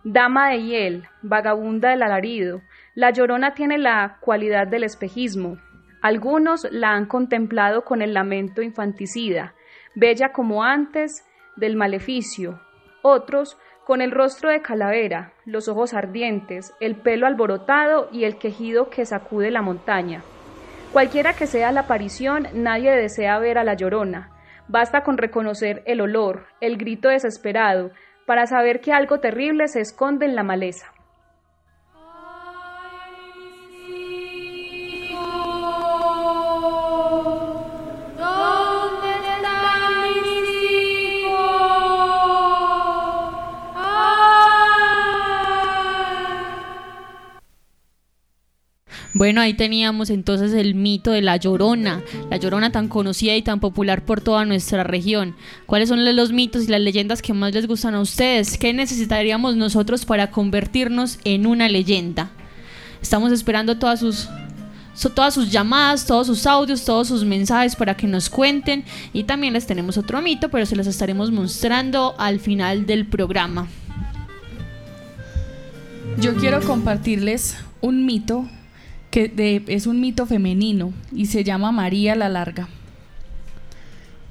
Dama 0.04 0.50
de 0.50 0.62
hiel, 0.62 1.04
vagabunda 1.22 1.90
del 1.90 2.02
alarido, 2.02 2.60
la 2.94 3.10
llorona 3.10 3.54
tiene 3.54 3.78
la 3.78 4.18
cualidad 4.20 4.66
del 4.66 4.84
espejismo. 4.84 5.58
Algunos 6.02 6.66
la 6.70 6.90
han 6.90 7.06
contemplado 7.06 7.84
con 7.84 8.02
el 8.02 8.12
lamento 8.12 8.62
infanticida, 8.62 9.54
bella 9.94 10.32
como 10.32 10.64
antes 10.64 11.24
del 11.56 11.76
maleficio. 11.76 12.60
Otros 13.02 13.58
con 13.84 14.00
el 14.00 14.10
rostro 14.10 14.50
de 14.50 14.62
calavera, 14.62 15.32
los 15.44 15.68
ojos 15.68 15.94
ardientes, 15.94 16.72
el 16.80 16.96
pelo 16.96 17.26
alborotado 17.26 18.08
y 18.12 18.24
el 18.24 18.38
quejido 18.38 18.90
que 18.90 19.04
sacude 19.04 19.50
la 19.50 19.62
montaña. 19.62 20.22
Cualquiera 20.92 21.32
que 21.34 21.46
sea 21.46 21.72
la 21.72 21.82
aparición, 21.82 22.46
nadie 22.54 22.92
desea 22.92 23.38
ver 23.38 23.58
a 23.58 23.64
la 23.64 23.74
llorona. 23.74 24.30
Basta 24.68 25.02
con 25.02 25.18
reconocer 25.18 25.82
el 25.86 26.00
olor, 26.00 26.46
el 26.60 26.76
grito 26.76 27.08
desesperado, 27.08 27.90
para 28.26 28.46
saber 28.46 28.80
que 28.80 28.92
algo 28.92 29.18
terrible 29.18 29.68
se 29.68 29.80
esconde 29.80 30.26
en 30.26 30.36
la 30.36 30.42
maleza. 30.42 30.92
Bueno, 49.22 49.40
ahí 49.40 49.54
teníamos 49.54 50.10
entonces 50.10 50.52
el 50.52 50.74
mito 50.74 51.12
de 51.12 51.22
la 51.22 51.36
Llorona, 51.36 52.02
la 52.28 52.38
Llorona 52.38 52.72
tan 52.72 52.88
conocida 52.88 53.36
y 53.36 53.42
tan 53.42 53.60
popular 53.60 54.04
por 54.04 54.20
toda 54.20 54.44
nuestra 54.44 54.82
región. 54.82 55.36
¿Cuáles 55.66 55.90
son 55.90 56.04
los 56.16 56.32
mitos 56.32 56.64
y 56.64 56.66
las 56.66 56.80
leyendas 56.80 57.22
que 57.22 57.32
más 57.32 57.54
les 57.54 57.68
gustan 57.68 57.94
a 57.94 58.00
ustedes? 58.00 58.58
¿Qué 58.58 58.72
necesitaríamos 58.72 59.54
nosotros 59.54 60.04
para 60.04 60.32
convertirnos 60.32 61.20
en 61.22 61.46
una 61.46 61.68
leyenda? 61.68 62.32
Estamos 63.00 63.30
esperando 63.30 63.78
todas 63.78 64.00
sus 64.00 64.28
todas 65.14 65.34
sus 65.34 65.52
llamadas, 65.52 66.04
todos 66.04 66.26
sus 66.26 66.44
audios, 66.44 66.84
todos 66.84 67.06
sus 67.06 67.24
mensajes 67.24 67.76
para 67.76 67.96
que 67.96 68.08
nos 68.08 68.28
cuenten. 68.28 68.82
Y 69.12 69.22
también 69.22 69.52
les 69.52 69.68
tenemos 69.68 69.98
otro 69.98 70.20
mito, 70.20 70.48
pero 70.48 70.66
se 70.66 70.74
los 70.74 70.88
estaremos 70.88 71.30
mostrando 71.30 72.16
al 72.18 72.40
final 72.40 72.86
del 72.86 73.06
programa. 73.06 73.68
Yo 76.18 76.34
quiero 76.34 76.60
compartirles 76.60 77.56
un 77.80 78.04
mito 78.04 78.48
que 79.12 79.62
es 79.68 79.86
un 79.86 80.00
mito 80.00 80.24
femenino 80.24 80.94
y 81.12 81.26
se 81.26 81.44
llama 81.44 81.70
María 81.70 82.16
la 82.16 82.30
Larga. 82.30 82.68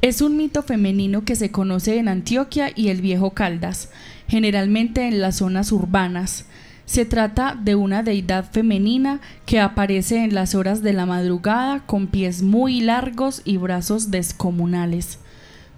Es 0.02 0.22
un 0.22 0.36
mito 0.36 0.64
femenino 0.64 1.24
que 1.24 1.36
se 1.36 1.52
conoce 1.52 2.00
en 2.00 2.08
Antioquia 2.08 2.72
y 2.76 2.88
el 2.88 3.00
Viejo 3.00 3.30
Caldas, 3.30 3.92
generalmente 4.28 5.08
en 5.08 5.22
las 5.22 5.36
zonas 5.38 5.72
urbanas. 5.72 6.46
Se 6.86 7.06
trata 7.06 7.56
de 7.62 7.76
una 7.76 8.02
deidad 8.02 8.52
femenina 8.52 9.22
que 9.46 9.60
aparece 9.60 10.24
en 10.24 10.34
las 10.34 10.56
horas 10.56 10.82
de 10.82 10.94
la 10.94 11.06
madrugada 11.06 11.82
con 11.86 12.08
pies 12.08 12.42
muy 12.42 12.82
largos 12.82 13.44
y 13.46 13.58
brazos 13.58 14.10
descomunales, 14.10 15.20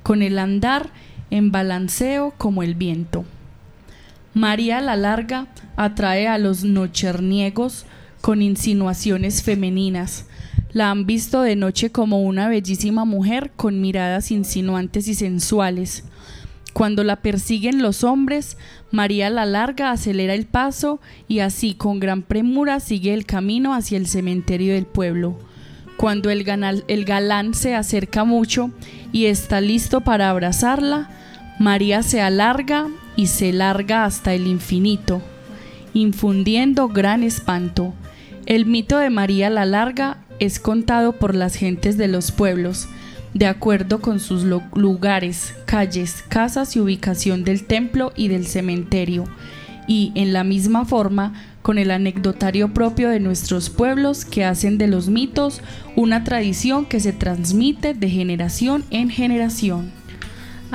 con 0.02 0.22
el 0.22 0.40
andar 0.40 0.92
en 1.30 1.52
balanceo 1.52 2.34
como 2.38 2.64
el 2.64 2.76
viento. 2.76 3.26
María 4.34 4.80
la 4.80 4.96
Larga 4.96 5.48
atrae 5.76 6.30
a 6.30 6.38
los 6.38 6.64
nocherniegos 6.64 7.86
con 8.24 8.42
insinuaciones 8.42 9.44
femeninas. 9.44 10.28
La 10.72 10.92
han 10.92 11.06
visto 11.06 11.42
de 11.42 11.58
noche 11.58 11.92
como 11.92 12.24
una 12.24 12.48
bellísima 12.48 13.04
mujer 13.04 13.52
con 13.58 13.82
miradas 13.82 14.32
insinuantes 14.32 15.10
y 15.10 15.14
sensuales. 15.14 16.06
Cuando 16.72 17.04
la 17.04 17.18
persiguen 17.18 17.82
los 17.82 18.06
hombres, 18.06 18.56
María 18.92 19.30
la 19.30 19.46
Larga 19.46 19.92
acelera 19.92 20.36
el 20.36 20.46
paso 20.46 21.02
y 21.28 21.40
así 21.40 21.74
con 21.74 22.00
gran 22.00 22.22
premura 22.22 22.80
sigue 22.80 23.14
el 23.14 23.26
camino 23.26 23.74
hacia 23.74 23.98
el 23.98 24.08
cementerio 24.08 24.74
del 24.74 24.86
pueblo. 24.86 25.38
Cuando 25.98 26.30
el, 26.30 26.46
el 26.88 27.04
galán 27.04 27.54
se 27.54 27.76
acerca 27.76 28.24
mucho 28.24 28.72
y 29.12 29.26
está 29.26 29.60
listo 29.60 30.00
para 30.00 30.30
abrazarla, 30.30 31.10
María 31.60 32.04
se 32.04 32.22
alarga 32.22 32.88
y 33.18 33.28
se 33.28 33.52
larga 33.52 34.06
hasta 34.06 34.34
el 34.34 34.48
infinito, 34.48 35.22
infundiendo 35.94 36.88
gran 36.88 37.22
espanto. 37.24 37.94
El 38.46 38.66
mito 38.66 38.98
de 38.98 39.10
María 39.10 39.50
la 39.50 39.66
Larga 39.66 40.18
es 40.40 40.60
contado 40.60 41.14
por 41.14 41.34
las 41.34 41.56
gentes 41.56 41.98
de 41.98 42.10
los 42.10 42.34
pueblos, 42.34 42.90
de 43.34 43.46
acuerdo 43.46 44.02
con 44.02 44.20
sus 44.20 44.44
lugares, 44.44 45.56
calles, 45.66 46.26
casas 46.28 46.76
y 46.76 46.82
ubicación 46.82 47.46
del 47.46 47.64
templo 47.64 48.12
y 48.18 48.28
del 48.28 48.46
cementerio, 48.46 49.24
y 49.88 50.12
en 50.16 50.34
la 50.34 50.44
misma 50.44 50.84
forma 50.84 51.34
con 51.62 51.78
el 51.78 51.90
anecdotario 51.90 52.74
propio 52.74 53.10
de 53.10 53.22
nuestros 53.22 53.70
pueblos 53.70 54.26
que 54.26 54.44
hacen 54.44 54.78
de 54.78 54.88
los 54.88 55.08
mitos 55.08 55.62
una 55.96 56.26
tradición 56.26 56.86
que 56.86 57.00
se 57.00 57.14
transmite 57.14 57.94
de 57.94 58.10
generación 58.10 58.84
en 58.90 59.10
generación. 59.10 60.03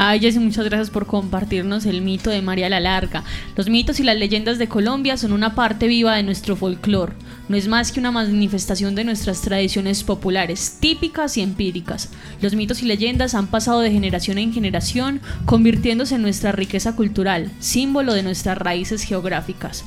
Ay, 0.01 0.21
Jessy, 0.21 0.39
muchas 0.39 0.65
gracias 0.65 0.91
por 0.91 1.07
compartirnos 1.07 1.85
el 1.85 2.03
mito 2.03 2.31
de 2.31 2.41
María 2.41 2.69
la 2.69 2.79
Larga. 2.79 3.25
Los 3.57 3.69
mitos 3.69 3.99
y 3.99 4.05
las 4.05 4.17
leyendas 4.17 4.57
de 4.57 4.69
Colombia 4.69 5.17
son 5.17 5.33
una 5.33 5.57
parte 5.57 5.89
viva 5.89 6.15
de 6.15 6.23
nuestro 6.23 6.55
folclore. 6.55 7.15
No 7.49 7.57
es 7.57 7.67
más 7.67 7.91
que 7.91 7.99
una 7.99 8.13
manifestación 8.13 8.95
de 8.95 9.03
nuestras 9.03 9.41
tradiciones 9.41 10.05
populares, 10.05 10.77
típicas 10.79 11.37
y 11.37 11.41
empíricas. 11.41 12.11
Los 12.41 12.55
mitos 12.55 12.81
y 12.81 12.87
leyendas 12.87 13.35
han 13.35 13.49
pasado 13.49 13.81
de 13.81 13.91
generación 13.91 14.39
en 14.39 14.53
generación, 14.53 15.21
convirtiéndose 15.47 16.15
en 16.15 16.23
nuestra 16.23 16.53
riqueza 16.53 16.95
cultural, 16.95 17.51
símbolo 17.59 18.15
de 18.15 18.23
nuestras 18.23 18.57
raíces 18.57 19.03
geográficas. 19.03 19.85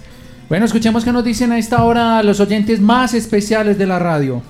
Bueno, 0.49 0.65
escuchemos 0.65 1.05
qué 1.05 1.13
nos 1.13 1.23
dicen 1.23 1.53
a 1.53 1.57
esta 1.57 1.85
hora 1.85 2.21
los 2.21 2.41
oyentes 2.41 2.81
más 2.81 3.13
especiales 3.13 3.77
de 3.77 3.87
la 3.87 3.97
radio. 3.97 4.43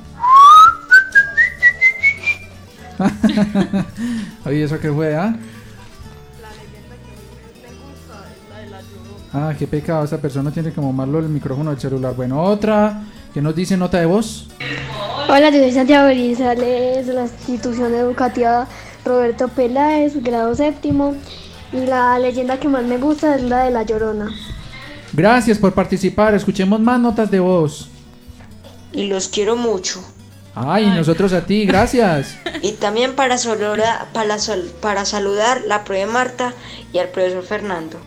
Oye, 4.46 4.64
¿eso 4.64 4.80
qué 4.80 4.92
fue, 4.92 5.16
ah? 5.16 5.36
Ah, 9.34 9.54
qué 9.58 9.66
pecado, 9.66 10.04
esa 10.04 10.20
persona 10.20 10.52
tiene 10.52 10.74
como 10.74 10.92
malo 10.92 11.20
el 11.20 11.30
micrófono 11.30 11.70
del 11.70 11.80
celular. 11.80 12.14
Bueno, 12.16 12.42
otra 12.42 13.04
que 13.34 13.42
nos 13.42 13.56
dice 13.56 13.78
nota 13.78 14.00
de 14.00 14.06
voz. 14.06 14.48
Hola, 15.30 15.50
yo 15.50 15.60
soy 15.60 15.72
Santiago 15.72 16.10
Grisales 16.10 17.08
de 17.08 17.14
la 17.14 17.24
institución 17.24 17.94
educativa 17.96 18.68
Roberto 19.06 19.48
Peláez, 19.48 20.22
grado 20.22 20.54
séptimo. 20.56 21.16
Y 21.72 21.86
la 21.86 22.20
leyenda 22.20 22.60
que 22.60 22.68
más 22.68 22.84
me 22.84 22.98
gusta 22.98 23.36
es 23.36 23.44
la 23.44 23.64
de 23.64 23.72
La 23.72 23.84
Llorona. 23.84 24.30
Gracias 25.14 25.58
por 25.58 25.74
participar. 25.74 26.34
Escuchemos 26.34 26.80
más 26.82 27.00
notas 27.00 27.32
de 27.32 27.39
voz. 27.39 27.89
Y 28.92 29.08
los 29.08 29.30
quiero 29.30 29.56
mucho. 29.56 30.04
Ay, 30.54 30.86
nosotros 30.88 31.32
a 31.34 31.45
ti, 31.45 31.66
gracias. 31.66 32.38
Y 32.62 32.74
también 32.74 33.16
para, 33.16 33.38
saludar, 33.38 34.08
para, 34.14 34.38
sol- 34.38 34.70
para 34.82 35.06
saludar 35.06 35.62
la 35.68 35.84
profe 35.84 36.06
Marta 36.06 36.54
y 36.93 36.99
al 36.99 37.08
profesor 37.10 37.43
Fernando. 37.43 37.97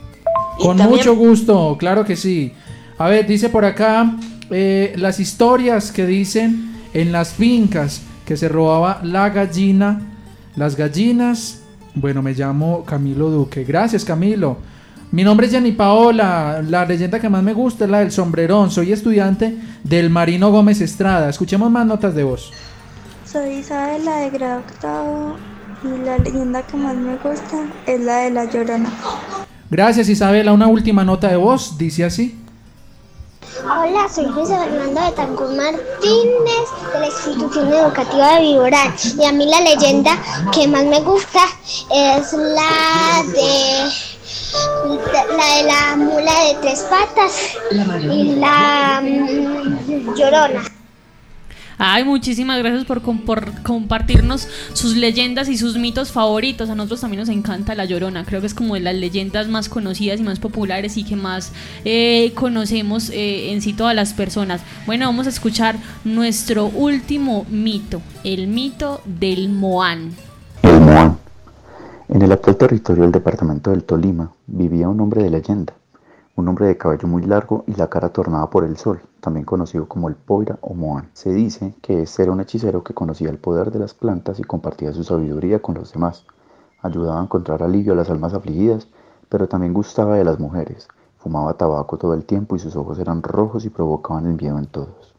Y 0.61 0.65
Con 0.65 0.77
también- 0.77 0.99
mucho 0.99 1.17
gusto, 1.17 1.77
claro 1.79 2.05
que 2.05 2.15
sí. 2.17 2.53
A 2.99 3.09
ver, 3.09 3.27
dice 3.27 3.49
por 3.49 3.65
acá 3.65 4.15
eh, 4.51 4.93
las 4.97 5.19
historias 5.19 5.91
que 5.91 6.07
dicen 6.07 6.73
en 6.93 7.11
las 7.11 7.33
fincas 7.33 8.03
que 8.25 8.37
se 8.37 8.49
robaba 8.49 9.01
la 9.03 9.31
gallina, 9.31 10.01
las 10.55 10.77
gallinas. 10.77 11.63
Bueno, 11.97 12.23
me 12.23 12.33
llamo 12.35 12.85
Camilo 12.85 13.31
Duque. 13.31 13.65
Gracias, 13.65 14.05
Camilo. 14.05 14.59
Mi 15.15 15.23
nombre 15.23 15.47
es 15.47 15.53
Jenny 15.53 15.71
Paola. 15.71 16.61
La 16.69 16.85
leyenda 16.85 17.21
que 17.21 17.29
más 17.29 17.41
me 17.41 17.53
gusta 17.53 17.85
es 17.85 17.91
la 17.93 18.01
del 18.01 18.11
sombrerón. 18.11 18.73
Soy 18.73 18.91
estudiante 18.91 19.57
del 19.85 20.11
Marino 20.11 20.51
Gómez 20.51 20.81
Estrada. 20.81 21.29
Escuchemos 21.29 21.71
más 21.71 21.87
notas 21.87 22.17
de 22.17 22.25
voz. 22.25 22.51
Soy 23.25 23.59
Isabela 23.59 24.17
de 24.17 24.31
grado 24.31 24.59
octavo 24.59 25.37
y 25.85 26.05
la 26.05 26.19
leyenda 26.19 26.63
que 26.63 26.77
más 26.77 26.97
me 26.97 27.15
gusta 27.19 27.65
es 27.87 28.01
la 28.01 28.17
de 28.23 28.31
la 28.33 28.51
Llorona. 28.51 28.91
Gracias, 29.71 30.09
Isabela. 30.09 30.53
Una 30.53 30.67
última 30.67 31.05
nota 31.05 31.29
de 31.29 31.37
voz. 31.37 31.79
Dice 31.79 32.05
así. 32.05 32.37
Hola, 33.63 34.09
soy 34.13 34.27
Luis 34.27 34.49
Fernando 34.49 35.01
de 35.01 35.13
Tancún 35.13 35.57
Martínez 35.57 36.67
de 36.93 36.99
la 36.99 37.07
institución 37.07 37.69
educativa 37.69 38.35
de 38.35 38.41
Viboral 38.41 38.93
y 39.17 39.25
a 39.25 39.33
mí 39.33 39.47
la 39.47 39.61
leyenda 39.61 40.19
que 40.53 40.67
más 40.67 40.85
me 40.85 41.01
gusta 41.03 41.41
es 41.89 42.33
la 42.33 43.23
de 43.33 44.14
la 45.13 45.57
de 45.57 45.63
la 45.65 45.97
mula 45.97 46.33
de 46.45 46.57
tres 46.63 46.87
patas 46.91 47.57
y 47.73 48.35
la 48.35 49.03
mm, 49.03 50.15
llorona. 50.17 50.63
Ay, 51.77 52.05
muchísimas 52.05 52.59
gracias 52.61 52.85
por, 52.85 53.03
com- 53.03 53.23
por 53.23 53.63
compartirnos 53.65 54.47
sus 54.75 54.95
leyendas 54.97 55.49
y 55.49 55.59
sus 55.59 55.77
mitos 55.77 56.13
favoritos. 56.13 56.71
A 56.71 56.77
nosotros 56.77 57.01
también 57.01 57.19
nos 57.19 57.29
encanta 57.29 57.75
La 57.75 57.85
Llorona. 57.85 58.25
Creo 58.25 58.41
que 58.41 58.47
es 58.47 58.55
como 58.55 58.75
de 58.75 58.81
las 58.81 58.95
leyendas 58.95 59.49
más 59.49 59.69
conocidas 59.69 60.21
y 60.21 60.23
más 60.23 60.39
populares 60.39 60.97
y 60.97 61.03
que 61.03 61.17
más 61.17 61.51
eh, 61.85 62.31
conocemos 62.37 63.11
eh, 63.11 63.51
en 63.53 63.61
sí 63.61 63.73
todas 63.73 63.95
las 63.97 64.13
personas. 64.13 64.61
Bueno, 64.87 65.07
vamos 65.07 65.27
a 65.27 65.31
escuchar 65.31 65.77
nuestro 66.05 66.67
último 66.67 67.45
mito, 67.51 68.01
el 68.23 68.47
mito 68.47 69.03
del 69.05 69.49
Moán. 69.49 70.15
El 70.63 70.81
Moán. 70.81 71.14
En 72.07 72.21
el 72.21 72.33
actual 72.33 72.57
territorio 72.59 73.05
del 73.05 73.13
departamento 73.13 73.71
del 73.71 73.85
Tolima 73.85 74.31
vivía 74.47 74.91
un 74.91 75.01
hombre 75.01 75.23
de 75.23 75.31
leyenda, 75.31 75.73
un 76.37 76.47
hombre 76.47 76.67
de 76.67 76.77
cabello 76.77 77.09
muy 77.09 77.23
largo 77.23 77.65
y 77.67 77.75
la 77.77 77.89
cara 77.89 78.11
tornada 78.11 78.51
por 78.51 78.65
el 78.65 78.77
sol, 78.77 79.01
también 79.21 79.47
conocido 79.47 79.89
como 79.89 80.11
el 80.11 80.15
Poira 80.15 80.59
o 80.61 80.75
Moán. 80.75 81.09
Se 81.15 81.33
dice 81.33 81.75
que 81.81 82.03
este 82.03 82.23
era 82.23 82.33
un 82.33 82.43
hechicero 82.43 82.85
que 82.85 82.93
conocía 82.93 83.31
el 83.31 83.39
poder 83.39 83.71
de 83.71 83.79
las 83.79 83.95
plantas 83.95 84.39
y 84.39 84.45
compartía 84.45 84.93
su 84.93 85.03
sabiduría 85.03 85.63
con 85.63 85.77
los 85.77 85.95
demás. 85.95 86.27
Ayudaba 86.83 87.21
a 87.21 87.23
encontrar 87.23 87.63
alivio 87.63 87.95
a 87.95 87.97
las 87.97 88.11
almas 88.11 88.35
afligidas, 88.35 88.87
pero 89.31 89.49
también 89.49 89.73
gustaba 89.73 90.17
de 90.17 90.25
las 90.25 90.39
mujeres. 90.39 90.89
Fumaba 91.17 91.55
tabaco 91.55 91.97
todo 91.97 92.13
el 92.13 92.27
tiempo 92.27 92.55
y 92.55 92.59
sus 92.59 92.77
ojos 92.77 92.99
eran 92.99 93.23
rojos 93.23 93.65
y 93.65 93.71
provocaban 93.71 94.27
el 94.27 94.35
miedo 94.35 94.59
en 94.59 94.67
todos. 94.67 95.15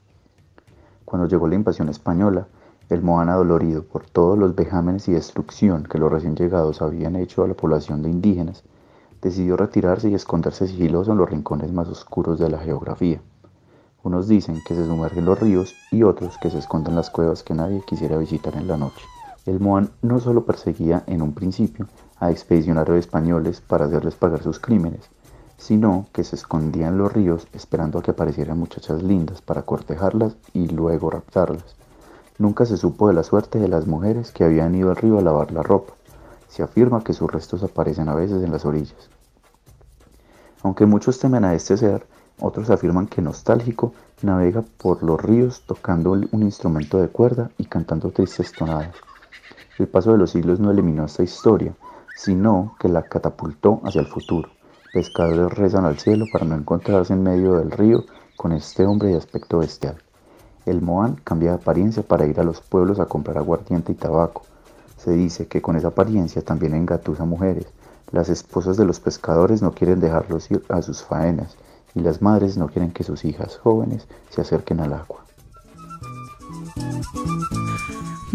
Cuando 1.04 1.28
llegó 1.28 1.48
la 1.48 1.56
invasión 1.56 1.90
española, 1.90 2.46
el 2.90 3.02
Moán 3.02 3.30
adolorido 3.30 3.84
por 3.84 4.06
todos 4.06 4.38
los 4.38 4.56
vejámenes 4.56 5.08
y 5.08 5.14
destrucción 5.14 5.84
que 5.84 5.98
los 5.98 6.12
recién 6.12 6.36
llegados 6.36 6.82
habían 6.82 7.16
hecho 7.16 7.44
a 7.44 7.48
la 7.48 7.56
población 7.56 8.02
de 8.02 8.10
indígenas, 8.10 8.64
decidió 9.22 9.58
retirarse 9.58 10.10
y 10.10 10.14
esconderse 10.14 10.68
sigiloso 10.68 11.12
en 11.12 11.18
los 11.18 11.30
rincones 11.30 11.72
más 11.72 11.88
oscuros 11.88 12.38
de 12.38 12.50
la 12.50 12.60
geografía. 12.60 13.22
Unos 14.04 14.28
dicen 14.28 14.62
que 14.68 14.76
se 14.76 14.86
sumerge 14.86 15.18
en 15.18 15.26
los 15.26 15.40
ríos 15.40 15.74
y 15.92 16.04
otros 16.04 16.38
que 16.38 16.52
se 16.52 16.60
esconde 16.60 16.92
en 16.92 16.96
las 16.96 17.10
cuevas 17.10 17.42
que 17.42 17.56
nadie 17.56 17.82
quisiera 17.88 18.18
visitar 18.18 18.56
en 18.56 18.68
la 18.68 18.78
noche. 18.78 19.04
El 19.48 19.60
Moán 19.60 19.90
no 20.04 20.20
solo 20.20 20.46
perseguía 20.46 21.04
en 21.08 21.24
un 21.24 21.34
principio 21.34 21.88
a 22.20 22.30
expedicionarios 22.30 23.00
españoles 23.00 23.62
para 23.62 23.86
hacerles 23.86 24.16
pagar 24.16 24.44
sus 24.44 24.60
crímenes, 24.60 25.10
sino 25.58 26.06
que 26.14 26.24
se 26.24 26.36
escondía 26.36 26.88
en 26.88 27.00
los 27.00 27.12
ríos 27.12 27.48
esperando 27.54 27.98
a 27.98 28.04
que 28.04 28.12
aparecieran 28.12 28.60
muchachas 28.60 29.02
lindas 29.02 29.42
para 29.42 29.64
cortejarlas 29.64 30.36
y 30.54 30.68
luego 30.68 31.10
raptarlas. 31.10 31.76
Nunca 32.38 32.66
se 32.66 32.78
supo 32.78 33.08
de 33.08 33.14
la 33.14 33.24
suerte 33.24 33.60
de 33.60 33.68
las 33.68 33.88
mujeres 33.88 34.32
que 34.32 34.44
habían 34.44 34.76
ido 34.76 34.90
al 34.90 34.98
río 34.98 35.18
a 35.18 35.22
lavar 35.22 35.52
la 35.52 35.64
ropa. 35.64 35.94
Se 36.50 36.64
afirma 36.64 37.04
que 37.04 37.14
sus 37.14 37.32
restos 37.32 37.64
aparecen 37.64 38.10
a 38.10 38.16
veces 38.16 38.44
en 38.44 38.52
las 38.52 38.66
orillas. 38.66 39.10
Aunque 40.62 40.86
muchos 40.86 41.20
temen 41.20 41.46
a 41.46 41.54
este 41.54 41.78
ser, 41.78 42.06
otros 42.40 42.70
afirman 42.70 43.08
que 43.08 43.22
nostálgico 43.22 43.94
navega 44.22 44.64
por 44.78 45.04
los 45.04 45.22
ríos 45.22 45.64
tocando 45.66 46.12
un 46.12 46.44
instrumento 46.44 47.00
de 47.00 47.08
cuerda 47.08 47.52
y 47.58 47.66
cantando 47.66 48.12
tristes 48.12 48.52
tonadas. 48.52 48.96
El 49.78 49.88
paso 49.88 50.12
de 50.12 50.18
los 50.18 50.32
siglos 50.32 50.60
no 50.60 50.72
eliminó 50.72 51.06
esta 51.06 51.24
historia, 51.24 51.74
sino 52.16 52.76
que 52.80 52.90
la 52.90 53.04
catapultó 53.04 53.80
hacia 53.84 54.02
el 54.02 54.08
futuro. 54.08 54.50
Pescadores 54.92 55.58
rezan 55.58 55.86
al 55.86 56.00
cielo 56.00 56.26
para 56.32 56.46
no 56.46 56.56
encontrarse 56.56 57.14
en 57.14 57.24
medio 57.24 57.56
del 57.56 57.72
río 57.72 58.06
con 58.36 58.52
este 58.52 58.86
hombre 58.86 59.10
de 59.10 59.18
aspecto 59.18 59.60
bestial. 59.60 60.05
El 60.66 60.82
Moán 60.82 61.16
cambia 61.24 61.52
de 61.52 61.58
apariencia 61.58 62.02
para 62.02 62.26
ir 62.26 62.40
a 62.40 62.44
los 62.44 62.62
pueblos 62.62 63.00
a 63.00 63.06
comprar 63.06 63.38
aguardiente 63.38 63.92
y 63.92 63.96
tabaco. 63.96 64.42
Se 64.98 65.12
dice 65.12 65.48
que 65.48 65.62
con 65.62 65.76
esa 65.76 65.90
apariencia 65.90 66.42
también 66.42 66.74
engatusa 66.74 67.26
mujeres. 67.26 67.68
Las 68.12 68.30
esposas 68.30 68.78
de 68.78 68.86
los 68.86 69.00
pescadores 69.00 69.62
no 69.62 69.74
quieren 69.74 70.00
dejarlos 70.00 70.50
ir 70.50 70.64
a 70.70 70.82
sus 70.82 71.04
faenas 71.04 71.56
y 71.94 72.00
las 72.00 72.22
madres 72.22 72.58
no 72.58 72.68
quieren 72.68 72.92
que 72.92 73.04
sus 73.04 73.26
hijas 73.26 73.58
jóvenes 73.58 74.08
se 74.30 74.42
acerquen 74.42 74.80
al 74.80 74.94
agua. 74.94 75.25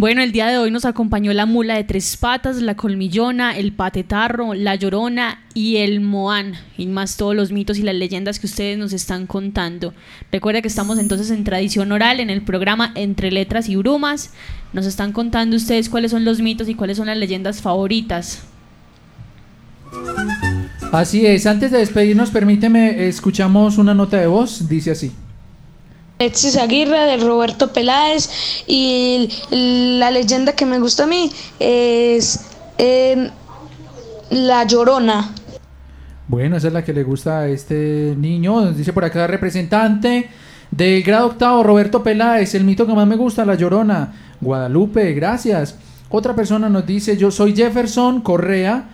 Bueno, 0.00 0.22
el 0.22 0.32
día 0.32 0.46
de 0.46 0.56
hoy 0.56 0.70
nos 0.70 0.86
acompañó 0.86 1.34
la 1.34 1.44
mula 1.44 1.74
de 1.74 1.84
tres 1.84 2.16
patas, 2.16 2.62
la 2.62 2.74
colmillona, 2.74 3.54
el 3.58 3.72
patetarro, 3.72 4.54
la 4.54 4.74
llorona 4.74 5.42
y 5.52 5.76
el 5.76 6.00
moán, 6.00 6.54
y 6.78 6.86
más 6.86 7.18
todos 7.18 7.36
los 7.36 7.52
mitos 7.52 7.76
y 7.76 7.82
las 7.82 7.94
leyendas 7.94 8.38
que 8.40 8.46
ustedes 8.46 8.78
nos 8.78 8.94
están 8.94 9.26
contando. 9.26 9.92
Recuerda 10.32 10.62
que 10.62 10.68
estamos 10.68 10.98
entonces 10.98 11.30
en 11.30 11.44
tradición 11.44 11.92
oral 11.92 12.18
en 12.18 12.30
el 12.30 12.40
programa 12.40 12.92
Entre 12.94 13.30
Letras 13.30 13.68
y 13.68 13.76
Brumas. 13.76 14.32
Nos 14.72 14.86
están 14.86 15.12
contando 15.12 15.54
ustedes 15.54 15.90
cuáles 15.90 16.12
son 16.12 16.24
los 16.24 16.40
mitos 16.40 16.70
y 16.70 16.74
cuáles 16.74 16.96
son 16.96 17.08
las 17.08 17.18
leyendas 17.18 17.60
favoritas. 17.60 18.42
Así 20.92 21.26
es, 21.26 21.46
antes 21.46 21.72
de 21.72 21.78
despedirnos, 21.78 22.30
permíteme, 22.30 23.06
escuchamos 23.06 23.76
una 23.76 23.92
nota 23.92 24.16
de 24.16 24.28
voz, 24.28 24.66
dice 24.66 24.92
así. 24.92 25.12
Alexis 26.20 26.58
Aguirre 26.58 26.98
de 27.06 27.16
Roberto 27.16 27.72
Peláez 27.72 28.28
y 28.66 29.30
la 29.50 30.10
leyenda 30.10 30.54
que 30.54 30.66
me 30.66 30.78
gusta 30.78 31.04
a 31.04 31.06
mí 31.06 31.32
es 31.58 32.44
eh, 32.76 33.30
La 34.28 34.64
Llorona. 34.64 35.34
Bueno, 36.28 36.58
esa 36.58 36.66
es 36.66 36.74
la 36.74 36.84
que 36.84 36.92
le 36.92 37.04
gusta 37.04 37.40
a 37.40 37.48
este 37.48 38.14
niño. 38.18 38.70
Dice 38.72 38.92
por 38.92 39.02
acá 39.02 39.26
representante 39.28 40.28
del 40.70 41.02
grado 41.02 41.28
octavo, 41.28 41.62
Roberto 41.62 42.02
Peláez, 42.02 42.54
el 42.54 42.64
mito 42.64 42.86
que 42.86 42.92
más 42.92 43.06
me 43.06 43.16
gusta, 43.16 43.46
La 43.46 43.54
Llorona. 43.54 44.12
Guadalupe, 44.42 45.14
gracias. 45.14 45.76
Otra 46.10 46.36
persona 46.36 46.68
nos 46.68 46.86
dice, 46.86 47.16
yo 47.16 47.30
soy 47.30 47.56
Jefferson 47.56 48.20
Correa. 48.20 48.90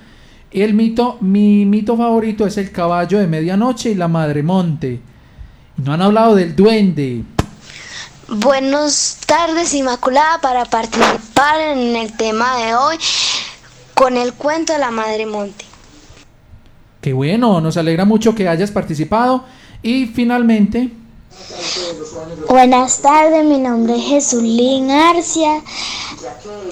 El 0.53 0.75
mito, 0.75 1.19
mi 1.21 1.67
mito 1.67 1.97
favorito 1.97 2.47
es 2.47 2.57
el 2.57 2.71
caballo 2.71 3.19
de 3.19 3.27
medianoche 3.27 3.91
y 3.91 3.95
la 3.97 4.07
madre 4.07 4.45
monte. 4.45 5.01
No 5.77 5.93
han 5.93 6.03
hablado 6.03 6.35
del 6.35 6.57
duende. 6.57 7.23
Buenas 8.29 9.19
tardes, 9.27 9.73
Inmaculada, 9.75 10.41
para 10.41 10.65
participar 10.65 11.61
en 11.61 11.95
el 11.95 12.17
tema 12.17 12.57
de 12.57 12.75
hoy 12.75 12.97
con 13.95 14.17
el 14.17 14.33
cuento 14.33 14.73
de 14.73 14.79
la 14.79 14.91
Madre 14.91 15.27
Monte. 15.27 15.65
Qué 17.01 17.13
bueno, 17.13 17.61
nos 17.61 17.77
alegra 17.77 18.05
mucho 18.05 18.35
que 18.35 18.49
hayas 18.49 18.71
participado. 18.71 19.45
Y 19.83 20.07
finalmente, 20.07 20.91
Buenas 22.49 23.03
tardes, 23.03 23.45
mi 23.45 23.59
nombre 23.59 23.97
es 23.97 24.05
Jesulín 24.05 24.91
Arcia. 24.91 25.63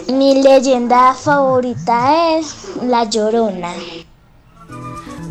Mi 0.09 0.43
leyenda 0.43 1.15
favorita 1.15 2.39
es 2.39 2.55
La 2.83 3.05
Llorona. 3.05 3.75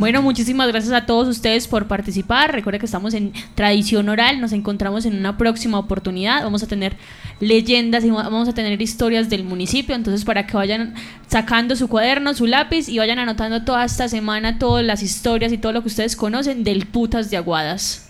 Bueno, 0.04 0.22
muchísimas 0.22 0.68
gracias 0.68 0.92
a 0.92 1.06
todos 1.06 1.30
ustedes 1.30 1.66
por 1.66 1.88
participar. 1.88 2.52
Recuerda 2.52 2.78
que 2.78 2.88
estamos 2.88 3.14
en 3.14 3.32
tradición 3.56 4.10
oral. 4.10 4.42
Nos 4.42 4.52
encontramos 4.52 5.06
en 5.06 5.16
una 5.16 5.38
próxima 5.38 5.80
oportunidad. 5.80 6.44
Vamos 6.44 6.62
a 6.62 6.68
tener 6.68 6.98
leyendas 7.40 8.04
y 8.04 8.10
vamos 8.10 8.50
a 8.50 8.54
tener 8.54 8.82
historias 8.82 9.30
del 9.30 9.46
municipio. 9.46 9.96
Entonces, 9.96 10.26
para 10.26 10.46
que 10.46 10.58
vayan 10.58 10.94
sacando 11.28 11.78
su 11.78 11.88
cuaderno, 11.88 12.34
su 12.34 12.48
lápiz 12.48 12.90
y 12.90 12.98
vayan 12.98 13.18
anotando 13.18 13.64
toda 13.64 13.86
esta 13.86 14.10
semana 14.10 14.60
todas 14.60 14.84
las 14.84 15.02
historias 15.02 15.54
y 15.54 15.58
todo 15.58 15.72
lo 15.72 15.84
que 15.84 15.88
ustedes 15.88 16.18
conocen 16.18 16.66
del 16.66 16.86
Putas 16.86 17.30
de 17.30 17.38
Aguadas. 17.38 18.10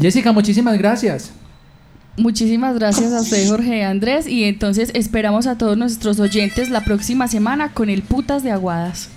Jessica, 0.00 0.30
muchísimas 0.30 0.78
gracias. 0.78 1.32
Muchísimas 2.16 2.76
gracias 2.76 3.12
a 3.12 3.22
usted, 3.22 3.48
Jorge 3.48 3.82
Andrés. 3.82 4.28
Y 4.28 4.44
entonces 4.44 4.92
esperamos 4.94 5.48
a 5.48 5.58
todos 5.58 5.76
nuestros 5.76 6.20
oyentes 6.20 6.70
la 6.70 6.84
próxima 6.84 7.26
semana 7.26 7.72
con 7.72 7.90
el 7.90 8.02
Putas 8.02 8.44
de 8.44 8.52
Aguadas. 8.52 9.10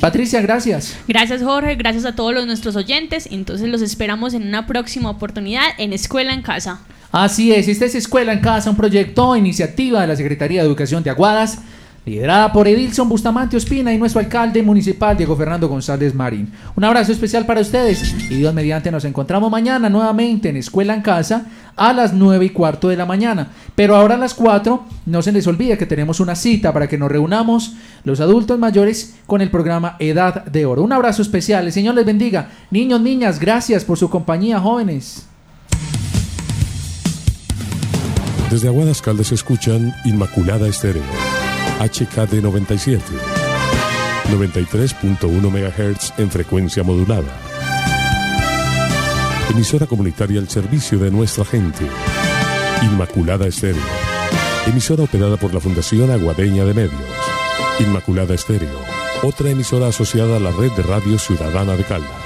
Patricia, 0.00 0.42
gracias. 0.42 0.96
Gracias 1.08 1.42
Jorge, 1.42 1.76
gracias 1.76 2.04
a 2.04 2.14
todos 2.14 2.34
los, 2.34 2.46
nuestros 2.46 2.76
oyentes. 2.76 3.28
Entonces 3.30 3.68
los 3.68 3.80
esperamos 3.80 4.34
en 4.34 4.46
una 4.46 4.66
próxima 4.66 5.10
oportunidad 5.10 5.64
en 5.78 5.92
Escuela 5.92 6.34
en 6.34 6.42
Casa. 6.42 6.80
Así 7.10 7.52
es, 7.52 7.68
esta 7.68 7.84
es 7.84 7.94
Escuela 7.94 8.32
en 8.32 8.40
Casa, 8.40 8.70
un 8.70 8.76
proyecto, 8.76 9.36
iniciativa 9.36 10.00
de 10.00 10.08
la 10.08 10.16
Secretaría 10.16 10.60
de 10.60 10.66
Educación 10.66 11.02
de 11.04 11.10
Aguadas, 11.10 11.58
liderada 12.04 12.52
por 12.52 12.68
Edilson 12.68 13.08
Bustamante 13.08 13.56
Ospina 13.56 13.92
y 13.92 13.98
nuestro 13.98 14.20
alcalde 14.20 14.62
municipal, 14.62 15.16
Diego 15.16 15.36
Fernando 15.36 15.68
González 15.68 16.14
Marín. 16.14 16.52
Un 16.76 16.84
abrazo 16.84 17.12
especial 17.12 17.46
para 17.46 17.60
ustedes 17.60 18.14
y 18.30 18.34
Dios 18.36 18.52
mediante 18.52 18.90
nos 18.90 19.04
encontramos 19.04 19.50
mañana 19.50 19.88
nuevamente 19.88 20.48
en 20.48 20.56
Escuela 20.56 20.94
en 20.94 21.02
Casa 21.02 21.46
a 21.76 21.92
las 21.92 22.12
9 22.12 22.44
y 22.44 22.50
cuarto 22.50 22.88
de 22.88 22.96
la 22.96 23.06
mañana. 23.06 23.48
Pero 23.74 23.96
ahora 23.96 24.14
a 24.14 24.18
las 24.18 24.34
4 24.34 24.84
no 25.06 25.22
se 25.22 25.32
les 25.32 25.46
olvide 25.46 25.78
que 25.78 25.86
tenemos 25.86 26.20
una 26.20 26.34
cita 26.34 26.72
para 26.72 26.88
que 26.88 26.98
nos 26.98 27.10
reunamos 27.10 27.74
los 28.04 28.20
adultos 28.20 28.58
mayores 28.58 29.14
con 29.26 29.40
el 29.40 29.50
programa 29.50 29.96
Edad 29.98 30.44
de 30.44 30.66
Oro. 30.66 30.82
Un 30.82 30.92
abrazo 30.92 31.22
especial, 31.22 31.64
el 31.66 31.72
Señor 31.72 31.94
les 31.94 32.04
bendiga. 32.04 32.50
Niños, 32.70 33.00
niñas, 33.00 33.40
gracias 33.40 33.84
por 33.84 33.98
su 33.98 34.10
compañía, 34.10 34.60
jóvenes. 34.60 35.26
Desde 38.50 38.68
Aguadas 38.68 39.02
Caldas 39.02 39.32
escuchan 39.32 39.92
Inmaculada 40.04 40.68
Estéreo, 40.68 41.02
HKD 41.80 42.40
97, 42.40 43.04
93.1 44.30 45.28
MHz 45.50 46.14
en 46.18 46.30
frecuencia 46.30 46.82
modulada. 46.82 47.38
Emisora 49.50 49.86
comunitaria 49.86 50.40
al 50.40 50.48
servicio 50.48 50.98
de 50.98 51.10
nuestra 51.10 51.44
gente. 51.44 51.86
Inmaculada 52.82 53.46
Estéreo. 53.46 53.82
Emisora 54.66 55.04
operada 55.04 55.36
por 55.36 55.52
la 55.52 55.60
Fundación 55.60 56.10
Aguadeña 56.10 56.64
de 56.64 56.74
Medios. 56.74 57.00
Inmaculada 57.80 58.34
Estéreo. 58.34 58.78
Otra 59.22 59.50
emisora 59.50 59.88
asociada 59.88 60.36
a 60.36 60.40
la 60.40 60.50
red 60.50 60.72
de 60.72 60.82
radio 60.82 61.18
ciudadana 61.18 61.76
de 61.76 61.84
Caldas. 61.84 62.23